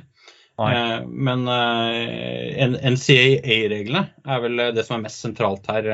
Eh, 0.56 1.00
men 1.06 1.48
eh, 1.52 2.68
NCAA-reglene 2.90 4.02
er 4.24 4.38
vel 4.40 4.62
det 4.76 4.86
som 4.86 4.96
er 4.96 5.04
mest 5.04 5.20
sentralt 5.20 5.68
her, 5.68 5.88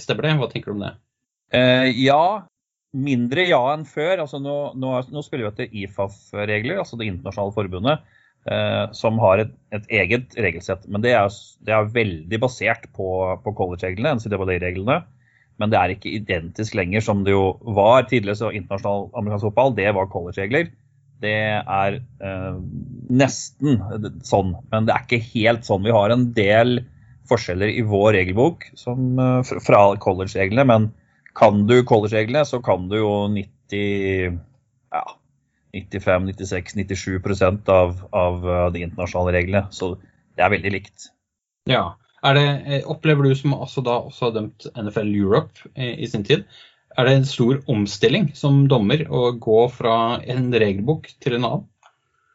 stemmer 0.00 0.28
det? 0.28 0.36
Hva 0.38 0.50
tenker 0.52 0.70
du 0.70 0.76
om 0.76 0.84
det? 0.86 0.92
Eh, 1.52 1.90
ja, 2.00 2.46
mindre 2.94 3.46
ja 3.48 3.60
enn 3.74 3.86
før. 3.88 4.22
Altså 4.24 4.40
nå, 4.42 4.58
nå, 4.80 4.92
nå 5.12 5.24
spiller 5.26 5.48
vi 5.48 5.52
etter 5.52 5.80
IFAF-regler, 5.84 6.78
altså 6.82 7.00
det 7.00 7.08
internasjonale 7.10 7.56
forbundet, 7.56 8.14
eh, 8.50 8.84
som 8.96 9.18
har 9.22 9.44
et, 9.44 9.56
et, 9.76 9.90
eget 10.02 10.38
regelsett. 10.38 10.86
Men 10.88 11.04
det 11.04 11.16
er, 11.18 11.28
det 11.66 11.76
er 11.76 11.92
veldig 11.98 12.40
basert 12.46 12.88
på, 12.96 13.10
på 13.44 13.56
college-reglene, 13.58 14.16
NCAA-reglene. 14.20 15.02
Men 15.62 15.70
det 15.70 15.78
er 15.78 15.92
ikke 15.94 16.16
identisk 16.16 16.74
lenger 16.74 17.04
som 17.04 17.20
det 17.26 17.36
jo 17.36 17.52
var 17.76 18.08
tidligere. 18.10 18.40
Så 18.40 18.54
internasjonal 18.54 19.10
amerikansk 19.14 19.50
fotball, 19.50 19.76
det 19.76 19.92
var 19.94 20.10
college-regler 20.10 20.72
det 21.24 21.36
er 21.60 22.00
eh, 22.00 22.56
nesten 23.14 23.80
sånn, 24.26 24.54
men 24.72 24.88
det 24.88 24.94
er 24.94 25.06
ikke 25.06 25.30
helt 25.32 25.66
sånn. 25.66 25.86
Vi 25.86 25.94
har 25.94 26.12
en 26.12 26.28
del 26.36 26.82
forskjeller 27.30 27.72
i 27.72 27.84
vår 27.88 28.12
regelbok 28.18 28.66
som, 28.78 29.14
eh, 29.20 29.54
fra 29.64 29.84
college-reglene, 30.00 30.66
men 30.68 30.90
kan 31.34 31.66
du 31.66 31.80
college-reglene, 31.86 32.44
så 32.46 32.60
kan 32.62 32.88
du 32.88 32.98
jo 33.00 33.12
90, 33.32 34.38
ja, 34.94 35.04
95, 35.74 36.26
96, 36.30 36.74
97 36.74 37.68
av, 37.68 38.08
av 38.12 38.50
eh, 38.50 38.66
de 38.72 38.84
internasjonale 38.86 39.34
reglene. 39.38 39.66
Så 39.70 39.96
det 40.36 40.46
er 40.46 40.54
veldig 40.54 40.74
likt. 40.76 41.10
Ja. 41.70 41.96
Det, 42.24 42.44
eh, 42.44 42.86
opplever 42.88 43.26
du, 43.26 43.34
som 43.36 43.56
også 43.56 43.82
da 43.84 43.98
også 44.06 44.28
har 44.28 44.38
dømt 44.38 44.68
NFL 44.78 45.10
Europe 45.12 45.68
i, 45.74 45.90
i 46.06 46.08
sin 46.08 46.24
tid, 46.24 46.46
er 46.94 47.08
det 47.08 47.14
en 47.18 47.26
stor 47.26 47.58
omstilling 47.70 48.30
som 48.38 48.64
dommer 48.70 49.02
å 49.10 49.32
gå 49.42 49.64
fra 49.74 50.20
en 50.30 50.52
regelbok 50.54 51.10
til 51.20 51.36
en 51.36 51.48
annen? 51.48 51.70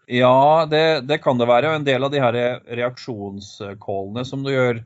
Ja, 0.09 0.65
det, 0.69 1.07
det 1.07 1.21
kan 1.23 1.37
det 1.39 1.47
være. 1.47 1.71
En 1.77 1.85
del 1.85 2.03
av 2.03 2.11
de 2.11 2.21
her 2.21 2.35
reaksjonscallene 2.65 4.25
som 4.25 4.43
du 4.43 4.51
gjør, 4.51 4.81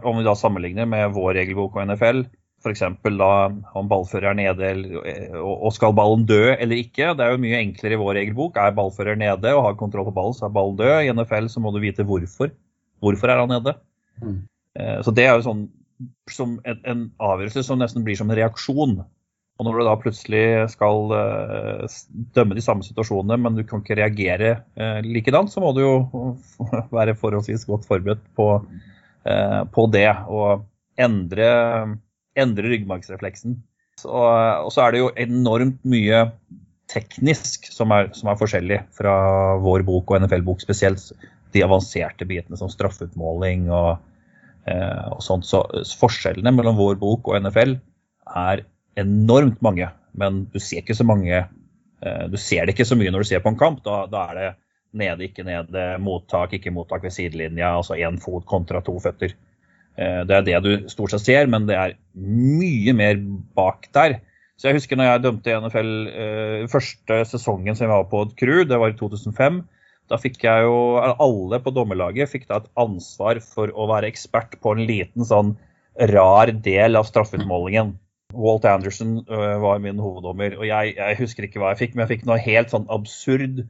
om 0.00 0.18
vi 0.18 0.26
da 0.26 0.34
sammenligner 0.34 0.88
med 0.90 1.12
vår 1.14 1.36
regelbok 1.38 1.76
og 1.76 1.92
NFL, 1.92 2.24
f.eks. 2.66 2.82
om 3.78 3.88
ballfører 3.90 4.32
er 4.32 4.38
nede 4.38 4.72
og 5.40 5.70
skal 5.76 5.94
ballen 5.96 6.26
dø 6.26 6.50
eller 6.52 6.82
ikke. 6.82 7.14
Det 7.14 7.24
er 7.24 7.32
jo 7.34 7.42
mye 7.42 7.62
enklere 7.62 7.96
i 7.96 8.00
vår 8.02 8.18
regelbok. 8.20 8.58
Er 8.58 8.76
ballfører 8.76 9.18
nede 9.20 9.54
og 9.54 9.64
har 9.68 9.78
kontroll 9.78 10.08
på 10.10 10.16
ballen, 10.18 10.36
så 10.36 10.48
er 10.48 10.54
ballen 10.56 10.78
død. 10.80 10.94
I 11.06 11.14
NFL 11.14 11.50
så 11.52 11.62
må 11.62 11.72
du 11.72 11.80
vite 11.84 12.06
hvorfor. 12.06 12.52
Hvorfor 13.04 13.32
er 13.32 13.42
han 13.42 13.52
nede? 13.54 13.76
Mm. 14.22 14.38
Eh, 14.76 14.98
så 15.06 15.14
det 15.14 15.26
er 15.26 15.36
jo 15.36 15.46
sånn 15.46 15.66
som 16.30 16.58
en, 16.68 16.80
en, 16.84 17.04
avgjørelse 17.22 17.64
som 17.64 17.80
nesten 17.80 18.04
blir 18.04 18.18
som 18.18 18.30
en 18.30 18.38
reaksjon. 18.38 18.98
Og 19.56 19.64
når 19.64 19.78
du 19.78 19.86
da 19.86 19.94
plutselig 19.96 20.46
skal 20.74 21.12
uh, 21.16 22.00
dømme 22.36 22.58
de 22.58 22.64
samme 22.64 22.84
situasjonene, 22.84 23.38
men 23.40 23.56
du 23.56 23.62
kan 23.64 23.80
ikke 23.80 23.96
reagere 23.96 24.50
uh, 24.76 24.98
likedan, 25.04 25.48
så 25.48 25.62
må 25.64 25.72
du 25.72 25.80
jo 25.80 25.94
være 26.98 27.16
forholdsvis 27.16 27.64
godt 27.68 27.88
forberedt 27.88 28.24
på, 28.36 28.50
uh, 28.60 29.62
på 29.72 29.86
det. 29.94 30.10
Og 30.28 30.66
endre, 31.00 31.48
endre 32.38 32.72
ryggmargsrefleksen. 32.72 33.56
Og 34.06 34.68
så 34.74 34.82
er 34.84 34.92
det 34.92 35.00
jo 35.00 35.12
enormt 35.18 35.80
mye 35.88 36.26
teknisk 36.92 37.66
som 37.72 37.90
er, 37.96 38.12
som 38.14 38.28
er 38.30 38.38
forskjellig 38.38 38.82
fra 38.94 39.14
vår 39.62 39.82
bok 39.88 40.12
og 40.12 40.20
NFL-bok, 40.20 40.60
spesielt 40.62 41.02
de 41.54 41.64
avanserte 41.64 42.28
bitene 42.28 42.58
som 42.60 42.70
straffeutmåling 42.70 43.70
og 43.72 43.96
Eh, 44.66 45.08
og 45.14 45.22
sånt. 45.22 45.46
Så 45.46 45.62
forskjellene 46.00 46.52
mellom 46.54 46.78
vår 46.78 46.98
bok 46.98 47.30
og 47.30 47.38
NFL 47.44 47.76
er 48.34 48.64
enormt 48.98 49.60
mange. 49.64 49.88
Men 50.16 50.44
du 50.50 50.58
ser 50.62 50.82
ikke 50.82 50.96
så 50.96 51.04
mange 51.04 51.34
eh, 51.36 52.24
Du 52.32 52.38
ser 52.40 52.64
det 52.64 52.72
ikke 52.72 52.88
så 52.88 52.96
mye 52.96 53.12
når 53.12 53.22
du 53.22 53.30
ser 53.30 53.44
på 53.44 53.52
en 53.52 53.60
kamp. 53.60 53.82
Da, 53.86 54.04
da 54.10 54.24
er 54.30 54.40
det 54.40 54.48
nede, 54.96 55.28
ikke 55.28 55.44
nede, 55.46 55.84
mottak, 56.02 56.56
ikke 56.56 56.72
mottak 56.74 57.04
ved 57.06 57.14
sidelinja. 57.14 57.76
Altså 57.76 57.98
én 58.00 58.18
fot 58.22 58.46
kontra 58.48 58.82
to 58.82 58.96
føtter. 59.02 59.36
Eh, 59.96 60.22
det 60.28 60.38
er 60.38 60.46
det 60.46 60.62
du 60.64 60.88
stort 60.92 61.14
sett 61.14 61.26
ser, 61.26 61.50
men 61.52 61.68
det 61.68 61.76
er 61.80 61.96
mye 62.14 62.94
mer 62.96 63.20
bak 63.56 63.88
der. 63.96 64.20
Så 64.56 64.70
jeg 64.70 64.78
husker 64.78 64.96
når 64.96 65.10
jeg 65.10 65.24
dømte 65.24 65.52
i 65.52 65.56
NFL 65.60 65.90
første 66.72 67.18
sesongen 67.28 67.76
som 67.76 67.84
jeg 67.84 67.92
var 67.92 68.06
på 68.08 68.22
et 68.24 68.36
crew, 68.40 68.62
det 68.64 68.78
var 68.80 68.94
i 68.94 68.96
2005. 68.96 69.58
Da 70.10 70.18
fikk 70.20 70.44
jeg 70.46 70.66
jo, 70.66 70.76
Alle 71.02 71.60
på 71.62 71.72
dommerlaget 71.74 72.30
fikk 72.30 72.46
da 72.48 72.62
et 72.62 72.70
ansvar 72.78 73.40
for 73.44 73.72
å 73.74 73.88
være 73.90 74.08
ekspert 74.12 74.56
på 74.62 74.72
en 74.76 74.84
liten 74.88 75.26
sånn 75.26 75.56
rar 76.12 76.52
del 76.64 76.98
av 76.98 77.08
straffeutmålingen. 77.08 77.94
Walt 78.36 78.66
Anderson 78.68 79.18
eh, 79.22 79.56
var 79.62 79.80
min 79.82 80.00
hoveddommer, 80.02 80.56
og 80.58 80.66
jeg, 80.68 80.94
jeg, 80.96 81.18
husker 81.20 81.46
ikke 81.46 81.62
hva 81.62 81.72
jeg 81.72 81.82
fikk, 81.84 81.94
men 81.94 82.04
jeg 82.04 82.16
fikk 82.16 82.26
noe 82.28 82.42
helt 82.42 82.72
sånn 82.74 82.88
absurd 82.92 83.62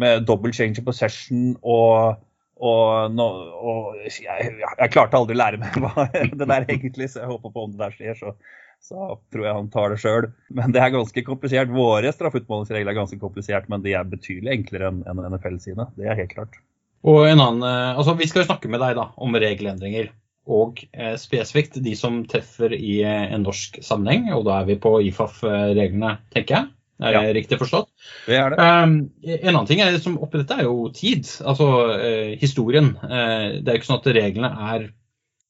med 0.00 0.24
double 0.28 0.54
change 0.54 0.80
of 0.80 0.86
possession 0.86 1.54
og, 1.60 2.22
og, 2.64 3.14
nå, 3.14 3.28
og 3.70 4.02
jeg, 4.06 4.50
jeg, 4.60 4.90
klarte 4.94 5.20
aldri 5.20 5.36
å 5.36 5.40
lære 5.42 5.60
meg 5.62 5.78
hva 5.84 6.08
det 6.12 6.44
der 6.44 6.68
egentlig, 6.68 7.10
så 7.12 7.22
jeg 7.22 7.32
håper 7.32 7.54
på 7.54 7.66
om 7.66 7.74
det 7.74 7.82
der 7.84 7.96
skjer, 7.96 8.20
så 8.20 8.36
så 8.84 9.14
tror 9.32 9.46
jeg 9.46 9.56
han 9.56 9.70
tar 9.72 9.92
det 9.94 10.00
sjøl. 10.02 10.26
Men 10.52 10.74
det 10.74 10.82
er 10.82 10.92
ganske 10.92 11.24
komplisert. 11.24 11.72
Våre 11.72 12.10
straffeutmålingsregler 12.12 12.92
er 12.92 12.98
ganske 12.98 13.20
komplisert, 13.20 13.68
men 13.72 13.84
de 13.84 13.94
er 13.96 14.08
betydelig 14.08 14.58
enklere 14.58 14.90
enn 14.90 15.22
NFL 15.24 15.56
sine. 15.62 15.88
Det 15.96 16.10
er 16.10 16.18
helt 16.20 16.34
klart. 16.34 16.58
Og 17.04 17.24
en 17.28 17.40
annen, 17.40 17.64
eh, 17.68 17.96
altså 17.96 18.16
Vi 18.16 18.28
skal 18.28 18.46
snakke 18.46 18.68
med 18.72 18.80
deg 18.84 18.96
da, 19.00 19.10
om 19.16 19.36
regelendringer. 19.36 20.12
Og 20.44 20.82
eh, 20.92 21.14
spesifikt 21.20 21.78
de 21.84 21.94
som 21.96 22.20
treffer 22.28 22.74
i 22.76 22.98
eh, 23.00 23.32
en 23.32 23.46
norsk 23.48 23.80
sammenheng. 23.84 24.28
Og 24.36 24.44
da 24.48 24.60
er 24.60 24.68
vi 24.68 24.80
på 24.80 24.98
IFAF-reglene, 25.08 26.18
tenker 26.36 26.58
jeg. 26.58 26.72
Er 27.02 27.10
det 27.10 27.22
ja. 27.26 27.34
riktig 27.34 27.58
forstått? 27.58 27.88
Det 28.28 28.36
er 28.38 28.52
det. 28.52 28.58
Um, 28.62 28.92
en 29.26 29.50
annen 29.50 29.66
ting 29.66 29.80
er, 29.82 29.96
som 30.02 30.18
oppi 30.22 30.38
dette 30.38 30.60
er 30.60 30.68
jo 30.68 30.90
tid. 30.94 31.26
Altså 31.42 31.68
uh, 31.90 32.34
historien. 32.38 32.92
Uh, 33.02 33.58
det 33.58 33.66
er 33.66 33.74
jo 33.74 33.80
ikke 33.80 33.90
sånn 33.90 34.02
at 34.02 34.12
reglene 34.14 34.50
er 34.70 34.84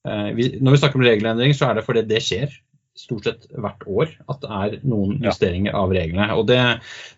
uh, 0.09 0.29
vi, 0.37 0.49
Når 0.57 0.75
vi 0.75 0.79
snakker 0.81 1.01
om 1.01 1.05
regelendring, 1.05 1.53
så 1.57 1.69
er 1.69 1.77
det 1.77 1.85
fordi 1.85 2.05
det 2.09 2.23
skjer 2.25 2.55
stort 2.95 3.27
sett 3.27 3.47
hvert 3.51 3.83
år 3.91 4.11
at 4.31 4.39
det 4.43 4.49
er 4.57 4.75
noen 4.87 5.17
justeringer 5.23 5.73
ja. 5.73 5.81
av 5.81 5.93
reglene. 5.95 6.27
Og 6.39 6.45
det, 6.49 6.59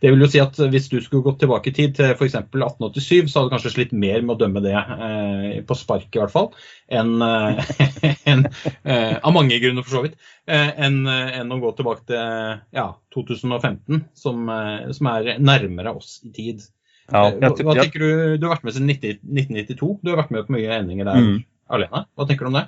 det, 0.01 0.11
vil 0.11 0.25
jo 0.25 0.29
si 0.31 0.41
at 0.41 0.57
Hvis 0.57 0.89
du 0.91 0.97
skulle 1.03 1.25
gått 1.25 1.39
tilbake 1.43 1.71
i 1.71 1.75
tid 1.77 1.95
til 1.97 2.13
f.eks. 2.15 2.37
1887, 2.39 3.29
så 3.29 3.39
hadde 3.39 3.49
du 3.49 3.53
kanskje 3.55 3.73
slitt 3.75 3.93
mer 3.93 4.23
med 4.23 4.35
å 4.35 4.39
dømme 4.41 4.63
det 4.65 4.75
eh, 4.75 5.59
på 5.67 5.77
spark 5.77 6.09
i 6.09 6.21
hvert 6.23 6.33
fall, 6.33 6.49
enn 6.89 7.21
eh, 7.21 7.61
en, 8.31 8.47
eh, 8.83 9.13
Av 9.21 9.35
mange 9.35 9.59
grunner, 9.61 9.85
for 9.85 9.99
så 9.99 10.05
vidt. 10.07 10.17
Eh, 10.49 10.71
enn 10.87 11.03
en 11.07 11.53
å 11.53 11.59
gå 11.61 11.73
tilbake 11.77 12.07
til 12.09 12.57
ja, 12.77 12.87
2015, 13.13 14.07
som, 14.17 14.49
eh, 14.49 14.89
som, 14.97 15.11
er 15.13 15.37
nærmere 15.43 15.93
oss 15.99 16.17
i 16.25 16.33
tid. 16.33 16.65
Ja, 17.11 17.27
eh, 17.29 17.37
hva, 17.39 17.53
hva 17.53 17.77
tenker 17.77 18.03
du, 18.03 18.09
du 18.39 18.47
har 18.47 18.57
vært 18.57 18.67
med 18.67 18.75
siden 18.75 18.91
1992. 18.95 19.93
Du 20.01 20.11
har 20.11 20.21
vært 20.23 20.33
med 20.35 20.47
på 20.47 20.57
mye 20.57 20.81
endringer 20.81 21.07
der 21.07 21.23
mm. 21.23 21.37
alene. 21.77 22.03
Hva 22.17 22.27
tenker 22.27 22.47
du 22.47 22.51
om 22.51 22.59
det? 22.59 22.67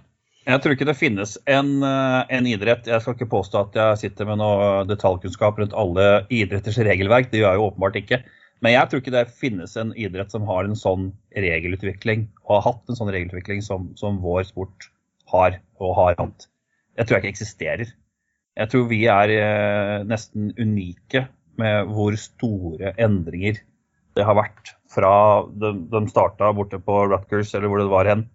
Jeg 0.50 0.62
tror 0.64 0.74
ikke 0.74 0.88
det 0.90 0.98
finnes 0.98 1.36
en, 1.46 1.68
eh, 1.86 2.22
en, 2.34 2.48
idrett 2.50 2.88
Jeg 2.90 3.04
skal 3.04 3.14
ikke 3.14 3.30
påstå 3.30 3.60
at 3.68 3.76
jeg 3.78 4.02
sitter 4.04 4.26
med 4.26 4.40
noe 4.42 4.84
detaljkunnskap 4.90 5.60
rundt 5.62 5.76
alle 5.78 6.26
idretters 6.34 6.80
regelverk, 6.88 7.30
det 7.30 7.44
gjør 7.44 7.54
jeg 7.54 7.60
jo 7.60 7.68
åpenbart 7.68 8.00
ikke. 8.00 8.22
Men 8.66 8.74
jeg 8.74 8.90
tror 8.90 9.04
ikke 9.04 9.14
det 9.14 9.26
finnes 9.40 9.76
en 9.80 9.94
idrett 9.94 10.34
som 10.34 10.48
har 10.50 10.66
en 10.66 10.80
sånn 10.80 11.12
regelutvikling, 11.38 12.26
og 12.48 12.56
har 12.58 12.66
hatt 12.66 12.90
en 12.90 12.98
sånn 12.98 13.12
regelutvikling 13.14 13.62
som, 13.64 13.92
som 14.00 14.18
vår 14.24 14.48
sport 14.50 14.90
har 15.32 15.60
og 15.80 15.94
har 16.00 16.18
hatt. 16.20 16.50
Jeg 16.98 17.08
tror 17.08 17.18
jeg 17.18 17.24
ikke 17.24 17.36
eksisterer. 17.38 17.94
Jeg 18.60 18.72
tror 18.72 18.90
vi 18.90 19.04
er 19.08 19.36
eh, 19.36 19.96
nesten 20.10 20.50
unike 20.58 21.28
med 21.60 21.94
hvor 21.94 22.18
store 22.20 22.96
endringer 23.00 23.62
det 24.18 24.26
har 24.26 24.36
vært 24.36 24.74
fra 24.90 25.14
de, 25.62 25.76
de 25.94 26.02
starta 26.10 26.50
borte 26.58 26.82
på 26.84 27.04
Rutgers 27.12 27.54
eller 27.54 27.72
hvor 27.72 27.84
det 27.84 27.92
var 27.94 28.10
hen, 28.10 28.26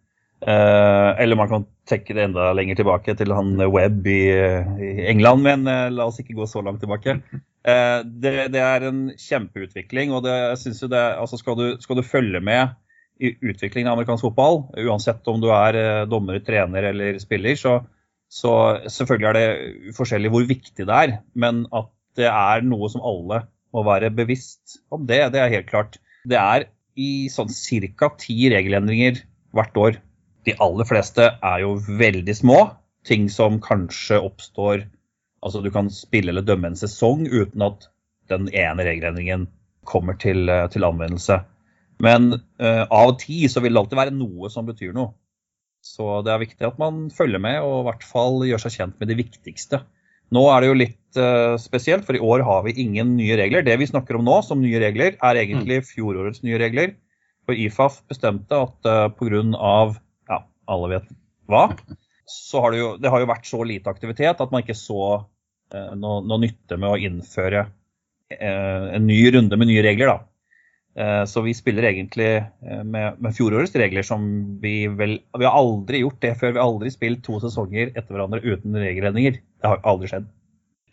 eller 0.44 1.38
man 1.38 1.48
kan 1.48 1.64
trekke 1.88 2.14
det 2.16 2.26
enda 2.26 2.50
lenger 2.56 2.78
tilbake 2.78 3.14
til 3.16 3.32
han 3.32 3.56
Webb 3.72 4.06
i, 4.08 4.22
i 4.28 4.90
England, 5.10 5.44
men 5.44 5.66
uh, 5.68 5.88
la 5.92 6.08
oss 6.08 6.20
ikke 6.20 6.36
gå 6.36 6.46
så 6.48 6.62
langt 6.64 6.82
tilbake. 6.82 7.18
Uh, 7.64 8.00
det, 8.04 8.34
det, 8.52 8.60
er 8.60 8.88
en 8.88 9.02
kjempeutvikling, 9.20 10.12
og 10.12 10.24
det, 10.26 10.36
synes 10.60 10.82
jo 10.84 10.90
det, 10.92 11.02
altså 11.20 11.40
skal, 11.40 11.58
du, 11.60 11.66
skal, 11.80 12.00
du, 12.00 12.06
følge 12.06 12.40
med 12.44 12.74
i 13.22 13.34
utviklingen 13.40 13.88
av 13.88 13.98
amerikansk 13.98 14.26
fotball, 14.26 14.64
uansett 14.84 15.28
om 15.30 15.40
du 15.42 15.50
er 15.54 16.04
dommer, 16.10 16.40
trener 16.44 16.90
eller 16.90 17.20
spiller, 17.22 17.56
så, 17.56 17.78
så 18.32 18.54
selvfølgelig 18.90 19.28
er 19.30 19.38
det 19.38 19.96
forskjellig 19.96 20.32
hvor 20.34 20.48
viktig 20.48 20.88
det 20.88 21.02
er. 21.06 21.18
Men 21.38 21.64
at 21.72 21.92
det 22.18 22.26
er 22.30 22.64
noe 22.66 22.90
som 22.90 23.04
alle 23.06 23.44
må 23.74 23.84
være 23.86 24.12
bevisst 24.14 24.80
om 24.94 25.06
det, 25.06 25.20
det 25.34 25.42
er 25.42 25.52
helt 25.52 25.70
klart. 25.70 26.00
Det 26.26 26.38
er 26.40 26.66
i 26.94 27.28
sånn 27.30 27.50
ca. 27.50 28.10
ti 28.18 28.36
regelendringer 28.52 29.22
hvert 29.54 29.78
år 29.78 30.02
de 30.44 30.56
aller 30.62 30.88
fleste 30.88 31.28
er 31.34 31.62
jo 31.64 31.76
veldig 31.88 32.36
små. 32.36 32.58
Ting 33.04 33.28
som 33.32 33.60
kanskje 33.62 34.20
oppstår 34.20 34.86
Altså 35.44 35.60
du 35.60 35.68
kan 35.68 35.90
spille 35.92 36.32
eller 36.32 36.40
dømme 36.40 36.70
en 36.70 36.78
sesong 36.78 37.26
uten 37.28 37.60
at 37.66 37.82
den 38.32 38.46
ene 38.48 38.86
regelendringen 38.86 39.42
kommer 39.84 40.16
til, 40.16 40.48
eh, 40.48 40.64
til 40.72 40.86
anvendelse. 40.88 41.42
Men 42.00 42.30
uh, 42.34 42.84
av 42.88 43.12
og 43.12 43.18
til 43.20 43.44
så 43.52 43.60
vil 43.62 43.76
det 43.76 43.82
alltid 43.82 43.98
være 44.00 44.14
noe 44.16 44.48
som 44.50 44.64
betyr 44.66 44.94
noe. 44.96 45.12
Så 45.84 46.22
det 46.24 46.32
er 46.32 46.40
viktig 46.40 46.66
at 46.66 46.80
man 46.80 47.10
følger 47.12 47.42
med 47.44 47.60
og 47.60 47.82
i 47.82 47.86
hvert 47.90 48.06
fall 48.08 48.40
gjør 48.48 48.64
seg 48.64 48.78
kjent 48.78 48.96
med 49.00 49.12
det 49.12 49.18
viktigste. 49.20 49.82
Nå 50.34 50.42
er 50.50 50.64
det 50.64 50.70
jo 50.70 50.78
litt 50.80 51.20
uh, 51.20 51.54
spesielt, 51.60 52.06
for 52.08 52.16
i 52.16 52.24
år 52.24 52.42
har 52.48 52.64
vi 52.64 52.74
ingen 52.82 53.12
nye 53.18 53.36
regler. 53.38 53.62
Det 53.66 53.76
vi 53.78 53.90
snakker 53.90 54.18
om 54.18 54.24
nå 54.26 54.40
som 54.46 54.64
nye 54.64 54.80
regler, 54.82 55.18
er 55.20 55.40
egentlig 55.44 55.82
mm. 55.82 55.88
fjorårets 55.92 56.42
nye 56.46 56.58
regler. 56.64 56.96
For 57.44 57.60
IFAF 57.60 58.00
bestemte 58.08 58.56
at 58.56 58.88
uh, 58.88 59.06
pga. 59.12 59.76
Alle 60.70 60.90
vet 60.96 61.08
hva, 61.50 61.68
så 62.28 62.62
har 62.64 62.72
det 62.72 62.80
jo 62.80 62.90
det 63.00 63.10
har 63.12 63.22
jo 63.22 63.30
vært 63.30 63.48
så 63.48 63.62
lite 63.68 63.90
aktivitet 63.92 64.40
at 64.40 64.52
man 64.52 64.64
ikke 64.64 64.76
så 64.78 65.00
eh, 65.74 65.90
noe, 65.98 66.22
noe 66.24 66.40
nytte 66.40 66.78
med 66.80 66.94
å 66.94 67.00
innføre 67.00 67.66
eh, 68.32 68.86
en 68.96 69.06
ny 69.08 69.18
runde 69.34 69.58
med 69.60 69.70
nye 69.70 69.84
regler. 69.84 70.14
da. 70.14 70.20
Eh, 70.94 71.24
så 71.26 71.42
vi 71.42 71.54
spiller 71.54 71.88
egentlig 71.88 72.30
eh, 72.38 72.82
med, 72.86 73.18
med, 73.18 73.34
fjorårets 73.34 73.74
regler 73.74 74.06
som 74.06 74.26
vi 74.62 74.86
vel 74.86 75.16
Vi 75.34 75.46
har 75.46 75.56
aldri 75.58 76.04
gjort 76.04 76.20
det 76.22 76.36
før. 76.38 76.54
Vi 76.54 76.62
har 76.62 76.68
aldri 76.68 76.92
spilt 76.94 77.24
to 77.26 77.40
sesonger 77.42 77.90
etter 77.92 78.14
hverandre 78.14 78.42
uten 78.44 78.78
regelendringer. 78.78 79.40
Det 79.40 79.72
har 79.72 79.82
aldri 79.82 80.12
skjedd. 80.12 80.28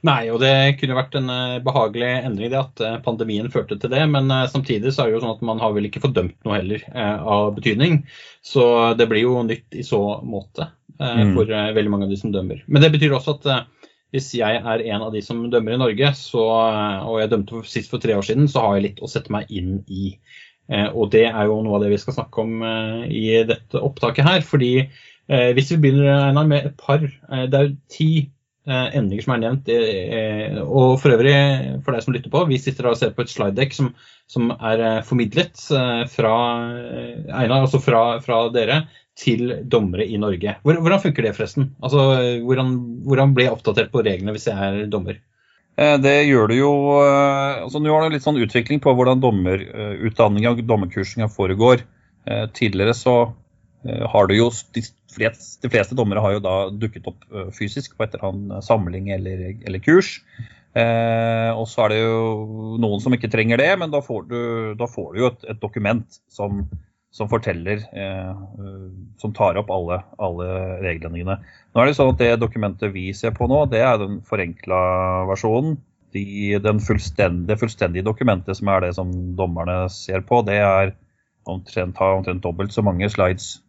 Nei, 0.08 0.32
og 0.34 0.40
det 0.42 0.80
kunne 0.80 0.98
vært 0.98 1.18
en 1.20 1.30
eh, 1.30 1.60
behagelig 1.62 2.10
endring 2.26 2.50
det 2.54 2.58
at 2.58 2.84
pandemien 3.06 3.52
førte 3.54 3.78
til 3.78 3.92
det. 3.94 4.02
Men 4.10 4.32
samtidig 4.50 4.94
så 4.94 5.04
er 5.04 5.12
det 5.12 5.18
jo 5.18 5.24
sånn 5.26 5.36
at 5.36 5.44
man 5.46 5.62
har 5.62 5.76
vel 5.76 5.90
ikke 5.90 6.02
fordømt 6.04 6.38
noe 6.48 6.58
heller 6.58 6.86
av 6.96 7.52
betydning. 7.58 8.02
Så 8.46 8.64
det 8.98 9.10
blir 9.12 9.28
jo 9.28 9.44
nytt 9.46 9.78
i 9.78 9.86
så 9.86 10.02
måte 10.26 10.72
mm. 10.98 11.36
for 11.36 11.52
veldig 11.52 11.94
mange 11.94 12.10
av 12.10 12.16
de 12.16 12.18
som 12.18 12.34
dømmer. 12.34 12.64
Men 12.66 12.82
det 12.82 12.94
betyr 12.96 13.14
også 13.14 13.38
at 13.38 13.52
hvis 14.12 14.34
jeg 14.36 14.58
er 14.60 14.84
en 14.92 15.06
av 15.06 15.14
de 15.14 15.22
som 15.24 15.46
dømmer 15.54 15.78
i 15.78 15.80
Norge, 15.80 16.10
så, 16.20 16.42
og 17.08 17.22
jeg 17.22 17.32
dømte 17.32 17.62
sist 17.70 17.94
for 17.94 18.02
tre 18.04 18.18
år 18.18 18.26
siden, 18.28 18.50
så 18.52 18.66
har 18.66 18.80
jeg 18.80 18.88
litt 18.90 19.06
å 19.06 19.10
sette 19.12 19.32
meg 19.32 19.54
inn 19.54 19.78
i. 19.88 20.16
Eh, 20.72 20.88
og 20.96 21.12
det 21.12 21.26
er 21.28 21.48
jo 21.50 21.62
noe 21.66 21.78
av 21.78 21.86
det 21.86 21.92
vi 21.92 22.02
skal 22.02 22.16
snakke 22.16 22.44
om 22.44 22.62
eh, 22.64 23.08
i 23.12 23.24
dette 23.48 23.80
opptaket 23.82 24.28
her. 24.28 24.44
fordi 24.46 24.74
eh, 24.82 25.50
hvis 25.56 25.74
vi 25.74 25.80
begynner 25.84 26.30
Einar, 26.30 26.48
med 26.48 26.70
et 26.70 26.78
par 26.80 27.02
Det 27.02 27.58
er 27.58 27.68
jo 27.68 27.76
ti 27.92 28.12
endringer 28.70 29.26
som 29.26 29.34
er 29.34 29.40
nevnt. 29.42 29.70
Og 30.62 31.00
for 31.02 31.16
øvrig, 31.16 31.34
for 31.82 31.96
deg 31.96 32.04
som 32.06 32.14
lytter 32.14 32.34
på, 32.34 32.44
vi 32.50 32.60
sitter 32.62 32.92
og 32.92 32.98
ser 33.00 33.14
på 33.18 33.24
et 33.26 33.32
slide 33.32 33.66
som, 33.74 33.88
som 34.30 34.52
er 34.54 35.02
formidlet 35.08 35.58
fra 36.14 36.34
Einar, 36.70 37.64
altså 37.64 37.82
fra, 37.82 38.04
fra 38.22 38.44
dere 38.54 38.84
til 39.18 39.50
dommere 39.70 40.06
i 40.06 40.20
Norge. 40.22 40.56
Hvordan 40.64 41.02
funker 41.04 41.26
det, 41.26 41.34
forresten? 41.38 41.72
Altså, 41.84 42.06
hvordan, 42.46 42.78
hvordan 43.06 43.36
blir 43.36 43.50
jeg 43.50 43.58
oppdatert 43.58 43.92
på 43.94 44.06
reglene 44.06 44.36
hvis 44.36 44.48
jeg 44.50 44.58
er 44.58 44.88
dommer? 44.92 45.20
Eh, 45.80 45.98
det 46.04 46.16
gjør 46.28 46.52
du 46.52 46.56
jo 46.58 46.72
eh, 47.00 47.62
altså 47.64 47.80
Nå 47.80 47.94
har 47.94 48.04
du 48.04 48.16
litt 48.16 48.26
sånn 48.26 48.40
utvikling 48.44 48.82
på 48.84 48.94
hvordan 48.96 49.22
dommerutdanninga 49.24 50.54
og 50.54 50.64
dommerkursinga 50.68 51.30
foregår. 51.32 51.86
Eh, 52.28 52.46
tidligere 52.56 52.96
så 52.98 53.16
har 53.84 54.28
du 54.30 54.36
jo 54.36 54.50
de 54.76 54.84
fleste, 55.10 55.58
de 55.64 55.70
fleste, 55.74 55.98
dommere 55.98 56.22
har 56.22 56.36
jo 56.36 56.42
da 56.44 56.56
dukket 56.70 57.08
opp 57.10 57.24
fysisk 57.58 57.96
på 57.98 58.06
et 58.06 58.14
eller 58.14 58.28
annet 58.30 58.66
samling 58.68 59.10
eller, 59.16 59.48
eller 59.66 59.82
kurs. 59.82 60.20
og 60.78 61.66
så 61.68 61.86
er 61.86 61.90
det 61.92 61.98
jo 62.04 62.78
noen 62.80 63.02
som 63.02 63.18
ikke 63.18 63.32
trenger 63.34 63.58
det, 63.58 63.72
men 63.82 63.92
da 63.92 64.04
får 64.06 64.28
du, 64.30 64.40
da 64.78 64.88
får 64.88 65.10
du 65.14 65.24
jo 65.24 65.32
et, 65.32 65.50
et 65.56 65.64
dokument 65.66 66.22
som 66.30 66.62
som 67.12 67.30
forteller, 67.30 67.84
eh, 67.92 68.36
som 69.20 69.34
tar 69.36 69.60
opp 69.60 69.72
alle, 69.72 70.00
alle 70.18 70.80
dine. 71.12 71.38
Nå 71.74 71.82
er 71.82 71.90
det 71.90 71.96
sånn 71.98 72.14
at 72.14 72.22
Det 72.24 72.40
dokumentet 72.40 72.94
vi 72.96 73.12
ser 73.14 73.36
på 73.36 73.48
nå, 73.52 73.66
det 73.72 73.84
er 73.84 74.00
den 74.00 74.22
forenkla 74.24 74.82
versjonen. 75.30 75.78
De, 76.16 76.24
den 76.60 76.80
fullstendige, 76.84 77.60
fullstendige 77.60 78.04
dokumentet, 78.04 78.58
som 78.58 78.68
er 78.68 78.82
det 78.84 78.96
som 78.96 79.12
dommerne 79.36 79.86
ser 79.92 80.24
på, 80.28 80.42
det 80.48 80.58
er 80.60 80.96
omtrent, 81.48 82.00
har 82.00 82.18
omtrent 82.18 82.44
dobbelt 82.44 82.74
så 82.74 82.84
mange 82.84 83.08
slides, 83.12 83.62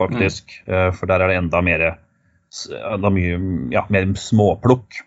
faktisk. 0.00 0.56
Mm. 0.66 0.96
For 0.96 1.10
der 1.10 1.22
er 1.22 1.32
det 1.32 1.38
enda 1.42 1.62
mer, 1.64 1.86
enda 2.96 3.12
mye, 3.14 3.38
ja, 3.74 3.86
mer 3.92 4.10
småplukk. 4.18 5.02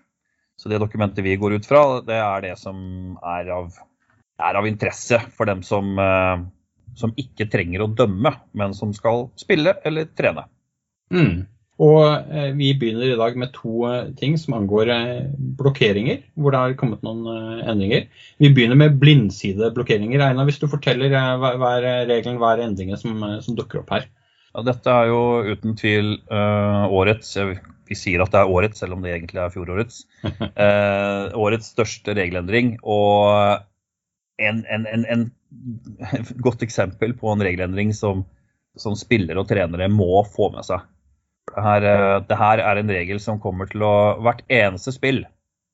Så 0.62 0.72
det 0.72 0.80
dokumentet 0.80 1.26
vi 1.26 1.36
går 1.36 1.58
ut 1.58 1.66
fra, 1.68 2.00
det 2.06 2.16
er 2.16 2.44
det 2.46 2.54
som 2.62 2.78
er 3.20 3.50
av, 3.52 3.74
er 4.40 4.60
av 4.60 4.70
interesse 4.70 5.20
for 5.36 5.50
dem 5.50 5.66
som 5.66 5.98
eh, 6.00 6.46
som 6.98 7.14
ikke 7.20 7.50
trenger 7.52 7.84
å 7.84 7.92
dømme, 7.98 8.34
men 8.58 8.78
som 8.78 8.94
skal 8.96 9.28
spille 9.40 9.76
eller 9.86 10.10
trene. 10.18 10.46
Mm. 11.14 11.46
Og 11.84 12.04
eh, 12.06 12.52
Vi 12.58 12.70
begynner 12.80 13.10
i 13.10 13.20
dag 13.20 13.38
med 13.40 13.54
to 13.56 13.90
ting 14.20 14.38
som 14.40 14.60
angår 14.60 14.92
blokkeringer, 15.60 16.22
hvor 16.38 16.54
det 16.54 16.62
har 16.62 16.76
kommet 16.80 17.06
noen 17.06 17.26
endringer. 17.60 18.08
Vi 18.42 18.52
begynner 18.54 18.80
med 18.80 19.00
blindsideblokkeringer. 19.02 20.22
Einar, 20.22 20.48
hvis 20.50 20.62
du 20.62 20.70
forteller 20.72 21.14
hva, 21.14 21.56
hva 21.58 21.72
er 21.80 22.06
regelen, 22.10 22.40
hva 22.42 22.54
er 22.54 22.68
endringen 22.68 23.00
som, 23.02 23.18
som, 23.42 23.58
dukker 23.58 23.82
opp 23.82 23.96
her? 23.96 24.08
Ja, 24.54 24.64
dette 24.68 24.94
er 24.94 25.10
jo 25.10 25.22
uten 25.50 25.74
tvil 25.80 26.16
årets 26.30 27.32
Vi 27.90 27.96
sier 27.98 28.22
at 28.22 28.34
det 28.34 28.42
er 28.44 28.52
årets, 28.54 28.80
selv 28.84 28.94
om 28.96 29.02
det 29.02 29.16
egentlig 29.16 29.42
er 29.42 29.54
fjorårets. 29.54 30.04
årets 31.46 31.72
største 31.74 32.14
regelendring. 32.14 32.76
Og 32.86 33.58
en, 34.38 34.64
en, 34.70 34.86
en, 34.86 35.06
en 35.10 35.26
godt 36.46 36.64
eksempel 36.66 37.16
på 37.18 37.34
en 37.34 37.44
regelendring 37.44 37.94
som, 37.98 38.24
som 38.80 38.96
spillere 38.98 39.42
og 39.42 39.50
trenere 39.50 39.90
må 39.92 40.24
få 40.36 40.52
med 40.54 40.66
seg. 40.68 40.86
Det 41.52 41.64
her, 41.64 41.86
eh, 41.86 42.18
det 42.30 42.40
her, 42.40 42.62
er 42.64 42.80
en 42.80 42.94
regel 42.98 43.20
som 43.22 43.42
kommer 43.44 43.68
til 43.70 43.84
å 43.84 43.94
Hvert 44.24 44.44
eneste 44.48 44.94
spill 44.96 45.24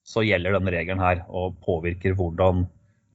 så 0.08 0.24
gjelder 0.26 0.56
denne 0.56 0.74
regelen 0.74 1.02
her 1.04 1.22
og 1.28 1.60
påvirker 1.66 2.16
hvordan 2.18 2.66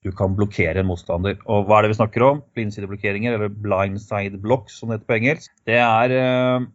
du 0.05 0.13
kan 0.13 0.37
blokkere 0.37 0.83
en 0.83 0.89
motstander. 0.91 1.39
Og 1.49 1.65
hva 1.65 1.79
er 1.79 1.87
det 1.87 1.95
vi 1.95 1.99
snakker 1.99 2.25
om? 2.27 2.41
Blindsideblokkeringer, 2.57 3.37
eller 3.37 3.53
blindside 3.65 4.41
blocks 4.43 4.79
som 4.79 4.91
det 4.91 4.99
heter 4.99 5.09
på 5.09 5.17
engelsk. 5.19 5.53
Det 5.65 5.79
er 5.81 6.17
eh, 6.19 6.67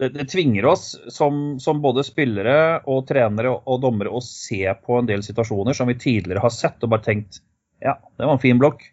det, 0.00 0.08
det 0.16 0.28
tvinger 0.32 0.66
oss 0.72 0.86
som, 1.12 1.42
som, 1.60 1.82
både 1.84 2.04
spillere 2.06 2.80
og 2.88 3.04
trenere 3.10 3.52
og, 3.52 3.76
dommere 3.84 4.12
å 4.12 4.22
se 4.24 4.64
på 4.86 4.98
en 4.98 5.08
del 5.10 5.24
situasjoner 5.24 5.76
som 5.76 5.90
vi 5.90 5.98
tidligere 6.00 6.42
har 6.42 6.54
sett 6.54 6.80
og 6.82 6.94
bare 6.94 7.04
tenkt 7.04 7.42
ja, 7.82 7.98
det 8.16 8.24
var 8.24 8.36
en 8.36 8.42
fin 8.42 8.60
blokk 8.62 8.84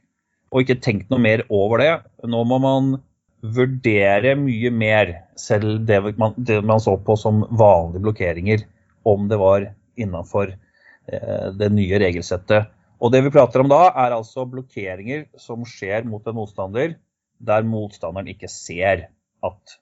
og 0.50 0.64
ikke 0.64 0.80
tenkt 0.82 1.12
noe 1.14 1.22
mer 1.22 1.44
over 1.54 1.82
det. 1.82 1.92
Nå 2.26 2.42
må 2.50 2.58
man 2.62 2.96
vurdere 3.40 4.34
mye 4.36 4.72
mer, 4.74 5.14
selv 5.40 5.86
det 5.88 6.02
man, 6.18 6.34
det 6.36 6.58
man 6.66 6.82
så 6.84 6.98
på 6.98 7.16
som 7.22 7.44
vanlige 7.48 8.02
blokkeringer, 8.04 8.66
om 9.08 9.30
det 9.30 9.38
var 9.40 9.68
innafor 10.00 10.52
eh, 10.52 11.46
det 11.56 11.70
nye 11.76 12.02
regelsettet. 12.02 12.74
Og 13.00 13.14
det 13.14 13.22
vi 13.24 13.32
prater 13.32 13.64
om 13.64 13.70
da, 13.72 13.86
er 13.96 14.16
altså 14.16 14.44
blokkeringer 14.50 15.28
som 15.40 15.64
skjer 15.68 16.08
mot 16.08 16.26
en 16.28 16.36
motstander 16.36 16.98
der 17.40 17.64
motstanderen 17.64 18.28
ikke 18.28 18.50
ser 18.52 19.06
at 19.46 19.76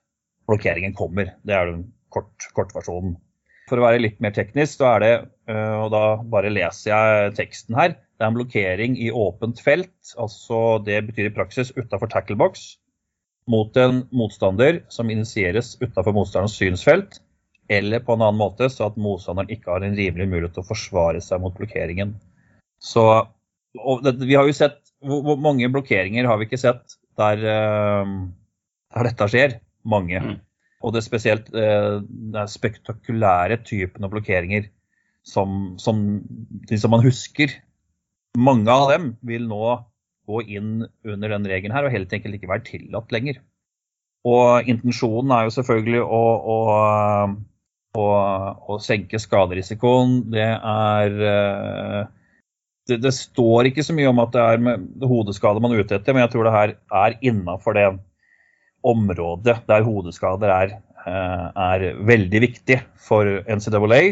blokkeringen 0.48 0.94
kommer. 0.98 1.34
Det 1.42 1.56
er 1.58 1.72
den 1.72 1.88
kort, 2.14 2.50
kortversjonen. 2.54 3.16
For 3.68 3.82
å 3.82 3.88
være 3.88 4.04
litt 4.04 4.22
mer 4.24 4.36
teknisk, 4.36 4.78
så 4.80 4.94
er 4.94 5.04
det, 5.04 5.14
eh, 5.52 5.76
og 5.82 5.90
da 5.92 6.04
bare 6.24 6.54
leser 6.54 6.94
jeg 6.94 7.34
teksten 7.42 7.76
her, 7.76 7.98
det 7.98 8.26
er 8.26 8.32
en 8.32 8.38
blokkering 8.38 8.96
i 9.02 9.10
åpent 9.12 9.60
felt, 9.62 10.14
altså 10.18 10.78
det 10.86 11.02
betyr 11.10 11.30
i 11.30 11.34
praksis 11.36 11.74
utafor 11.76 12.10
tacklebox, 12.14 12.78
mot 13.52 13.76
en 13.80 14.06
motstander 14.16 14.82
som 14.94 15.12
initieres 15.12 15.76
utafor 15.82 16.16
motstanderens 16.16 16.56
synsfelt, 16.60 17.20
eller 17.68 18.00
på 18.00 18.16
en 18.16 18.24
annen 18.24 18.40
måte 18.40 18.70
så 18.72 18.88
at 18.88 18.98
motstanderen 19.02 19.52
ikke 19.52 19.74
har 19.74 19.84
en 19.84 19.98
rimelig 20.00 20.30
mulighet 20.32 20.56
til 20.56 20.64
å 20.64 20.70
forsvare 20.70 21.22
seg 21.24 21.44
mot 21.44 21.56
blokkeringen. 21.56 22.16
Så 22.84 23.04
det, 24.04 24.16
Vi 24.22 24.36
har 24.38 24.48
jo 24.48 24.54
sett 24.56 24.80
Hvor 25.02 25.38
mange 25.42 25.70
blokkeringer 25.70 26.26
har 26.26 26.38
vi 26.40 26.48
ikke 26.48 26.60
sett 26.62 26.98
der, 27.18 27.42
uh, 27.42 28.06
der 28.94 29.10
dette 29.10 29.28
skjer? 29.30 29.60
Mange. 29.88 30.20
Mm. 30.22 30.36
Og 30.86 30.94
det 30.94 31.02
er 31.02 31.06
spesielt 31.06 31.48
uh, 31.54 32.02
er 32.02 32.50
spektakulære 32.50 33.60
typen 33.66 34.06
av 34.06 34.12
blokkeringer 34.14 34.68
som, 35.28 35.76
som, 35.82 36.04
som 36.70 36.94
man 36.94 37.04
husker 37.04 37.54
mange 38.38 38.72
av 38.72 38.92
dem 38.92 39.12
vil 39.26 39.48
nå 39.50 39.78
gå 40.28 40.42
inn 40.58 40.72
under 41.08 41.32
den 41.34 41.48
regelen 41.50 41.76
her 41.76 41.88
og 41.88 41.94
helt 41.94 42.12
enkelt 42.14 42.38
ikke 42.38 42.52
være 42.52 42.66
tillatt 42.68 43.14
lenger. 43.16 43.40
Og 44.28 44.68
intensjonen 44.70 45.32
er 45.34 45.48
jo 45.48 45.54
selvfølgelig 45.56 46.04
å, 46.04 46.22
å, 46.54 46.58
å, 47.98 48.08
å 48.74 48.78
senke 48.84 49.22
skaderisikoen. 49.24 50.20
Det 50.34 50.50
er 50.52 51.18
eh, 51.32 52.02
det, 52.88 53.00
det, 53.04 53.14
står 53.16 53.70
ikke 53.70 53.86
så 53.86 53.96
mye 53.96 54.10
om 54.10 54.20
at 54.24 54.34
det 54.36 54.44
er 54.44 55.08
hodeskade 55.08 55.64
man 55.64 55.74
er 55.76 55.84
ute 55.84 55.98
etter, 55.98 56.16
men 56.16 56.26
jeg 56.26 56.34
tror 56.34 56.48
det 56.48 56.56
her 56.56 56.76
er 57.04 57.18
innafor 57.26 57.78
det 57.78 57.88
området 58.88 59.58
der 59.68 59.86
hodeskader 59.86 60.54
er, 60.54 60.76
eh, 61.06 61.48
er 61.72 61.88
veldig 62.08 62.44
viktig 62.44 62.80
for 63.08 63.42
NCAA 63.48 64.04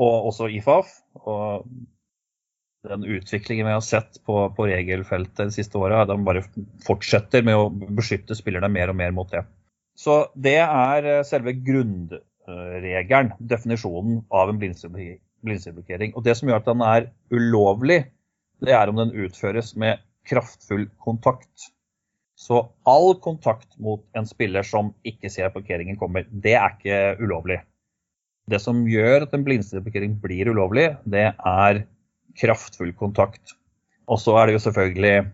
og 0.00 0.30
også 0.30 0.48
IFAF. 0.56 0.94
Og 1.24 1.66
den 2.84 3.04
utviklingen 3.16 3.66
vi 3.66 3.72
har 3.72 3.84
sett 3.84 4.20
på, 4.26 4.38
på 4.56 4.68
regelfeltet 4.68 5.48
de 5.48 5.56
siste 5.56 5.80
åra, 5.80 6.04
de 6.08 6.16
bare 6.24 6.44
fortsetter 6.84 7.44
med 7.46 7.56
å 7.56 7.70
beskytte 7.72 8.36
spillerne 8.36 8.68
mer 8.72 8.92
og 8.92 8.98
mer 9.00 9.14
mot 9.16 9.30
det. 9.32 9.44
Så 9.96 10.24
det 10.34 10.58
er 10.64 11.06
eh, 11.06 11.22
selve 11.26 11.54
grunnregelen, 11.64 13.34
definisjonen 13.38 14.24
av 14.34 14.50
en 14.50 14.60
blindsideblokkering. 15.44 16.14
Og 16.16 16.24
det 16.26 16.36
som 16.38 16.48
gjør 16.48 16.62
at 16.62 16.70
den 16.70 16.82
er 16.84 17.08
ulovlig, 17.34 18.00
det 18.64 18.74
er 18.74 18.90
om 18.90 19.00
den 19.00 19.14
utføres 19.24 19.74
med 19.80 20.02
kraftfull 20.28 20.86
kontakt. 21.04 21.70
Så 22.34 22.60
all 22.88 23.14
kontakt 23.22 23.76
mot 23.78 24.02
en 24.16 24.26
spiller 24.26 24.66
som 24.66 24.92
ikke 25.06 25.30
ser 25.30 25.48
at 25.48 25.54
blokkeringen 25.56 25.98
kommer, 26.00 26.26
det 26.28 26.56
er 26.58 26.74
ikke 26.74 27.22
ulovlig. 27.22 27.60
Det 28.50 28.60
som 28.60 28.82
gjør 28.88 29.24
at 29.24 29.36
en 29.36 29.44
blindsideblokkering 29.46 30.18
blir 30.20 30.50
ulovlig, 30.52 30.90
det 31.08 31.30
er 31.32 31.84
kraftfull 32.40 32.92
kontakt. 32.98 33.54
Og 34.10 34.20
så 34.20 34.34
er 34.36 34.48
det 34.48 34.58
jo 34.58 34.64
selvfølgelig 34.66 35.30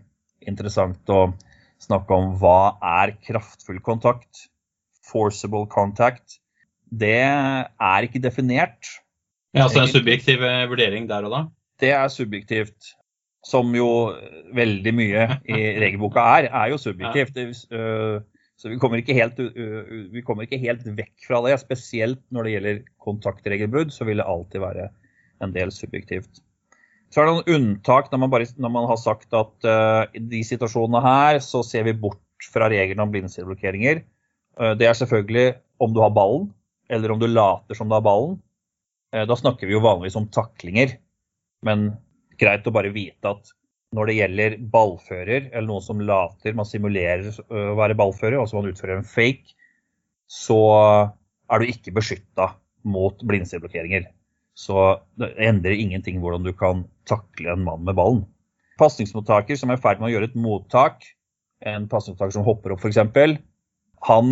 interessant 0.47 1.11
å 1.11 1.33
snakke 1.81 2.15
om 2.15 2.35
hva 2.39 2.77
er 3.01 3.15
kraftfull 3.25 3.81
kontakt 3.83 4.47
forcible 5.11 5.67
contact, 5.71 6.39
det 6.91 7.21
er 7.21 8.07
ikke 8.07 8.21
definert. 8.23 8.89
Ja, 9.51 9.65
altså 9.65 9.83
en 9.83 9.91
subjektiv 9.91 10.43
eh, 10.47 10.65
vurdering 10.71 11.07
der 11.09 11.27
og 11.27 11.33
da? 11.35 11.41
Det 11.81 11.93
er 11.95 12.11
subjektivt. 12.13 12.93
Som 13.45 13.73
jo 13.73 14.13
veldig 14.53 14.93
mye 14.93 15.23
i 15.49 15.61
regelboka 15.83 16.23
er, 16.37 16.51
er 16.51 16.71
jo 16.71 16.79
subjektivt. 16.81 17.65
Eh, 17.73 18.21
så 18.61 18.69
vi 18.69 18.77
kommer, 18.77 19.01
helt, 19.01 19.39
vi 20.13 20.21
kommer, 20.21 20.45
ikke 20.45 20.59
helt, 20.61 20.85
vekk 20.85 21.25
fra 21.25 21.39
det. 21.47 21.55
Spesielt 21.63 22.21
når 22.29 22.45
det 22.45 22.51
gjelder 22.53 22.81
kontaktregelbrudd, 23.01 23.89
så 23.89 24.05
vil 24.05 24.21
det 24.21 24.27
alltid 24.29 24.61
være 24.61 24.91
en 25.41 25.55
del 25.55 25.73
subjektivt. 25.73 26.43
Så 27.11 27.19
er 27.19 27.27
det 27.27 27.33
noen 27.33 27.55
unntak 27.57 28.11
når 28.11 28.21
man, 28.23 28.31
bare, 28.31 28.47
når 28.61 28.71
man 28.71 28.87
har 28.87 28.99
sagt 29.01 29.33
at 29.35 29.67
uh, 29.67 30.05
i 30.15 30.21
de 30.31 30.43
situasjonene 30.47 31.01
her 31.03 31.41
så 31.43 31.63
ser 31.67 31.87
vi 31.89 31.97
bort 32.05 32.47
fra 32.53 32.69
reglene 32.71 33.03
om 33.03 33.11
blindsideblokkeringer. 33.11 34.03
Uh, 34.61 34.71
det 34.79 34.87
er 34.87 34.95
selvfølgelig 34.99 35.57
om 35.83 35.91
du 35.95 35.99
har 36.03 36.13
ballen, 36.15 36.47
eller 36.91 37.11
om 37.11 37.19
du 37.19 37.27
later 37.27 37.77
som 37.77 37.91
du 37.91 37.97
har 37.97 38.05
ballen. 38.05 38.37
Eh, 39.11 39.25
da 39.27 39.37
snakker 39.37 39.67
vi 39.67 39.75
jo 39.75 39.83
vanligvis 39.83 40.17
om 40.19 40.29
taklinger. 40.31 40.95
Men 41.65 41.91
greit 42.41 42.67
å 42.67 42.73
bare 42.73 42.93
vite 42.93 43.35
at 43.35 43.51
når 43.95 44.07
det 44.07 44.17
gjelder 44.17 44.57
ballfører, 44.71 45.49
eller 45.51 45.67
noen 45.67 45.83
som 45.83 46.01
later, 46.07 46.55
man 46.55 46.67
simulerer 46.67 47.27
å 47.51 47.75
være 47.75 47.97
ballfører, 47.99 48.39
altså 48.39 48.57
man 48.57 48.71
utfører 48.71 49.01
en 49.01 49.07
fake, 49.07 49.51
så 50.31 50.59
er 51.51 51.59
du 51.59 51.67
ikke 51.67 51.93
beskytta 51.97 52.53
mot 52.87 53.19
blindsideblokkeringer. 53.27 54.07
Så 54.55 54.77
det 55.19 55.33
endrer 55.43 55.75
ingenting 55.75 56.21
hvordan 56.23 56.47
du 56.47 56.53
kan 56.55 56.85
takle 57.09 57.51
en 57.51 57.65
mann 57.67 57.83
med 57.87 57.97
ballen. 57.99 58.23
Pasningsmottaker 58.79 59.59
som 59.59 59.71
er 59.71 59.79
i 59.79 59.83
ferd 59.83 59.99
med 59.99 60.09
å 60.09 60.13
gjøre 60.13 60.31
et 60.31 60.39
mottak, 60.39 61.03
en 61.67 61.87
pasningsmottaker 61.91 62.37
som 62.39 62.47
hopper 62.47 62.73
opp 62.73 62.85
f.eks., 62.85 63.01
han 64.01 64.29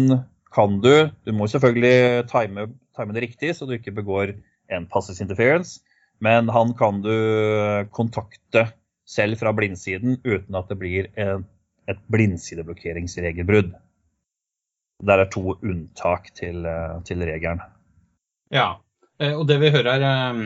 kan 0.49 0.79
du 0.81 1.11
Du 1.27 1.29
må 1.35 1.45
selvfølgelig 1.45 2.25
time, 2.31 2.63
time, 2.97 3.13
det 3.13 3.21
riktig, 3.27 3.51
så 3.53 3.67
du 3.69 3.75
ikke 3.75 3.93
begår 3.99 4.33
en 4.69 4.87
passive 4.89 5.23
interference. 5.25 5.79
Men 6.19 6.49
han 6.51 6.73
kan 6.77 7.01
du 7.01 7.15
kontakte 7.95 8.67
selv 9.09 9.39
fra 9.39 9.53
blindsiden 9.55 10.19
uten 10.23 10.57
at 10.59 10.69
det 10.69 10.77
blir 10.81 11.07
en, 11.19 11.45
et 11.89 12.01
blindsideblokkeringsregelbrudd. 12.11 13.71
Der 15.07 15.23
er 15.23 15.31
to 15.31 15.55
unntak 15.55 16.33
til, 16.35 16.67
til 17.07 17.23
regelen. 17.23 17.63
Ja, 18.53 18.81
eh, 19.21 19.33
og 19.33 19.47
det 19.49 19.59
vi 19.61 19.71
hører 19.73 19.91
her 19.93 20.05
eh, 20.09 20.43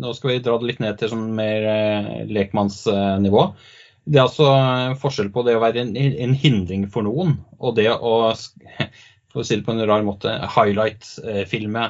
Nå 0.00 0.14
skal 0.16 0.34
vi 0.34 0.42
dra 0.44 0.56
det 0.60 0.70
litt 0.70 0.82
ned 0.82 0.98
til 1.00 1.10
sånn 1.12 1.28
mer 1.36 1.66
eh, 1.68 2.10
lekmannsnivå. 2.30 3.44
Det 4.10 4.18
er 4.18 4.24
altså 4.24 4.48
forskjell 5.02 5.28
på 5.34 5.44
det 5.46 5.58
å 5.58 5.62
være 5.62 5.82
en, 5.82 5.92
en 5.96 6.32
hindring 6.34 6.86
for 6.90 7.04
noen, 7.04 7.36
og 7.60 7.76
det 7.76 7.90
å 7.92 8.32
for 9.30 9.42
å 9.42 9.46
si 9.46 9.58
det 9.58 9.66
på 9.66 9.74
en 9.74 9.84
rar 9.86 10.04
måte, 10.06 10.32
highlight-filme 10.56 11.86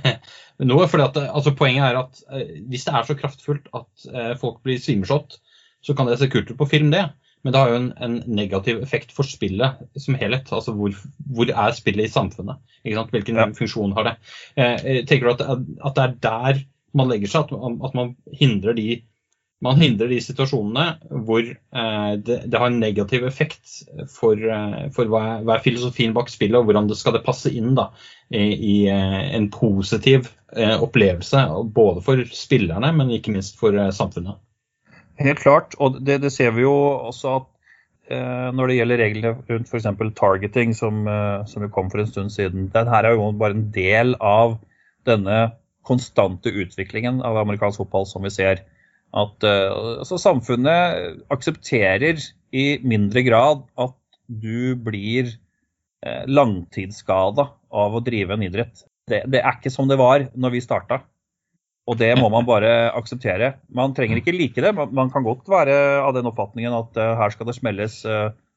noe. 0.70 0.88
For 0.90 1.04
altså, 1.04 1.54
poenget 1.58 1.88
er 1.88 2.00
at 2.02 2.22
eh, 2.32 2.54
hvis 2.70 2.86
det 2.88 2.94
er 2.98 3.08
så 3.08 3.18
kraftfullt 3.18 3.70
at 3.78 4.06
eh, 4.12 4.32
folk 4.40 4.62
blir 4.66 4.80
svimeslått, 4.82 5.38
så 5.82 5.96
kan 5.98 6.08
det 6.08 6.18
se 6.20 6.30
kult 6.30 6.50
ut 6.50 6.58
på 6.58 6.70
film, 6.70 6.92
det. 6.94 7.08
Men 7.42 7.54
det 7.54 7.58
har 7.58 7.72
jo 7.72 7.78
en, 7.80 7.88
en 8.06 8.18
negativ 8.30 8.82
effekt 8.84 9.14
for 9.14 9.26
spillet 9.26 9.80
som 9.98 10.18
helhet. 10.18 10.50
Altså 10.54 10.74
hvor, 10.78 10.94
hvor 11.34 11.50
er 11.50 11.74
spillet 11.74 12.06
i 12.06 12.12
samfunnet? 12.12 12.60
Hvilken 12.84 13.40
ja. 13.40 13.48
funksjon 13.58 13.96
har 13.96 14.06
det? 14.06 14.12
Eh, 14.54 15.00
tenker 15.08 15.26
du 15.26 15.32
at, 15.32 15.64
at, 15.82 15.96
det 15.96 16.04
er 16.04 16.14
der 16.22 16.60
man 16.94 17.10
legger 17.10 17.32
seg? 17.32 17.50
At, 17.50 17.80
at 17.88 17.96
man 17.98 18.14
hindrer 18.38 18.78
de 18.78 19.00
man 19.62 19.78
hindrer 19.78 20.10
de 20.10 20.18
situasjonene 20.22 20.86
hvor 21.26 21.42
eh, 21.44 22.12
det, 22.18 22.38
det, 22.50 22.58
har 22.58 22.68
en 22.68 22.80
negativ 22.82 23.26
effekt 23.28 23.82
for, 24.10 24.34
eh, 24.34 24.88
for 24.94 25.10
hva, 25.10 25.22
hva, 25.44 25.56
er, 25.56 25.64
filosofien 25.64 26.14
bak 26.16 26.32
spillet, 26.32 26.58
og 26.58 26.66
hvordan 26.68 26.90
det 26.90 26.98
skal 26.98 27.14
det 27.16 27.22
passe 27.26 27.52
inn 27.52 27.76
da, 27.78 27.90
i, 28.34 28.42
i 28.42 28.74
eh, 28.90 29.20
en 29.36 29.46
positiv 29.54 30.26
eh, 30.56 30.74
opplevelse. 30.74 31.44
Både 31.76 32.02
for 32.04 32.24
spillerne, 32.34 32.90
men 32.98 33.14
ikke 33.14 33.34
minst 33.36 33.60
for 33.60 33.78
eh, 33.78 33.92
samfunnet. 33.94 34.40
Helt 35.22 35.42
klart, 35.44 35.78
og 35.78 36.00
det, 36.02 36.22
det 36.24 36.32
ser 36.34 36.54
vi 36.56 36.66
jo 36.66 36.74
også 37.12 37.36
at 37.36 37.48
eh, 38.10 38.50
når 38.56 38.66
det 38.66 38.80
gjelder 38.80 39.02
reglene 39.04 39.34
rundt 39.46 39.70
f.eks. 39.70 39.90
targeting, 40.18 40.74
som, 40.74 41.06
som 41.46 41.70
kom 41.70 41.92
for 41.92 42.02
en 42.02 42.10
stund 42.10 42.34
siden. 42.34 42.66
Den 42.74 42.90
her 42.90 43.06
er 43.06 43.14
jo 43.14 43.30
bare 43.38 43.54
en 43.60 43.68
del 43.74 44.16
av 44.18 44.58
denne 45.06 45.52
konstante 45.86 46.50
utviklingen 46.50 47.22
av 47.26 47.38
amerikansk 47.40 47.82
fotball 47.82 48.06
som 48.06 48.22
vi 48.26 48.30
ser 48.34 48.62
at 49.12 49.44
uh, 49.44 49.98
altså, 50.00 50.18
samfunnet 50.20 51.22
aksepterer 51.32 52.20
i 52.52 52.66
mindre 52.84 53.24
grad 53.26 53.64
at 53.80 53.96
du 54.26 54.74
blir 54.80 55.28
uh, 56.06 56.24
langtidsskada 56.28 57.48
av 57.72 57.96
å 57.96 58.04
drive 58.04 58.36
en 58.36 58.44
idrett. 58.46 58.84
Det, 59.10 59.24
det, 59.28 59.42
er 59.42 59.58
ikke 59.58 59.72
som 59.72 59.90
det 59.90 60.00
var 60.00 60.28
når 60.32 60.56
vi 60.56 60.64
starta. 60.64 61.02
Og 61.90 61.98
det 61.98 62.12
må 62.14 62.28
man 62.30 62.46
bare 62.46 62.92
akseptere. 62.94 63.56
Man 63.74 63.92
trenger 63.96 64.20
ikke 64.20 64.36
like 64.36 64.62
det. 64.62 64.70
Man, 64.76 64.92
man 64.94 65.10
kan 65.12 65.24
godt 65.26 65.48
være 65.50 65.74
av 65.98 66.14
den 66.16 66.28
oppfatningen 66.30 66.76
at 66.78 67.00
uh, 67.00 67.16
her 67.20 67.34
skal 67.34 67.50
det 67.50 67.58
smelles 67.58 68.00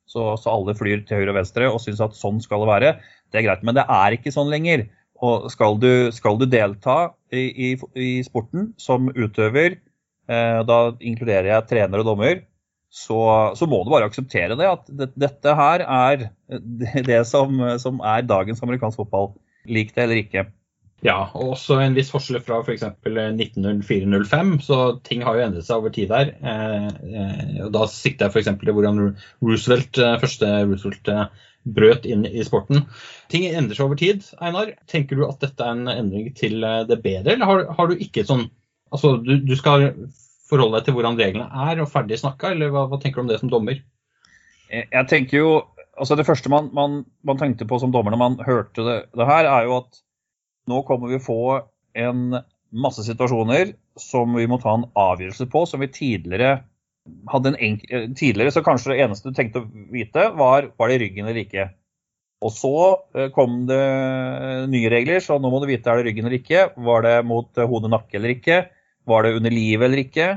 så, 0.06 0.36
så, 0.38 0.52
alle 0.52 0.76
flyr 0.78 1.02
til 1.02 1.18
høyre 1.18 1.34
og 1.34 1.40
venstre 1.40 1.66
og 1.72 1.82
syns 1.82 2.04
at 2.06 2.16
sånn 2.16 2.38
skal 2.44 2.62
det 2.62 2.70
være. 2.70 2.92
Det 3.34 3.42
er 3.42 3.48
greit, 3.48 3.66
men 3.66 3.76
det 3.78 3.88
er 3.90 4.16
ikke 4.16 4.34
sånn 4.34 4.52
lenger. 4.54 4.86
Og 5.26 5.48
skal 5.50 5.80
du, 5.82 6.12
skal 6.14 6.38
du 6.38 6.46
delta 6.46 7.16
i, 7.34 7.48
i, 7.50 7.70
i 7.98 8.10
sporten 8.28 8.74
som 8.82 9.10
utøver, 9.16 9.80
Eh, 10.26 10.60
da 10.66 10.80
inkluderer 11.00 11.52
jeg 11.52 11.70
trener 11.70 12.02
og 12.02 12.10
dommer. 12.10 12.44
Så, 12.96 13.18
så, 13.60 13.68
må 13.68 13.82
du 13.84 13.92
bare 13.92 14.08
akseptere 14.08 14.56
det. 14.56 14.68
At 14.70 14.86
det, 14.88 15.10
dette 15.20 15.56
her 15.60 15.84
er 15.84 16.30
det 17.10 17.24
som, 17.28 17.58
som 17.82 18.00
er 18.06 18.28
dagens 18.28 18.64
amerikansk 18.64 19.04
fotball. 19.04 19.34
Lik 19.68 19.96
det 19.96 20.06
eller 20.06 20.22
ikke. 20.22 20.46
Ja, 21.06 21.28
og 21.36 21.52
også 21.54 21.76
en 21.84 21.94
viss 21.98 22.10
forskjell 22.14 22.40
fra 22.42 22.62
f.eks. 22.64 22.86
1904-05. 23.06 24.54
Så 24.66 24.78
ting 25.06 25.26
har 25.26 25.38
jo 25.38 25.44
endret 25.50 25.68
seg 25.68 25.82
over 25.82 25.94
tid 25.94 26.14
der. 26.14 26.32
Eh, 26.40 26.88
eh, 27.12 27.58
og 27.68 27.74
Da 27.76 27.84
sikter 27.92 28.30
jeg 28.30 28.38
f.eks. 28.38 28.54
til 28.64 28.78
hvordan 28.78 29.04
Roosevelt, 29.44 30.00
første 30.24 30.54
Roosevelt 30.64 31.12
brøt 31.76 32.06
inn 32.08 32.26
i 32.30 32.46
sporten. 32.46 32.86
Ting 33.34 33.48
endrer 33.50 33.78
seg 33.78 33.90
over 33.90 34.00
tid. 34.00 34.24
Einar, 34.40 34.72
tenker 34.90 35.20
du 35.20 35.26
at 35.28 35.42
dette 35.44 35.66
er 35.66 35.76
en 35.76 35.90
endring 35.92 36.32
til 36.38 36.62
det 36.62 37.02
bedre, 37.04 37.34
eller 37.34 37.50
har, 37.50 37.64
har 37.76 37.90
du 37.90 37.98
ikke 37.98 38.24
sånn 38.28 38.48
Altså, 38.96 39.18
du, 39.22 39.36
du, 39.44 39.56
skal 39.60 39.92
forholde 40.50 40.80
deg 40.80 40.88
til 40.88 40.96
hvordan 40.98 41.20
reglene 41.20 41.68
er, 41.68 41.82
og 41.84 41.92
ferdig 41.92 42.20
snakka, 42.22 42.54
eller 42.56 42.74
hva, 42.74 42.86
hva, 42.90 43.00
tenker 43.02 43.20
du 43.20 43.26
om 43.26 43.32
det 43.32 43.40
som 43.42 43.52
dommer? 43.52 43.82
Jeg 44.72 45.08
tenker 45.12 45.38
jo, 45.38 45.50
altså 45.94 46.18
Det 46.18 46.26
første 46.28 46.50
man, 46.52 46.72
man, 46.74 47.04
man 47.28 47.40
tenkte 47.40 47.68
på 47.70 47.78
som 47.80 47.94
dommer 47.94 48.14
når 48.14 48.22
man 48.22 48.38
hørte 48.44 48.86
det, 48.88 48.98
det, 49.14 49.28
her, 49.30 49.48
er 49.48 49.68
jo 49.68 49.80
at 49.84 50.02
nå 50.72 50.82
kommer 50.88 51.12
vi 51.14 51.22
få 51.22 51.40
en 51.96 52.40
masse 52.76 53.06
situasjoner 53.06 53.76
som 54.02 54.34
vi 54.36 54.48
må 54.50 54.58
ta 54.60 54.74
en 54.76 54.88
avgjørelse 55.00 55.48
på, 55.52 55.64
som 55.70 55.84
vi 55.84 55.92
tidligere 55.94 56.58
hadde 57.30 57.54
en 57.54 57.60
enkel, 57.62 58.08
Tidligere 58.18 58.54
så 58.56 58.64
kanskje 58.66 58.94
det 58.94 59.02
eneste 59.06 59.30
du 59.30 59.38
tenkte 59.38 59.62
å 59.62 59.70
vite, 59.94 60.30
var 60.38 60.72
var 60.76 60.92
det 60.92 61.00
ryggen 61.04 61.28
eller 61.28 61.44
ikke. 61.46 61.70
Og 62.46 62.52
så 62.54 62.76
eh, 63.16 63.30
kom 63.34 63.64
det 63.70 63.82
nye 64.72 64.92
regler, 64.92 65.22
så 65.24 65.38
nå 65.40 65.52
må 65.52 65.62
du 65.62 65.70
vite 65.70 65.92
er 65.92 66.02
det 66.02 66.10
ryggen 66.10 66.28
eller 66.28 66.40
ikke. 66.42 66.68
Var 66.88 67.06
det 67.06 67.16
mot 67.30 67.62
hode 67.72 67.92
nakke 67.92 68.20
eller 68.20 68.36
ikke? 68.36 68.66
Var 69.06 69.26
det 69.26 69.36
under 69.40 69.54
livet 69.54 69.88
eller 69.88 70.02
ikke? 70.02 70.30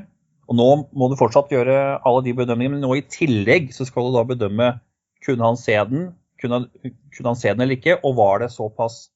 Og 0.48 0.56
nå 0.56 0.68
må 0.96 1.08
du 1.10 1.18
fortsatt 1.20 1.52
gjøre 1.52 1.76
alle 2.08 2.24
de 2.24 2.34
bedømmingene, 2.36 2.78
men 2.78 2.84
nå 2.84 2.96
i 2.96 3.06
tillegg 3.12 3.72
så 3.76 3.84
skal 3.88 4.08
du 4.08 4.16
da 4.16 4.24
bedømme 4.28 4.72
kunne 5.24 5.44
han 5.44 5.58
se 5.60 5.74
den, 5.90 6.10
kunne 6.40 6.66
kunne 6.72 7.32
han 7.32 7.38
se 7.38 7.52
den 7.52 7.64
eller 7.64 7.76
ikke, 7.76 7.98
og 8.06 8.16
var 8.20 8.44
det 8.44 8.52
såpass 8.54 9.08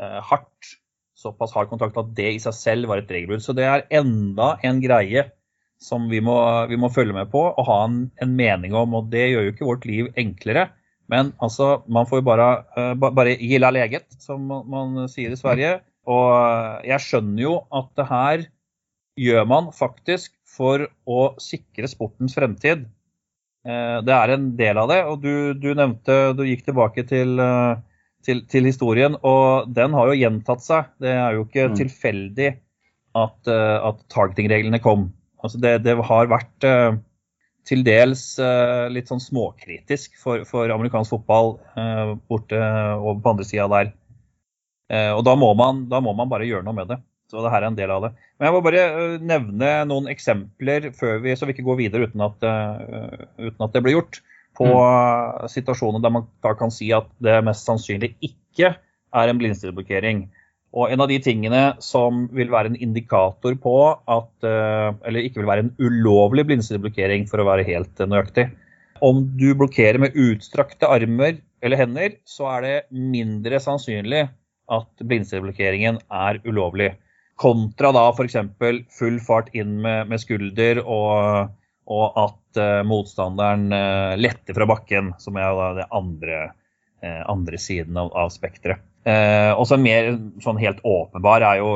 eh, 0.00 0.20
hardt, 0.24 0.76
såpass 1.18 1.52
hard 1.56 1.68
kontakt 1.72 1.98
at 2.00 2.14
det 2.16 2.30
i 2.36 2.40
seg 2.42 2.56
selv 2.56 2.90
var 2.90 3.02
et 3.02 3.10
regelbrudd. 3.10 3.44
Så 3.44 3.56
det 3.56 3.66
er 3.68 3.86
enda 4.00 4.54
en 4.64 4.80
greie 4.84 5.26
som 5.82 6.08
vi 6.10 6.20
må, 6.24 6.36
vi 6.70 6.78
må 6.80 6.90
følge 6.90 7.14
med 7.14 7.30
på 7.30 7.42
og 7.50 7.68
ha 7.68 7.78
en, 7.86 8.00
en, 8.22 8.34
mening 8.38 8.74
om, 8.74 8.96
og 8.98 9.10
det 9.12 9.28
gjør 9.28 9.46
jo 9.46 9.54
ikke 9.54 9.68
vårt 9.68 9.86
liv 9.88 10.12
enklere. 10.18 10.68
Men 11.08 11.32
altså, 11.44 11.82
man 11.88 12.08
får 12.08 12.20
jo 12.20 12.26
bare, 12.26 12.48
uh, 12.76 12.92
bare 12.98 13.36
gilla 13.40 13.70
leget, 13.72 14.08
som 14.20 14.42
man, 14.48 14.64
man 14.68 15.10
sier 15.10 15.32
i 15.32 15.38
Sverige. 15.38 15.78
Og 16.08 16.84
jeg 16.88 17.04
skjønner 17.04 17.42
jo 17.44 17.54
at 17.74 17.88
det 17.98 18.08
her 18.08 18.44
gjør 19.18 19.48
man 19.50 19.72
faktisk 19.74 20.32
for 20.48 20.86
å 21.08 21.20
sikre 21.42 21.90
sportens 21.90 22.36
fremtid. 22.38 22.86
Eh, 23.66 23.98
det 24.06 24.14
er 24.14 24.34
en 24.34 24.48
del 24.58 24.80
av 24.80 24.90
det. 24.92 25.02
og 25.10 25.20
Du, 25.24 25.54
du 25.54 25.70
nevnte, 25.74 26.18
du 26.38 26.44
gikk 26.46 26.64
tilbake 26.68 27.04
til, 27.08 27.38
eh, 27.42 27.74
til, 28.24 28.42
til, 28.50 28.68
historien, 28.70 29.18
og 29.26 29.70
den 29.74 29.96
har 29.96 30.10
jo 30.10 30.18
gjentatt 30.18 30.64
seg. 30.64 30.90
Det 31.02 31.12
er 31.12 31.36
jo 31.36 31.46
ikke 31.46 31.68
mm. 31.72 31.76
tilfeldig 31.82 32.50
at, 33.18 33.38
uh, 33.50 33.78
at 33.88 34.02
targeting-reglene 34.12 34.78
kom. 34.84 35.08
Altså 35.42 35.58
det, 35.62 35.78
det, 35.86 35.94
har 36.06 36.28
vært 36.30 36.66
til 37.68 37.82
dels 37.86 38.22
litt 38.92 39.10
sånn 39.10 39.20
småkritisk 39.22 40.16
for, 40.18 40.42
for 40.48 40.70
amerikansk 40.72 41.14
fotball 41.14 41.52
borte 42.30 42.58
og 42.58 43.20
på 43.22 43.32
andre 43.32 43.46
sida 43.46 43.66
der. 43.70 43.90
og 45.14 45.22
da 45.26 45.34
må, 45.38 45.52
man, 45.58 45.84
da 45.90 46.00
må 46.04 46.14
man 46.16 46.30
bare 46.30 46.48
gjøre 46.48 46.66
noe 46.66 46.76
med 46.78 46.90
det. 46.90 46.98
Så 47.28 47.42
det 47.44 47.52
her 47.52 47.60
er 47.60 47.68
en 47.68 47.76
del 47.76 47.92
av 47.92 48.06
det. 48.06 48.12
Men 48.38 48.48
jeg 48.48 48.54
må 48.54 48.64
bare 48.64 48.84
nevne 49.20 49.72
noen 49.90 50.08
eksempler 50.08 50.90
før 50.96 51.20
vi, 51.24 51.34
så 51.36 51.48
vi 51.48 51.52
ikke 51.56 51.66
går 51.66 51.80
videre 51.82 52.08
uten 52.08 52.24
at, 52.24 52.46
uten 53.36 53.66
at 53.66 53.74
det 53.74 53.82
blir 53.84 53.98
gjort 53.98 54.22
på 54.58 54.66
mm. 54.66 55.48
situasjoner 55.52 56.02
der 56.02 56.14
man 56.14 56.26
da 56.44 56.54
kan 56.58 56.72
si 56.74 56.88
at 56.96 57.08
det 57.22 57.36
mest 57.46 57.68
sannsynlig 57.68 58.14
ikke 58.24 58.72
er 58.74 59.30
en 59.30 59.40
blindstillblokkering. 59.40 60.24
Og 60.76 60.92
en 60.92 61.00
av 61.00 61.08
de 61.08 61.16
tingene 61.24 61.62
som 61.84 62.26
vil 62.36 62.50
være 62.52 62.72
en 62.72 62.80
indikator 62.80 63.54
på 63.62 63.76
at 63.88 64.44
eh, 64.44 64.88
Eller 65.08 65.24
ikke 65.24 65.40
vil 65.40 65.48
være 65.48 65.64
en 65.64 65.74
ulovlig 65.80 66.44
blindstillblokkering, 66.50 67.24
for 67.30 67.40
å 67.40 67.48
være 67.48 67.66
helt 67.68 68.02
nøyaktig. 68.04 68.50
Om 69.04 69.22
du 69.38 69.52
blokkerer 69.56 70.00
med 70.02 70.16
utstrakte 70.18 70.90
armer 70.90 71.38
eller 71.64 71.80
hender, 71.80 72.18
så 72.28 72.50
er 72.56 72.66
det 72.66 72.76
mindre 72.90 73.60
sannsynlig 73.62 74.26
at 74.68 75.06
blindstillblokkeringen 75.08 76.02
er 76.12 76.40
ulovlig. 76.44 76.92
Kontra 77.38 77.92
da 77.94 78.08
f.eks. 78.10 78.36
full 78.98 79.20
fart 79.22 79.52
inn 79.54 79.78
med, 79.84 80.10
med 80.10 80.22
skulder 80.22 80.82
og 80.82 81.54
og 81.88 82.18
at 82.20 82.60
uh, 82.60 82.82
motstanderen 82.86 83.70
uh, 83.72 84.14
letter 84.20 84.56
fra 84.56 84.66
bakken, 84.68 85.14
som 85.22 85.38
er 85.40 85.56
da 85.56 85.68
det 85.80 85.86
andre, 85.96 86.40
uh, 87.04 87.22
andre 87.32 87.60
siden 87.60 87.96
av, 88.00 88.12
av 88.12 88.32
spekteret. 88.34 88.84
Uh, 89.08 89.54
og 89.56 89.64
så 89.70 89.78
mer 89.80 90.10
sånn 90.44 90.60
helt 90.60 90.82
åpenbar 90.84 91.44
er 91.46 91.62
jo 91.62 91.70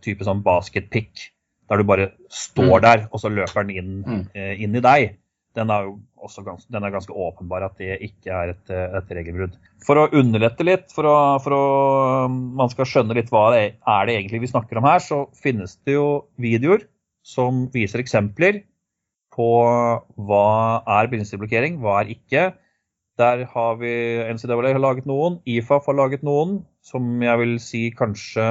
type 0.00 0.24
sånn 0.24 0.40
basketpick, 0.46 1.26
der 1.68 1.80
du 1.80 1.86
bare 1.86 2.08
står 2.32 2.78
mm. 2.78 2.84
der, 2.86 3.02
og 3.10 3.20
så 3.20 3.30
løper 3.32 3.66
den 3.66 3.74
inn, 3.76 3.98
mm. 4.06 4.22
inn 4.64 4.78
i 4.78 4.82
deg. 4.84 5.18
Den 5.58 5.72
er 5.74 5.90
jo 5.90 5.98
gans, 6.44 6.66
den 6.70 6.84
er 6.84 6.92
ganske 6.94 7.14
åpenbar 7.14 7.64
at 7.66 7.76
det 7.80 7.98
ikke 8.06 8.32
er 8.34 8.54
et, 8.54 8.70
et 8.70 9.12
regelbrudd. 9.16 9.56
For 9.84 9.98
å 10.00 10.08
underlette 10.16 10.66
litt, 10.66 10.88
for, 10.94 11.08
å, 11.08 11.18
for 11.44 11.56
å, 11.56 11.64
man 12.28 12.72
skal 12.72 12.88
skjønne 12.88 13.16
litt 13.16 13.32
hva 13.32 13.48
det 13.54 13.62
er 13.74 14.08
det 14.08 14.16
egentlig 14.16 14.42
vi 14.44 14.52
snakker 14.52 14.80
om 14.80 14.88
her, 14.88 15.02
så 15.04 15.24
finnes 15.36 15.78
det 15.88 15.96
jo 15.96 16.08
videoer 16.40 16.86
som 17.26 17.66
viser 17.74 18.02
eksempler 18.02 18.62
på 19.34 19.50
hva 20.26 20.46
er 20.98 21.10
blindstillblokkering, 21.12 21.78
hva 21.82 22.00
er 22.02 22.12
ikke. 22.16 22.50
Der 23.20 23.44
har 23.52 23.78
vi 23.80 23.92
NCAA 24.32 24.72
har 24.72 24.82
laget 24.82 25.08
noen, 25.08 25.38
IFAF 25.44 25.88
har 25.90 25.98
laget 25.98 26.24
noen 26.26 26.60
som 26.84 27.20
jeg 27.22 27.40
vil 27.42 27.56
si 27.62 27.82
kanskje 27.92 28.46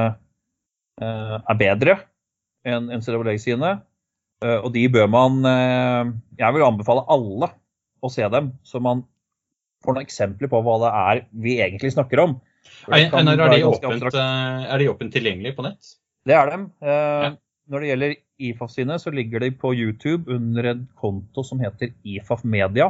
eh, 1.02 1.38
er 1.40 1.60
bedre 1.60 1.98
enn 2.68 2.92
NCAA 2.92 3.38
sine. 3.42 3.80
Eh, 4.44 4.60
og 4.62 4.72
de 4.76 4.86
bør 4.88 5.10
man 5.12 5.42
eh, 5.44 6.12
Jeg 6.40 6.56
vil 6.56 6.64
anbefale 6.64 7.04
alle 7.12 7.50
å 8.02 8.12
se 8.12 8.28
dem, 8.32 8.54
så 8.64 8.82
man 8.84 9.04
får 9.84 9.96
noen 9.96 10.08
eksempler 10.08 10.52
på 10.52 10.62
hva 10.66 10.78
det 10.84 10.94
er 11.02 11.22
vi 11.46 11.58
egentlig 11.64 11.94
snakker 11.96 12.24
om. 12.26 12.40
Einar, 12.92 13.40
er, 13.48 13.58
de 13.58 13.68
åpent, 13.68 14.08
eh, 14.14 14.66
er 14.70 14.82
de 14.82 14.90
åpent 14.92 15.14
tilgjengelig 15.14 15.56
på 15.58 15.66
nett? 15.66 15.94
Det 16.28 16.36
er 16.36 16.52
dem. 16.52 16.66
Eh, 16.84 17.28
ja. 17.28 17.36
Når 17.70 17.84
det 17.84 17.90
gjelder 17.92 18.16
IFAF 18.50 18.72
sine, 18.74 18.98
så 19.00 19.12
ligger 19.14 19.44
de 19.44 19.52
på 19.52 19.76
YouTube 19.78 20.32
under 20.34 20.72
en 20.72 20.88
konto 20.98 21.44
som 21.46 21.62
heter 21.62 21.94
IFAF 22.08 22.44
Media. 22.44 22.90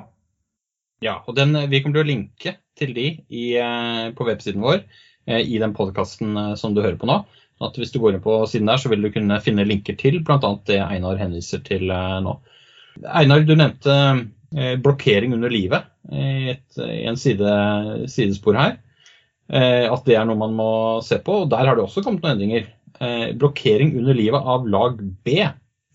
Ja, 1.04 1.20
og 1.28 1.36
den, 1.36 1.56
vi 1.72 1.82
kommer 1.82 2.00
til 2.00 2.06
å 2.06 2.10
linke 2.10 2.56
til 2.80 2.94
de 2.96 3.08
i, 3.28 3.44
eh, 3.60 4.10
på 4.16 4.28
websiden 4.28 4.64
vår 4.64 4.82
eh, 5.28 5.42
i 5.44 5.60
den 5.62 5.76
podkasten 5.76 6.36
eh, 6.38 6.56
som 6.60 6.76
du 6.76 6.82
hører 6.84 7.00
på 7.00 7.10
nå. 7.10 7.22
At 7.64 7.76
hvis 7.80 7.92
du 7.92 8.00
går 8.00 8.16
inn 8.16 8.24
på 8.24 8.38
siden 8.48 8.72
der, 8.72 8.80
så 8.80 8.92
vil 8.92 9.04
du 9.04 9.12
kunne 9.12 9.40
finne 9.44 9.68
linker 9.68 9.98
til 10.00 10.22
bl.a. 10.24 10.52
det 10.68 10.80
Einar 10.80 11.20
henviser 11.20 11.60
til 11.66 11.92
nå. 11.92 12.38
Einar, 13.04 13.44
du 13.44 13.52
nevnte 13.52 13.96
blokkering 14.82 15.36
under 15.36 15.52
livet 15.54 15.86
et, 16.10 16.64
i 16.82 17.04
en 17.06 17.18
side, 17.20 17.52
sidespor 18.10 18.58
her. 18.58 18.80
At 19.50 20.08
det 20.08 20.16
er 20.18 20.26
noe 20.26 20.40
man 20.40 20.56
må 20.58 20.72
se 21.06 21.20
på. 21.22 21.44
og 21.44 21.52
Der 21.52 21.70
har 21.70 21.78
det 21.78 21.84
også 21.84 22.02
kommet 22.06 22.26
noen 22.26 22.34
endringer 22.34 22.66
eh, 23.00 23.32
blokkering 23.38 23.96
under 24.00 24.18
livet 24.18 24.42
av 24.54 24.68
lag 24.68 25.00
B. 25.26 25.46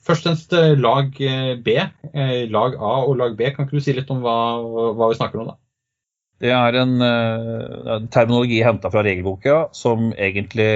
Først 0.05 0.27
og 0.27 0.33
fremst 0.33 0.57
eh, 0.57 0.73
lag 0.77 1.21
eh, 1.25 1.53
B, 1.65 1.77
eh, 2.13 2.41
lag 2.53 2.77
A 2.77 2.95
og 3.07 3.17
lag 3.21 3.37
B. 3.39 3.51
Kan 3.55 3.67
ikke 3.67 3.81
du 3.81 3.85
si 3.85 3.95
litt 3.97 4.11
om 4.13 4.25
hva, 4.25 4.39
hva 4.97 5.11
vi 5.11 5.19
snakker 5.21 5.43
om 5.43 5.53
da? 5.53 5.59
Det 6.45 6.51
er 6.53 6.77
en, 6.77 6.99
en 7.01 8.09
terminologi 8.13 8.59
henta 8.67 8.91
fra 8.93 9.05
regelboka 9.07 9.69
som 9.73 10.11
egentlig 10.13 10.67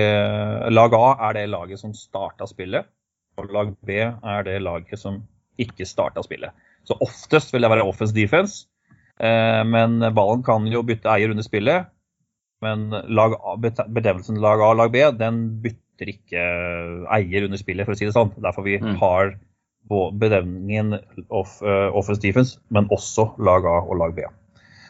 Lag 0.71 0.95
A 0.97 1.09
er 1.27 1.35
det 1.35 1.43
laget 1.51 1.81
som 1.83 1.91
starta 1.99 2.47
spillet, 2.49 2.87
og 3.37 3.51
lag 3.53 3.73
B 3.85 3.99
er 3.99 4.47
det 4.47 4.55
laget 4.63 5.03
som 5.03 5.19
ikke 5.61 5.85
starta 5.85 6.23
spillet. 6.25 6.55
Så 6.87 6.97
oftest 7.05 7.55
vil 7.55 7.65
det 7.65 7.71
være 7.73 7.87
offense 7.89 8.15
defense, 8.17 8.67
men 9.19 9.99
ballen 10.15 10.45
kan 10.47 10.67
jo 10.71 10.85
bytte 10.87 11.11
eier 11.11 11.33
under 11.35 11.43
spillet. 11.43 11.89
Men 12.65 12.89
lag 12.91 13.35
A, 13.39 13.57
bedømmelsen 13.59 14.41
lag 14.43 14.63
A 14.63 14.73
og 14.73 14.81
lag 14.81 14.95
B 14.95 15.03
den 15.19 15.43
bytter 15.63 16.11
ikke 16.15 16.47
eier 17.15 17.47
under 17.47 17.61
spillet, 17.61 17.87
for 17.87 17.95
å 17.95 17.99
si 17.99 18.09
det 18.09 18.17
sånn. 18.17 18.33
Derfor 18.43 18.67
vi 18.67 18.79
mm. 18.83 18.97
har 19.03 19.37
benevningen 19.89 20.99
off, 21.29 21.59
uh, 21.63 21.89
offense 21.97 22.23
defense, 22.23 22.59
men 22.75 22.91
også 22.95 23.31
lag 23.43 23.67
A 23.69 23.79
og 23.85 23.97
lag 24.03 24.17
B. 24.17 24.27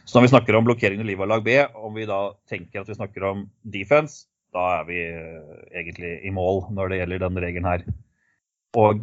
Så 0.09 0.17
når 0.17 0.27
vi 0.27 0.33
snakker 0.33 0.57
om 0.57 0.67
blokkering 0.67 1.05
i 1.05 1.11
livet 1.11 1.27
av 1.27 1.33
lag 1.35 1.45
B, 1.45 1.59
om 1.77 1.95
vi 1.97 2.09
da 2.09 2.23
tenker 2.49 2.83
at 2.83 2.89
vi 2.89 2.97
snakker 2.97 3.27
om 3.29 3.47
defense, 3.63 4.27
da 4.57 4.65
er 4.79 4.87
vi 4.89 5.03
uh, 5.13 5.57
egentlig 5.77 6.15
i 6.25 6.33
mål 6.35 6.67
når 6.75 6.93
det 6.93 7.03
gjelder 7.03 7.25
denne 7.27 7.45
regelen 7.45 7.69
her. 7.69 7.89
Og 8.79 9.01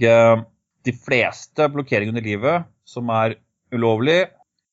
de 0.86 0.94
fleste 0.94 1.66
blokkeringer 1.74 2.14
under 2.14 2.26
livet 2.26 2.68
som 2.88 3.10
er 3.14 3.38
ulovlig, 3.74 4.24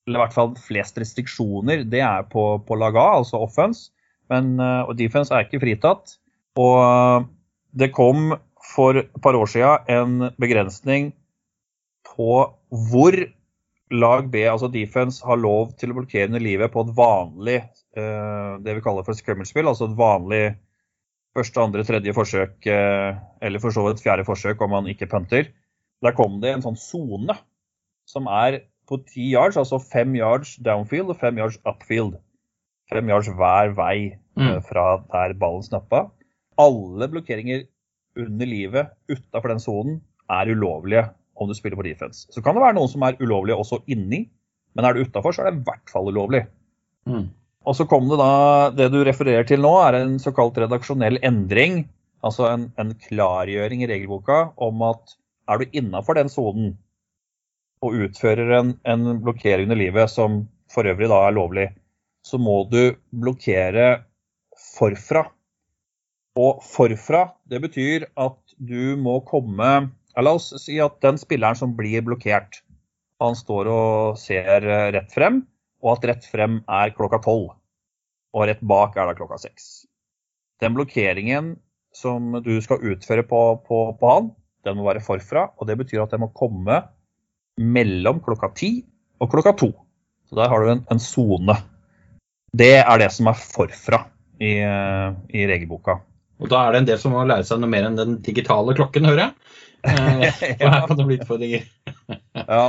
eller 0.06 0.18
i 0.18 0.22
hvert 0.24 0.34
fall 0.36 0.54
flest 0.58 0.98
restriksjoner, 1.00 1.84
det 1.88 2.02
er 2.04 2.26
på, 2.30 2.44
på 2.66 2.78
lag 2.78 2.96
A, 2.98 3.08
altså 3.20 3.40
offense. 3.42 3.90
Men, 4.32 4.56
og 4.60 4.94
defense 4.98 5.34
er 5.34 5.44
ikke 5.44 5.60
fritatt. 5.62 6.16
Og 6.60 6.78
eh, 6.82 7.28
det 7.72 7.92
kom 7.96 8.34
for 8.72 9.00
et 9.00 9.22
par 9.22 9.36
år 9.36 9.50
siden 9.50 9.92
en 9.92 10.32
begrensning 10.40 11.12
på 12.12 12.42
hvor 12.90 13.16
lag 13.92 14.28
B, 14.32 14.44
altså 14.48 14.70
defense, 14.72 15.22
har 15.26 15.40
lov 15.40 15.74
til 15.80 15.92
å 15.92 15.98
blokkere 15.98 16.30
under 16.30 16.42
livet 16.42 16.72
på 16.72 16.84
et 16.84 16.92
vanlig 16.96 17.58
eh, 17.60 18.52
det 18.64 18.76
vi 18.78 18.84
kaller 18.84 19.04
for 19.04 19.16
scrimmage-spill, 19.16 19.68
altså 19.68 19.88
et 19.88 19.98
vanlig 19.98 20.44
første, 21.36 21.60
andre, 21.60 21.84
tredje 21.88 22.14
forsøk, 22.16 22.54
eh, 22.68 23.18
eller 23.44 23.60
for 23.60 23.74
så 23.74 23.84
vidt 23.88 24.04
fjerde 24.04 24.26
forsøk 24.28 24.60
om 24.64 24.72
man 24.76 24.88
ikke 24.88 25.10
punter. 25.12 25.50
Der 26.02 26.16
kom 26.16 26.40
det 26.42 26.54
en 26.54 26.64
sånn 26.64 26.80
sone 26.80 27.36
som 28.12 28.28
er 28.28 28.62
på 28.88 28.98
ti 29.08 29.30
yards, 29.32 29.56
altså 29.56 29.80
fem 29.80 30.14
yards 30.18 30.56
downfield 30.64 31.12
og 31.14 31.20
fem 31.20 31.38
yards 31.40 31.58
upfield. 31.68 32.18
Fem 32.92 33.08
yards 33.08 33.30
hver 33.32 33.72
vei 33.78 33.96
mm. 34.36 34.58
fra 34.68 34.86
der 35.12 35.36
ballen 35.40 35.64
snappa 35.64 36.06
alle 36.60 37.08
blokkeringer 37.08 37.64
under 38.20 38.48
livet 38.48 38.90
utafor 39.08 39.52
den 39.52 39.62
sonen 39.62 40.00
er 40.30 40.50
ulovlige 40.52 41.06
om 41.40 41.48
du 41.48 41.54
spiller 41.56 41.78
på 41.78 41.86
defense. 41.86 42.26
Så 42.30 42.42
kan 42.44 42.54
det 42.54 42.62
være 42.64 42.76
noen 42.76 42.90
som 42.92 43.04
er 43.06 43.16
ulovlige 43.22 43.56
også 43.56 43.80
inni, 43.90 44.26
men 44.76 44.84
er 44.84 44.94
du 44.94 45.06
utafor, 45.06 45.32
så 45.32 45.42
er 45.42 45.50
det 45.50 45.62
i 45.62 45.64
hvert 45.68 45.92
fall 45.92 46.10
ulovlig. 46.12 46.44
Mm. 47.08 47.30
Og 47.62 47.76
så 47.78 47.86
kom 47.86 48.08
det 48.10 48.18
da 48.18 48.70
Det 48.74 48.88
du 48.92 49.02
refererer 49.06 49.46
til 49.46 49.62
nå, 49.62 49.72
er 49.86 50.00
en 50.00 50.18
såkalt 50.22 50.58
redaksjonell 50.58 51.20
endring. 51.22 51.86
Altså 52.22 52.46
en, 52.50 52.68
en 52.78 52.92
klargjøring 53.08 53.82
i 53.82 53.90
regelboka 53.90 54.52
om 54.56 54.82
at 54.86 55.16
er 55.50 55.58
du 55.58 55.74
innafor 55.74 56.14
den 56.18 56.30
sonen 56.30 56.76
og 57.82 57.96
utfører 58.06 58.52
en, 58.58 58.74
en 58.86 59.20
blokkering 59.22 59.66
under 59.68 59.80
livet 59.80 60.10
som 60.10 60.44
for 60.72 60.88
øvrig 60.88 61.10
da 61.10 61.18
er 61.26 61.36
lovlig, 61.36 61.68
så 62.24 62.38
må 62.38 62.62
du 62.70 62.94
blokkere 63.10 64.04
forfra 64.76 65.26
og 66.38 66.62
forfra, 66.64 67.26
det 67.44 67.60
betyr 67.60 68.06
at 68.16 68.38
du 68.56 68.94
må 68.96 69.18
komme 69.28 69.90
La 70.20 70.34
oss 70.36 70.50
si 70.60 70.76
at 70.84 70.98
den 71.00 71.16
spilleren 71.16 71.56
som 71.56 71.70
blir 71.76 72.02
blokkert, 72.04 72.58
han 73.22 73.36
står 73.38 73.68
og 73.72 74.18
ser 74.20 74.60
rett 74.92 75.14
frem, 75.14 75.38
og 75.80 75.94
at 75.94 76.04
rett 76.10 76.26
frem 76.28 76.58
er 76.68 76.92
klokka 76.92 77.22
tolv. 77.24 77.54
Og 78.36 78.44
rett 78.48 78.60
bak 78.60 78.96
er 78.96 79.08
da 79.08 79.16
klokka 79.16 79.38
seks. 79.40 79.86
Den 80.60 80.76
blokkeringen 80.76 81.54
som 81.96 82.36
du 82.44 82.52
skal 82.64 82.84
utføre 82.92 83.24
på, 83.28 83.40
på, 83.64 83.78
på, 83.96 84.10
han, 84.12 84.28
den 84.68 84.76
må 84.78 84.84
være 84.88 85.04
forfra. 85.04 85.48
Og 85.56 85.68
det 85.68 85.78
betyr 85.80 86.04
at 86.04 86.12
den 86.12 86.22
må 86.24 86.30
komme 86.36 86.82
mellom 87.60 88.22
klokka 88.24 88.52
ti 88.56 88.72
og 89.20 89.30
klokka 89.32 89.52
to. 89.58 89.72
Så 90.28 90.38
der 90.38 90.48
har 90.48 90.62
du 90.62 90.72
en 90.72 91.02
sone. 91.02 91.58
Det 92.52 92.78
er 92.80 93.00
det 93.00 93.10
som 93.12 93.28
er 93.28 93.38
forfra 93.38 94.04
i, 94.40 94.56
i 94.60 95.44
regelboka. 95.48 96.00
Og 96.42 96.50
da 96.50 96.64
er 96.64 96.74
det 96.74 96.80
en 96.82 96.88
del 96.90 96.98
som 96.98 97.14
må 97.14 97.22
lære 97.28 97.46
seg 97.46 97.60
noe 97.62 97.70
mer 97.70 97.86
enn 97.86 97.98
den 97.98 98.16
digitale 98.24 98.74
klokken, 98.76 99.06
hører 99.06 99.28
jeg. 99.28 99.34
Eh, 99.82 100.24
for 100.58 100.72
her 100.74 100.88
kan 100.88 100.98
det 100.98 101.06
bli 101.08 101.18
utfordringer. 101.20 101.68
ja. 102.56 102.64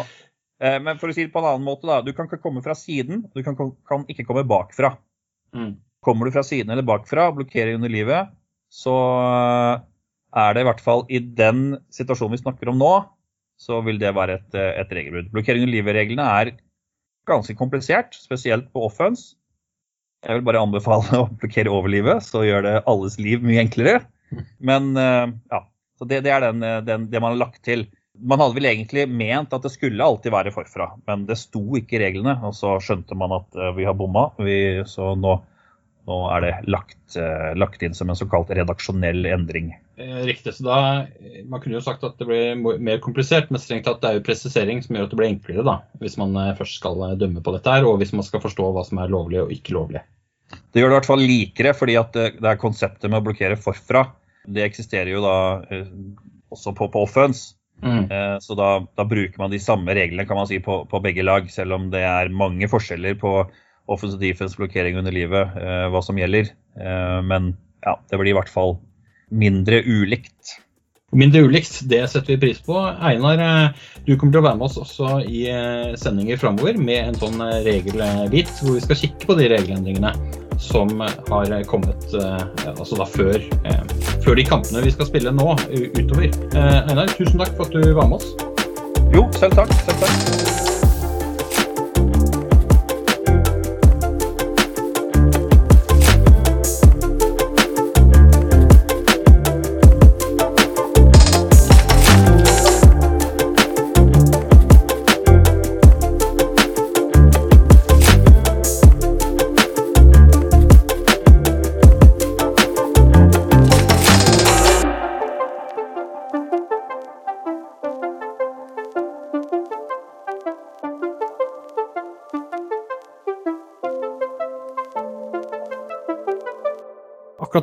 Eh, 0.62 0.78
men 0.84 1.00
for 1.02 1.10
å 1.10 1.16
si 1.16 1.26
det 1.26 1.34
på 1.34 1.42
en 1.42 1.50
annen 1.50 1.66
måte, 1.66 1.88
da. 1.90 2.02
Du 2.06 2.14
kan 2.14 2.30
ikke 2.30 2.44
komme 2.44 2.64
fra 2.66 2.76
siden, 2.78 3.26
du 3.34 3.42
kan, 3.46 3.58
kan 3.58 4.06
ikke 4.12 4.28
komme 4.28 4.46
bakfra. 4.50 4.94
Mm. 5.58 5.74
Kommer 6.06 6.28
du 6.28 6.36
fra 6.36 6.46
siden 6.46 6.74
eller 6.74 6.86
bakfra, 6.86 7.30
og 7.32 7.40
blokkerer 7.40 7.80
under 7.80 7.92
livet, 7.92 8.30
så 8.74 8.94
eh, 9.24 9.84
er 10.44 10.54
det 10.54 10.64
i 10.64 10.70
hvert 10.70 10.84
fall 10.84 11.06
i 11.10 11.22
den 11.42 11.66
situasjonen 11.94 12.38
vi 12.38 12.44
snakker 12.44 12.72
om 12.72 12.80
nå, 12.82 12.94
så 13.60 13.80
vil 13.86 14.00
det 14.02 14.14
være 14.16 14.40
et, 14.40 14.50
eh, 14.58 14.74
et 14.82 14.92
regelbrudd. 14.94 15.32
Blokkering 15.34 15.66
under 15.66 15.76
livet-reglene 15.76 16.28
er 16.42 16.54
ganske 17.30 17.56
komplisert, 17.60 18.18
spesielt 18.18 18.70
på 18.74 18.86
offense. 18.88 19.36
Jeg 20.24 20.40
vil 20.40 20.48
bare 20.48 20.64
anbefale 20.64 21.20
å 21.24 21.30
blokkere 21.32 21.72
over 21.72 21.92
livet, 21.92 22.24
så 22.26 22.44
gjør 22.48 22.68
det 22.68 22.76
alles 22.90 23.20
liv 23.22 23.44
mye 23.46 23.64
enklere. 23.64 24.04
Men 24.64 24.96
ja, 24.98 25.60
så 26.00 26.08
det, 26.10 26.24
det 26.26 26.32
er 26.34 26.42
den, 26.48 26.64
den, 26.88 27.04
det 27.12 27.20
man 27.22 27.36
har 27.36 27.44
lagt 27.44 27.62
til. 27.68 27.86
Man 28.18 28.42
hadde 28.42 28.58
vel 28.58 28.66
egentlig 28.66 29.04
ment 29.10 29.54
at 29.54 29.66
det 29.66 29.72
skulle 29.74 30.02
alltid 30.02 30.34
være 30.34 30.54
forfra, 30.56 30.88
men 31.06 31.28
det 31.30 31.38
sto 31.38 31.62
ikke 31.78 32.00
i 32.00 32.02
reglene. 32.08 32.34
Og 32.48 32.56
så 32.58 32.80
skjønte 32.82 33.18
man 33.20 33.36
at 33.38 33.60
vi 33.78 33.86
har 33.86 33.98
bomma, 34.00 34.32
vi, 34.42 34.82
så 34.90 35.12
nå 35.20 35.38
nå 36.10 36.20
er 36.36 36.44
det 36.44 36.54
lagt, 36.68 37.16
lagt, 37.56 37.84
inn 37.86 37.96
som 37.96 38.12
en 38.12 38.20
såkalt 38.20 38.52
redaksjonell 38.52 39.26
endring. 39.30 39.72
Eh, 39.98 40.24
riktig. 40.26 40.56
så 40.58 40.64
da, 40.66 40.78
Man 41.46 41.62
kunne 41.62 41.78
jo 41.78 41.84
sagt 41.86 42.04
at 42.06 42.18
det 42.18 42.28
blir 42.30 42.56
mer 42.58 43.02
komplisert, 43.04 43.52
men 43.54 43.62
strengt 43.62 43.86
tatt 43.86 44.02
det 44.02 44.10
er 44.10 44.18
jo 44.18 44.26
presisering 44.26 44.82
som 44.82 44.98
gjør 44.98 45.08
at 45.08 45.14
det 45.14 45.20
blir 45.20 45.30
enklere 45.30 45.66
da, 45.68 45.76
hvis 46.02 46.18
man 46.18 46.34
uh, 46.38 46.56
først 46.58 46.80
skal 46.80 47.04
dømme 47.22 47.44
på 47.46 47.54
dette, 47.54 47.76
her, 47.76 47.86
og 47.86 48.00
hvis 48.02 48.14
man 48.16 48.26
skal 48.26 48.42
forstå 48.44 48.72
hva 48.74 48.86
som 48.88 49.02
er 49.04 49.14
lovlig 49.14 49.44
og 49.44 49.54
ikke 49.54 49.76
lovlig. 49.78 50.04
Det 50.74 50.82
gjør 50.82 50.90
det 50.90 50.96
i 50.96 51.00
hvert 51.00 51.10
fall 51.12 51.26
likere, 51.26 51.74
fordi 51.78 51.98
at 52.02 52.14
det, 52.18 52.46
er 52.46 52.62
konseptet 52.62 53.10
med 53.10 53.22
å 53.22 53.28
blokkere 53.28 53.58
forfra. 53.58 54.08
Det 54.50 54.66
eksisterer 54.66 55.14
jo 55.14 55.22
da 55.24 55.36
også 56.54 56.74
på, 56.78 56.90
på 56.94 57.06
offense. 57.06 57.56
Mm. 57.84 58.06
Så 58.40 58.56
da, 58.56 58.68
da, 58.96 59.06
bruker 59.10 59.42
man 59.42 59.52
de 59.52 59.58
samme 59.60 59.96
reglene 59.98 60.28
kan 60.30 60.38
man 60.38 60.48
si, 60.48 60.60
på, 60.64 60.84
på 60.90 61.02
begge 61.04 61.26
lag, 61.26 61.50
selv 61.52 61.76
om 61.76 61.88
det 61.92 62.04
er 62.06 62.30
mange 62.32 62.70
forskjeller 62.70 63.18
på 63.20 63.34
offensive 63.86 64.22
defense, 64.22 64.58
blokkering 64.58 64.98
under 65.00 65.16
livet, 65.16 65.58
eh, 65.60 65.86
hva 65.92 66.02
som 66.04 66.20
gjelder. 66.20 66.52
Eh, 66.80 67.20
men 67.26 67.54
ja, 67.84 67.98
det 68.10 68.20
blir 68.20 68.32
i 68.32 68.38
hvert 68.38 68.52
fall 68.52 68.78
mindre 69.34 69.82
ulikt. 69.86 70.60
Mindre 71.14 71.44
ulikt, 71.46 71.76
det 71.90 72.00
setter 72.10 72.34
vi 72.34 72.40
pris 72.42 72.62
på. 72.66 72.74
Einar, 73.06 73.42
eh, 73.42 73.90
du 74.08 74.16
kommer 74.16 74.34
til 74.34 74.42
å 74.42 74.46
være 74.48 74.58
med 74.58 74.66
oss 74.66 74.80
også 74.82 75.20
i 75.30 75.44
sendinger 76.00 76.42
framover 76.42 76.80
med 76.82 77.12
en 77.12 77.20
sånn 77.22 77.44
regelbit, 77.68 78.50
hvor 78.62 78.80
vi 78.80 78.86
skal 78.88 79.02
kikke 79.04 79.30
på 79.30 79.38
de 79.38 79.52
regelendringene 79.54 80.14
som 80.64 80.90
har 81.04 81.54
kommet 81.70 82.14
altså 82.16 82.98
da 82.98 83.08
før, 83.10 83.40
før 84.24 84.38
de 84.40 84.46
kampene 84.48 84.84
vi 84.86 84.94
skal 84.96 85.10
spille 85.10 85.34
nå 85.34 85.54
utover. 86.00 86.30
Einar, 86.56 87.14
tusen 87.18 87.42
takk 87.42 87.58
for 87.58 87.68
at 87.68 87.78
du 87.78 87.94
var 87.94 88.10
med 88.10 88.22
oss. 88.22 88.34
Jo, 89.14 89.28
selv 89.38 89.60
takk. 89.60 89.74
Selv 89.86 90.08
takk. 90.08 90.73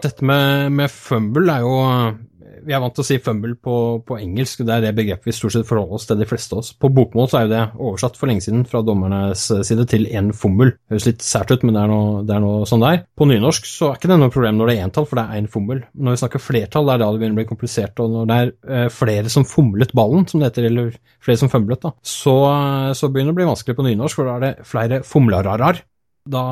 Akkurat 0.00 0.16
dette 0.16 0.24
med, 0.24 0.72
med, 0.72 0.90
fumble 0.90 1.52
er 1.52 1.64
jo 1.64 1.76
Vi 2.60 2.74
er 2.76 2.80
vant 2.82 2.92
til 2.92 3.00
å 3.00 3.06
si 3.08 3.16
fumble 3.24 3.54
på, 3.56 3.74
på, 4.04 4.18
engelsk, 4.20 4.60
det 4.68 4.74
er 4.74 4.82
det 4.84 4.92
begrepet 4.94 5.30
vi 5.30 5.32
stort 5.32 5.54
sett 5.54 5.64
forholder 5.64 5.96
oss 5.96 6.04
til, 6.06 6.18
de 6.20 6.26
fleste 6.28 6.52
av 6.52 6.60
oss. 6.60 6.74
På 6.76 6.90
bokmål 6.92 7.30
så 7.30 7.38
er 7.38 7.46
jo 7.46 7.52
det 7.54 7.62
oversatt 7.80 8.18
for 8.20 8.28
lenge 8.28 8.44
siden 8.44 8.66
fra 8.68 8.82
dommernes 8.84 9.46
side 9.64 9.86
til 9.88 10.04
en 10.12 10.28
Det 10.28 10.68
Høres 10.92 11.06
litt 11.08 11.24
sært 11.24 11.54
ut, 11.54 11.64
men 11.64 11.72
det 11.72 11.80
er, 11.80 11.88
noe, 11.88 12.20
det 12.28 12.34
er 12.36 12.44
noe 12.44 12.68
sånn 12.68 12.84
der. 12.84 13.00
På 13.16 13.24
nynorsk 13.24 13.64
så 13.64 13.88
er 13.88 13.96
ikke 13.96 14.12
det 14.12 14.20
noe 14.20 14.34
problem 14.34 14.60
når 14.60 14.68
det 14.68 14.76
er 14.76 14.88
entall, 14.90 15.08
for 15.08 15.16
det 15.16 15.24
er 15.24 15.40
én 15.40 15.48
fumble. 15.48 15.80
Når 15.96 16.18
vi 16.18 16.20
snakker 16.20 16.44
flertall, 16.44 16.90
det 16.90 16.94
er 16.94 17.02
da 17.02 17.08
det 17.08 17.22
begynner 17.22 17.38
å 17.38 17.40
bli 17.40 17.48
komplisert. 17.48 18.04
Og 18.04 18.12
når 18.12 18.28
det 18.28 18.40
er 18.42 18.52
eh, 18.76 18.88
flere 18.92 19.32
som 19.32 19.48
fomlet 19.48 19.96
ballen, 19.96 20.28
som 20.28 20.44
det 20.44 20.52
heter, 20.52 20.68
eller 20.68 20.92
flere 21.24 21.40
som 21.40 21.52
fumlet, 21.52 21.80
da, 21.80 21.94
så, 22.04 22.36
så 22.92 23.08
begynner 23.08 23.32
det 23.32 23.38
å 23.38 23.40
bli 23.40 23.48
vanskelig 23.54 23.80
på 23.80 23.88
nynorsk, 23.88 24.20
for 24.20 24.28
da 24.28 24.36
er 24.36 24.46
det 24.50 24.68
flere 24.68 25.00
fomlararar 25.06 25.80
da, 26.24 26.42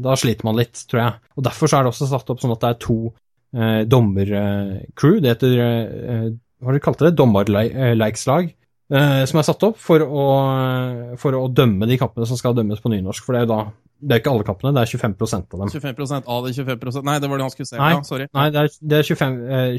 da, 0.00 0.14
sliter 0.18 0.46
man 0.48 0.58
litt, 0.58 0.84
tror 0.90 1.02
jeg. 1.02 1.18
Og 1.36 1.44
Derfor 1.46 1.74
er 1.74 1.84
det 1.84 1.92
også 1.92 2.08
satt 2.10 2.32
opp 2.32 2.40
sånn 2.42 2.54
at 2.54 2.62
det 2.62 2.70
er 2.70 2.80
to 2.82 2.96
eh, 3.56 3.82
dommercrew. 3.88 5.20
det 5.20 5.34
heter 5.34 5.60
eh, 5.66 6.24
Hva 6.60 6.70
har 6.70 6.78
du 6.78 6.84
kalt 6.84 7.04
det? 7.04 7.14
Dommerleikslag. 7.18 8.54
Eh, 8.90 9.20
som 9.30 9.38
er 9.38 9.46
satt 9.46 9.62
opp 9.68 9.78
for 9.78 10.02
å, 10.02 10.24
for 11.20 11.38
å, 11.38 11.44
dømme 11.54 11.86
de 11.86 12.00
kampene 12.00 12.26
som 12.26 12.38
skal 12.40 12.56
dømmes 12.58 12.82
på 12.82 12.90
nynorsk. 12.90 13.26
For 13.26 13.36
det 13.36 13.42
er 13.42 13.48
jo 13.48 13.54
da 13.54 13.62
det 14.00 14.16
er 14.16 14.22
ikke 14.22 14.32
alle 14.32 14.44
kampene, 14.48 14.72
det 14.72 14.80
er 14.80 14.90
25% 14.96 15.54
av 15.54 15.60
dem. 15.60 15.70
25% 15.74 16.28
av 16.32 16.46
de 16.46 16.52
25% 16.56 17.04
Nei, 17.04 17.18
det 17.20 17.28
var 17.28 17.40
det 17.40 17.44
han 17.44 17.52
skulle 17.52 17.68
se. 17.68 17.76
Nei, 17.76 17.90
ja, 17.92 18.04
sorry. 18.08 18.26
Nei, 18.32 18.46
det 18.54 18.62
er, 18.62 18.70
det 18.80 19.00
er 19.00 19.08
25, 19.10 19.34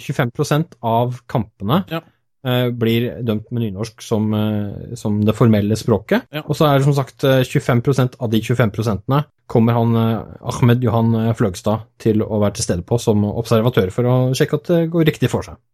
25 0.06 0.34
eh, 0.46 0.76
av 0.92 1.18
kampene. 1.32 1.80
Ja. 1.90 2.04
Eh, 2.42 2.72
blir 2.74 3.20
dømt 3.22 3.52
med 3.54 3.68
nynorsk 3.68 4.02
som, 4.02 4.32
eh, 4.34 4.96
som 4.98 5.20
det 5.22 5.36
formelle 5.38 5.76
språket. 5.78 6.26
Ja. 6.34 6.42
Og 6.48 6.58
så 6.58 6.66
er 6.66 6.80
det 6.80 6.88
som 6.88 6.96
sagt 6.98 7.22
25 7.22 8.00
eh, 8.00 8.18
av 8.20 8.32
de 8.32 8.42
25% 8.42 9.26
kommer 9.52 9.74
han 9.76 9.92
Ahmed 10.42 10.82
Johan 10.82 11.36
Fløgstad 11.36 11.84
til 12.00 12.24
å 12.24 12.40
være 12.40 12.56
til 12.56 12.64
stede 12.64 12.86
på 12.88 12.98
som 12.98 13.26
observatør 13.28 13.92
for 13.92 14.08
å 14.08 14.14
sjekke 14.32 14.56
at 14.56 14.70
det 14.72 14.80
går 14.94 15.06
riktig 15.06 15.30
for 15.30 15.44
seg. 15.44 15.60